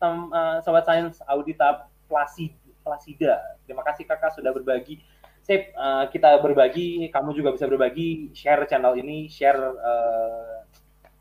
tem, 0.00 0.16
uh, 0.32 0.58
Sobat 0.64 0.84
Sains, 0.88 1.20
Audita 1.28 1.90
Placida, 2.08 2.56
Placida. 2.80 3.36
Terima 3.68 3.84
kasih 3.84 4.08
kakak 4.08 4.32
sudah 4.32 4.54
berbagi 4.56 5.02
Sip, 5.40 5.72
uh, 5.72 6.04
kita 6.12 6.36
berbagi, 6.44 7.08
kamu 7.08 7.32
juga 7.32 7.50
bisa 7.56 7.64
berbagi, 7.64 8.30
share 8.36 8.68
channel 8.68 8.92
ini, 8.94 9.26
share 9.26 9.56
uh, 9.58 10.62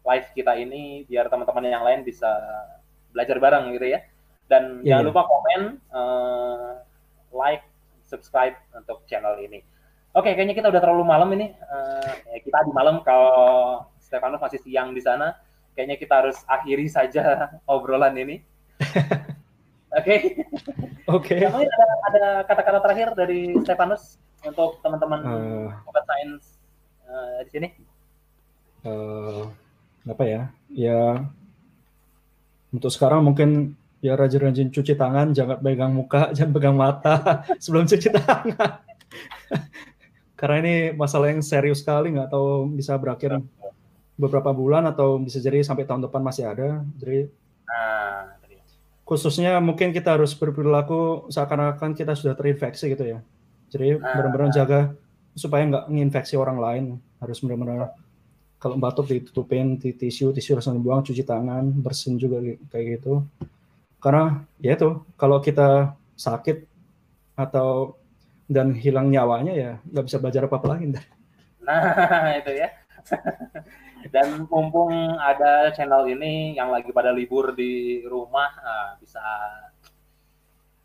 live 0.05 0.27
kita 0.35 0.59
ini, 0.59 1.07
biar 1.07 1.31
teman-teman 1.31 1.65
yang 1.65 1.81
lain 1.87 2.03
bisa 2.03 2.27
belajar 3.15 3.39
bareng 3.39 3.71
gitu 3.73 3.89
ya. 3.95 4.03
Dan 4.51 4.83
yeah. 4.83 5.01
jangan 5.01 5.03
iya. 5.03 5.09
lupa 5.09 5.21
komen, 5.23 5.61
uh, 5.95 6.83
like, 7.31 7.63
subscribe 8.03 8.53
untuk 8.75 9.01
channel 9.07 9.39
ini. 9.39 9.63
Oke, 10.13 10.29
okay, 10.29 10.31
kayaknya 10.35 10.57
kita 10.57 10.67
udah 10.67 10.81
terlalu 10.83 11.09
malam 11.09 11.29
ini. 11.33 11.55
Uh, 11.65 12.13
ya 12.29 12.39
kita 12.43 12.69
di 12.69 12.73
malam, 12.75 12.99
kalau 13.01 13.81
Stefanus 14.03 14.43
masih 14.43 14.59
siang 14.61 14.91
di 14.91 14.99
sana, 14.99 15.41
kayaknya 15.79 15.95
kita 15.95 16.13
harus 16.19 16.35
akhiri 16.43 16.91
saja 16.91 17.47
obrolan 17.71 18.19
ini. 18.19 18.43
Oke. 19.95 20.43
Oke. 21.07 21.39
Ada 21.39 22.43
kata-kata 22.43 22.79
terakhir 22.83 23.07
dari 23.15 23.55
Stefanus 23.63 24.19
untuk 24.43 24.83
teman-teman 24.83 25.23
uh, 25.23 26.03
sains 26.03 26.59
uh, 27.07 27.39
di 27.47 27.51
sini? 27.55 27.67
Uh, 28.83 29.47
apa 30.03 30.23
ya? 30.27 30.41
Ya 30.67 31.23
untuk 32.75 32.91
sekarang 32.91 33.23
mungkin 33.23 33.79
ya 34.03 34.19
rajin-rajin 34.19 34.69
cuci 34.69 34.99
tangan, 34.99 35.31
jangan 35.31 35.63
pegang 35.63 35.95
muka, 35.95 36.29
jangan 36.35 36.51
pegang 36.51 36.75
mata 36.75 37.47
sebelum 37.55 37.87
cuci 37.87 38.11
tangan. 38.11 38.83
Karena 40.35 40.55
ini 40.59 40.75
masalah 40.95 41.31
yang 41.31 41.43
serius 41.43 41.83
sekali, 41.83 42.15
nggak 42.15 42.31
tahu 42.31 42.67
bisa 42.75 42.95
berakhir 42.99 43.39
beberapa 44.19 44.51
bulan 44.51 44.83
atau 44.91 45.15
bisa 45.15 45.39
jadi 45.39 45.63
sampai 45.63 45.87
tahun 45.87 46.03
depan 46.11 46.19
masih 46.19 46.51
ada. 46.51 46.83
Jadi 46.99 47.31
nah, 47.63 48.35
khususnya 49.07 49.55
mungkin 49.63 49.95
kita 49.95 50.19
harus 50.19 50.35
berperilaku 50.35 51.31
seakan-akan 51.31 51.95
kita 51.95 52.13
sudah 52.19 52.35
terinfeksi 52.35 52.91
gitu 52.91 53.17
ya. 53.17 53.19
Jadi 53.71 53.95
ah. 53.95 54.19
benar-benar 54.19 54.51
jaga 54.51 54.91
supaya 55.39 55.63
nggak 55.63 55.87
menginfeksi 55.87 56.35
orang 56.35 56.59
lain. 56.59 56.85
Harus 57.23 57.39
benar-benar 57.39 57.95
kalau 58.59 58.75
batuk 58.75 59.07
ditutupin 59.07 59.79
di 59.79 59.95
tisu, 59.95 60.35
tisu 60.35 60.59
langsung 60.59 60.75
dibuang, 60.75 60.99
cuci 60.99 61.23
tangan, 61.23 61.71
bersin 61.79 62.19
juga 62.19 62.43
kayak 62.75 62.99
gitu. 62.99 63.23
Karena 64.03 64.43
ya 64.59 64.75
itu 64.75 64.99
kalau 65.15 65.39
kita 65.39 65.95
sakit 66.19 66.67
atau 67.39 67.95
dan 68.51 68.75
hilang 68.75 69.07
nyawanya 69.07 69.53
ya 69.55 69.71
nggak 69.87 70.05
bisa 70.11 70.17
belajar 70.19 70.43
apa-apa 70.43 70.75
lagi. 70.75 70.91
Nah 70.91 72.35
itu 72.43 72.51
ya. 72.51 72.78
Dan 74.13 74.47
mumpung 74.47 74.91
ada 75.19 75.69
channel 75.75 76.07
ini 76.07 76.55
yang 76.55 76.71
lagi 76.71 76.89
pada 76.95 77.11
libur 77.11 77.51
di 77.51 78.03
rumah, 78.07 78.49
nah, 78.63 78.89
bisa 78.97 79.19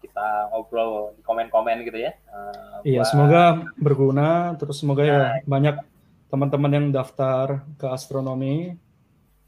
kita 0.02 0.52
ngobrol 0.52 1.16
di 1.16 1.22
komen-komen 1.24 1.86
gitu 1.88 1.98
ya. 2.04 2.12
Uh, 2.28 2.82
iya, 2.84 3.00
buat... 3.00 3.08
semoga 3.08 3.42
berguna. 3.78 4.52
Terus 4.60 4.76
semoga 4.82 5.02
ya 5.06 5.14
nah, 5.16 5.30
ya 5.38 5.46
banyak 5.46 5.76
teman-teman 6.28 6.72
yang 6.74 6.86
daftar 6.90 7.62
ke 7.78 7.86
astronomi. 7.88 8.76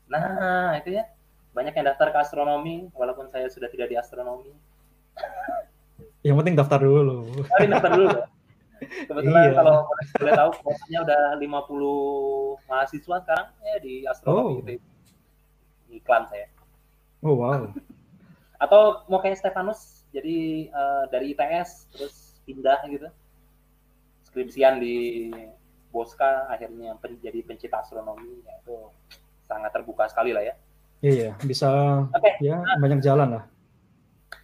Nah, 0.07 0.79
itu 0.79 0.97
ya. 0.97 1.05
Banyak 1.53 1.75
yang 1.75 1.87
daftar 1.93 2.15
ke 2.15 2.19
astronomi, 2.21 2.87
walaupun 2.95 3.27
saya 3.33 3.51
sudah 3.51 3.67
tidak 3.67 3.91
di 3.91 3.97
astronomi. 3.99 4.53
Yang 6.23 6.37
penting 6.43 6.55
daftar 6.55 6.81
dulu. 6.81 7.45
Tapi 7.51 7.67
daftar 7.67 7.93
dulu. 7.97 8.19
Kebetulan 8.81 9.53
iya. 9.53 9.57
kalau 9.57 9.77
boleh 10.20 10.32
tahu 10.36 10.51
kuotanya 10.61 10.98
udah 11.09 11.23
50 11.40 12.69
mahasiswa 12.69 13.16
sekarang 13.24 13.48
ya 13.65 13.77
di 13.81 13.94
astronomi 14.05 14.53
oh. 14.53 14.57
gitu. 14.61 14.73
Iklan 15.97 16.24
saya. 16.28 16.47
Oh 17.24 17.40
wow. 17.40 17.73
Atau 18.65 19.05
mau 19.09 19.20
kayak 19.20 19.40
Stefanus 19.40 20.05
jadi 20.12 20.69
uh, 20.73 21.05
dari 21.09 21.32
ITS 21.32 21.93
terus 21.97 22.15
pindah 22.44 22.81
gitu. 22.89 23.09
Skripsian 24.28 24.81
di 24.81 25.32
Bosca 25.89 26.44
akhirnya 26.53 27.01
pen, 27.01 27.16
jadi 27.24 27.40
pencipta 27.40 27.81
astronomi 27.81 28.44
ya 28.44 28.53
itu 28.61 28.77
sangat 29.48 29.73
terbuka 29.73 30.05
sekali 30.12 30.36
lah 30.36 30.44
ya. 30.44 30.55
Iya, 31.05 31.36
bisa 31.44 31.69
okay. 32.12 32.40
ya 32.40 32.61
banyak 32.81 33.01
jalan 33.01 33.40
lah. 33.40 33.44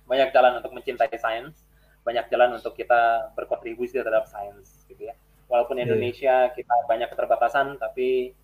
Banyak 0.08 0.32
jalan 0.32 0.60
untuk 0.60 0.72
mencintai 0.72 1.16
sains 1.16 1.64
banyak 2.02 2.26
jalan 2.30 2.58
untuk 2.58 2.74
kita 2.74 3.32
berkontribusi 3.38 3.98
terhadap 3.98 4.26
sains 4.26 4.82
gitu 4.90 5.06
ya. 5.06 5.14
Walaupun 5.46 5.78
iya. 5.78 5.86
Indonesia 5.86 6.34
kita 6.54 6.74
banyak 6.90 7.08
keterbatasan, 7.12 7.78
tapi 7.78 8.34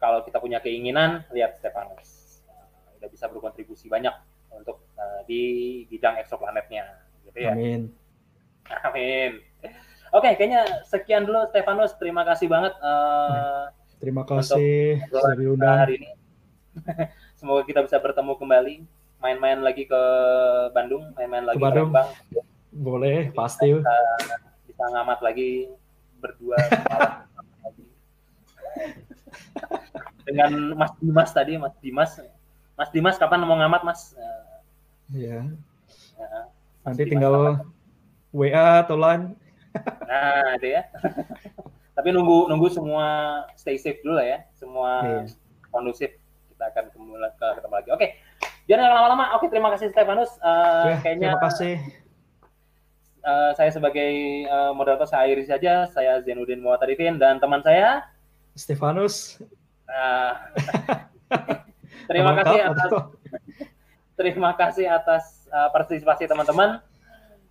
kalau 0.00 0.26
kita 0.26 0.42
punya 0.42 0.58
keinginan, 0.58 1.22
lihat 1.30 1.56
Stefanus 1.56 2.42
uh, 2.50 2.96
udah 2.98 3.08
bisa 3.08 3.30
berkontribusi 3.30 3.86
banyak 3.86 4.12
untuk 4.50 4.84
uh, 4.98 5.22
di 5.28 5.84
bidang 5.88 6.18
eksoplanetnya, 6.18 6.84
gitu 7.30 7.38
ya. 7.44 7.52
Amin. 7.54 7.92
Amin. 8.88 9.44
Oke, 10.14 10.30
okay, 10.30 10.32
kayaknya 10.38 10.62
sekian 10.86 11.26
dulu 11.26 11.46
Stefanus. 11.50 11.94
Terima 11.98 12.22
kasih 12.22 12.46
banget. 12.46 12.74
Uh, 12.80 13.68
Terima 13.98 14.22
kasih 14.26 15.00
sudah 15.10 15.34
diundang 15.36 15.76
hari 15.80 16.00
ini. 16.00 16.10
Semoga 17.38 17.62
kita 17.66 17.84
bisa 17.84 18.00
bertemu 18.00 18.32
kembali, 18.38 18.74
main-main 19.20 19.60
lagi 19.60 19.84
ke 19.84 20.02
Bandung, 20.72 21.12
main-main 21.16 21.44
lagi 21.44 21.60
ke, 21.60 21.64
Bandung. 21.64 21.90
ke 21.92 22.00
Lembang. 22.00 22.08
Boleh, 22.74 23.30
pasti. 23.30 23.70
Bisa, 23.70 23.94
bisa 24.66 24.84
ngamat 24.90 25.22
lagi 25.22 25.70
berdua 26.18 26.58
Dengan 30.26 30.74
Mas 30.74 30.90
Dimas 30.98 31.30
tadi, 31.30 31.54
Mas 31.54 31.76
Dimas. 31.78 32.18
Mas 32.74 32.90
Dimas 32.90 33.14
kapan 33.14 33.46
mau 33.46 33.54
ngamat, 33.54 33.86
Mas? 33.86 34.18
Iya. 35.14 35.46
Ya, 36.18 36.40
Nanti 36.82 37.06
Dimas 37.06 37.12
tinggal 37.14 37.32
ngamat. 37.38 37.62
WA 38.34 38.82
atau 38.82 38.98
line. 38.98 39.38
Nah, 40.06 40.54
itu 40.54 40.70
ya. 40.70 40.86
Tapi 41.98 42.14
nunggu 42.14 42.46
nunggu 42.46 42.70
semua 42.70 43.42
stay 43.58 43.74
safe 43.74 43.98
dulu 44.06 44.22
lah 44.22 44.26
ya. 44.26 44.38
Semua 44.54 45.02
iya. 45.02 45.26
kondusif. 45.74 46.14
Kita 46.46 46.70
akan 46.70 46.94
ketemu, 46.94 47.18
ketemu 47.34 47.74
lagi. 47.74 47.90
Oke. 47.90 48.06
Nggak 48.70 48.86
lama-lama. 48.86 49.34
Oke, 49.34 49.50
terima 49.50 49.74
kasih 49.74 49.90
Stefanus. 49.90 50.30
Uh, 50.38 50.94
ya, 50.94 50.96
kayaknya 51.02 51.34
terima 51.34 51.42
kasih 51.42 51.74
uh, 53.24 53.50
saya 53.56 53.72
sebagai 53.72 54.44
uh, 54.46 54.70
moderator 54.76 55.08
saya 55.08 55.26
akhiri 55.26 55.44
saja. 55.48 55.88
Saya 55.90 56.20
Zainuddin 56.22 56.60
Muatarifin 56.60 57.16
dan 57.18 57.40
teman 57.40 57.64
saya 57.64 58.04
Stefanus. 58.54 59.16
Uh, 59.84 60.32
terima 62.10 62.32
kasih 62.40 62.72
atas 62.72 62.90
terima 64.16 64.50
kasih 64.56 64.88
atas 64.88 65.44
uh, 65.52 65.68
partisipasi 65.76 66.24
teman-teman. 66.24 66.80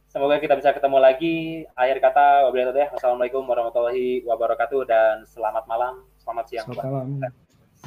Semoga 0.09 0.41
kita 0.41 0.57
bisa 0.57 0.73
ketemu 0.73 0.97
lagi. 0.97 1.63
Akhir 1.77 2.01
kata, 2.01 2.49
wabillahi 2.49 2.89
Wassalamualaikum 2.89 3.45
warahmatullahi 3.45 4.25
wabarakatuh 4.25 4.81
dan 4.89 5.15
selamat 5.29 5.69
malam, 5.69 6.09
selamat 6.25 6.45
siang. 6.49 6.65
Selamat 6.65 6.85
malam. 6.89 7.07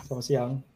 Selamat 0.06 0.24
siang. 0.24 0.76